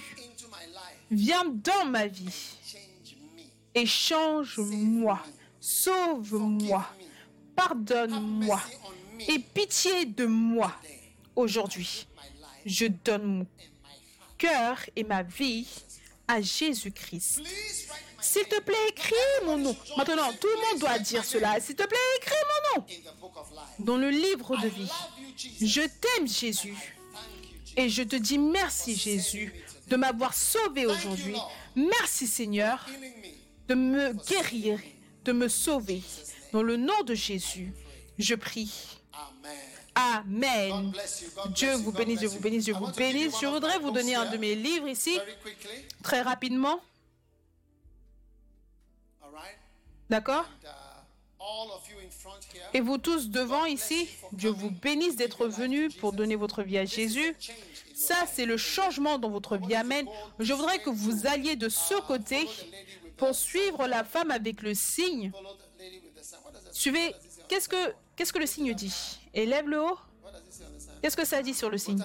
[1.11, 2.55] viens dans ma vie
[3.75, 5.21] et change-moi,
[5.59, 6.85] sauve-moi,
[7.55, 8.61] pardonne-moi,
[9.27, 10.73] aie pitié de moi
[11.35, 12.07] aujourd'hui.
[12.65, 13.47] Je donne mon
[14.95, 15.67] et ma vie
[16.27, 17.41] à Jésus-Christ.
[18.21, 19.15] S'il te plaît, écris
[19.45, 19.75] mon nom.
[19.97, 21.59] Maintenant, tout le monde doit dire cela.
[21.59, 22.35] S'il te plaît, écris
[22.75, 22.87] mon nom
[23.79, 24.91] dans le livre de vie.
[25.61, 26.75] Je t'aime, Jésus.
[27.75, 29.51] Et je te dis merci, Jésus,
[29.87, 31.35] de m'avoir sauvé aujourd'hui.
[31.75, 32.85] Merci, Seigneur,
[33.67, 34.79] de me guérir,
[35.25, 36.01] de me sauver.
[36.51, 37.73] Dans le nom de Jésus,
[38.19, 38.71] je prie.
[39.11, 39.72] Amen.
[41.49, 43.35] Dieu vous bénisse, Dieu vous bénisse, Dieu vous bénisse.
[43.41, 45.19] Je voudrais vous donner un de mes livres ici,
[46.01, 46.79] très rapidement.
[50.09, 50.45] D'accord?
[52.73, 56.85] Et vous tous devant ici, Dieu vous bénisse d'être venus pour donner votre vie à
[56.85, 57.35] Jésus.
[57.93, 59.75] Ça, c'est le changement dans votre vie.
[59.75, 60.07] Amen.
[60.39, 62.47] Je voudrais que vous alliez de ce côté
[63.17, 65.31] pour suivre la femme avec le signe.
[66.71, 67.13] Suivez,
[67.47, 69.19] qu'est-ce que, qu'est-ce que le signe dit?
[69.33, 69.97] Élève le haut.
[71.01, 72.03] Qu'est-ce que ça dit sur le signe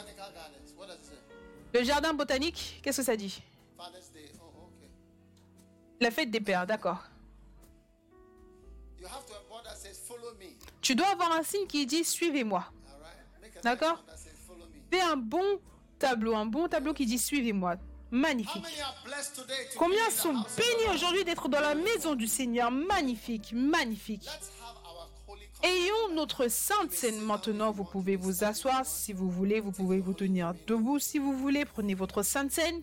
[1.75, 3.43] Le jardin botanique, qu'est-ce que ça dit
[6.01, 7.05] La fête des pères, d'accord.
[10.81, 12.65] Tu dois avoir un signe qui dit suivez-moi.
[13.63, 14.05] D'accord
[14.91, 15.61] Fais un bon
[15.99, 17.77] tableau, un bon tableau qui dit suivez-moi.
[18.11, 18.65] Magnifique.
[19.77, 22.71] Combien sont bénis aujourd'hui d'être dans la maison du Seigneur?
[22.71, 24.27] Magnifique, magnifique.
[25.63, 27.73] Ayons notre sainte scène maintenant.
[27.73, 29.61] Vous pouvez vous asseoir si vous voulez.
[29.61, 31.65] Vous pouvez vous tenir debout si vous voulez.
[31.65, 32.83] Prenez votre sainte scène.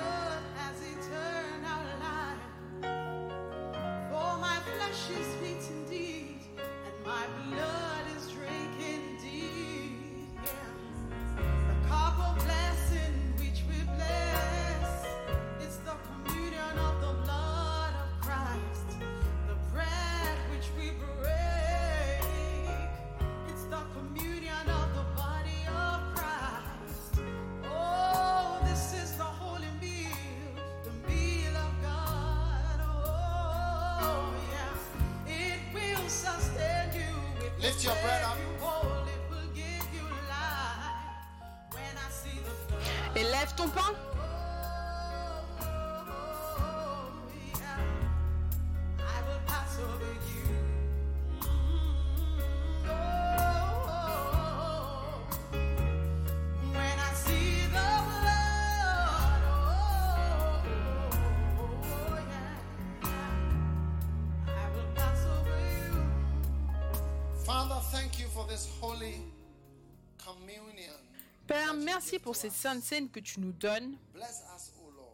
[0.00, 0.29] love.
[72.18, 73.96] Pour cette sainte scène que tu nous donnes.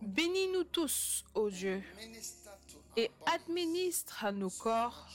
[0.03, 1.83] Bénis-nous tous, ô Dieu,
[2.97, 5.07] et administre à nos corps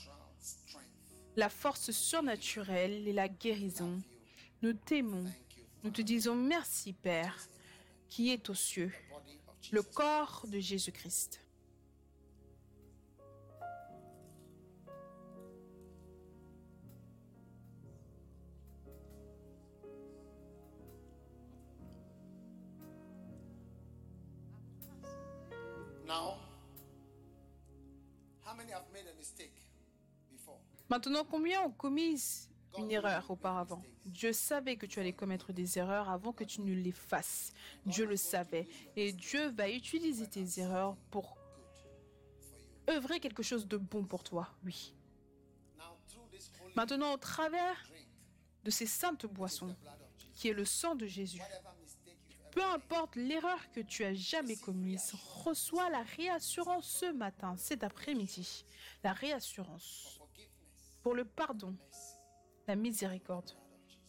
[1.36, 4.00] la force surnaturelle et la guérison.
[4.60, 5.24] Nous t'aimons.
[5.82, 7.36] Nous te disons merci, Père,
[8.08, 8.92] qui est aux cieux,
[9.70, 11.40] le corps de Jésus-Christ.
[31.04, 32.16] Maintenant, combien ont commis
[32.78, 33.82] une erreur auparavant?
[34.04, 37.52] Dieu savait que tu allais commettre des erreurs avant que tu ne les fasses.
[37.84, 38.68] Dieu le savait.
[38.94, 41.36] Et Dieu va utiliser tes erreurs pour
[42.88, 44.48] œuvrer quelque chose de bon pour toi.
[44.64, 44.94] Oui.
[46.76, 47.84] Maintenant, au travers
[48.62, 49.74] de ces saintes boissons,
[50.36, 51.42] qui est le sang de Jésus,
[52.52, 55.14] peu importe l'erreur que tu as jamais commise,
[55.44, 58.64] reçois la réassurance ce matin, cet après-midi.
[59.02, 60.21] La réassurance
[61.02, 61.76] pour le pardon,
[62.66, 63.52] la miséricorde,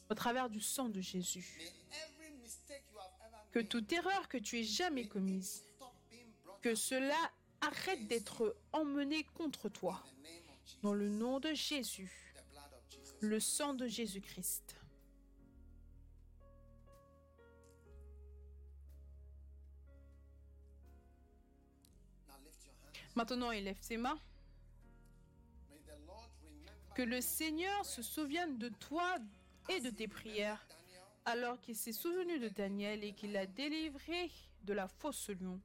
[0.10, 1.60] au travers du sang de Jésus.
[3.52, 5.64] Que toute erreur que tu aies jamais commise,
[6.61, 10.03] que cela arrête d'être emmené contre toi.
[10.82, 12.34] Dans le nom de Jésus,
[13.20, 14.76] le sang de Jésus-Christ.
[23.15, 24.20] Maintenant, élève tes mains.
[26.95, 29.18] Que le Seigneur se souvienne de toi
[29.70, 30.65] et de tes prières,
[31.26, 34.32] alors qu'il s'est souvenu de Daniel et qu'il l'a délivré
[34.64, 35.60] de la fausse lion.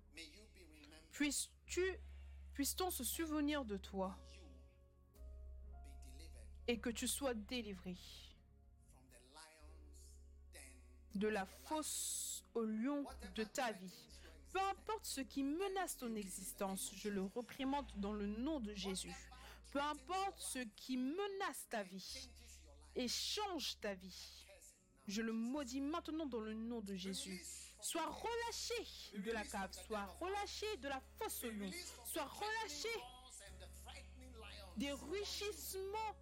[1.13, 1.83] Puisses-tu,
[2.55, 4.17] puisse-t-on se souvenir de toi
[6.67, 7.97] et que tu sois délivré
[11.15, 14.09] de la fosse au lion de ta vie.
[14.53, 19.15] Peu importe ce qui menace ton existence, je le reprimande dans le nom de Jésus.
[19.71, 22.29] Peu importe ce qui menace ta vie
[22.95, 24.47] et change ta vie,
[25.07, 27.43] je le maudis maintenant dans le nom de Jésus.
[27.81, 31.71] Sois relâché de la cave, sois relâché de la fosse au lion,
[32.05, 32.89] sois relâché
[34.77, 36.15] des rugissements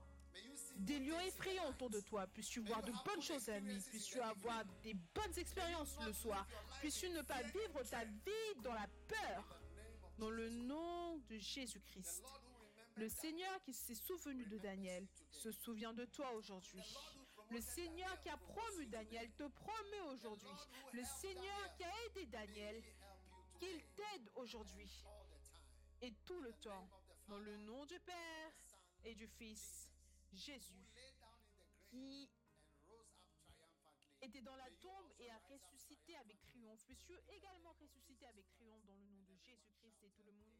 [0.76, 2.26] des lions effrayants autour de toi.
[2.26, 3.80] Puisses-tu voir de bonnes choses la nuit.
[3.90, 6.46] Puisses-tu avoir des bonnes expériences le soir.
[6.80, 9.60] Puisses-tu ne pas vivre ta vie dans la peur.
[10.18, 12.22] Dans le nom de Jésus-Christ.
[12.96, 16.82] Le Seigneur qui s'est souvenu de Daniel se souvient de toi aujourd'hui.
[17.50, 20.56] Le Seigneur qui a promu Daniel te promet aujourd'hui.
[20.94, 22.82] Le Seigneur qui a aidé Daniel,
[23.58, 25.04] qu'il t'aide aujourd'hui.
[26.00, 26.88] Et tout le temps,
[27.28, 28.52] dans le nom du Père
[29.04, 29.90] et du Fils,
[30.32, 30.86] Jésus,
[31.90, 32.30] qui
[34.22, 36.82] était dans la tombe et a ressuscité avec triomphe.
[36.86, 40.55] Puisses-tu également ressusciter avec triomphe dans le nom de Jésus-Christ et tout le monde.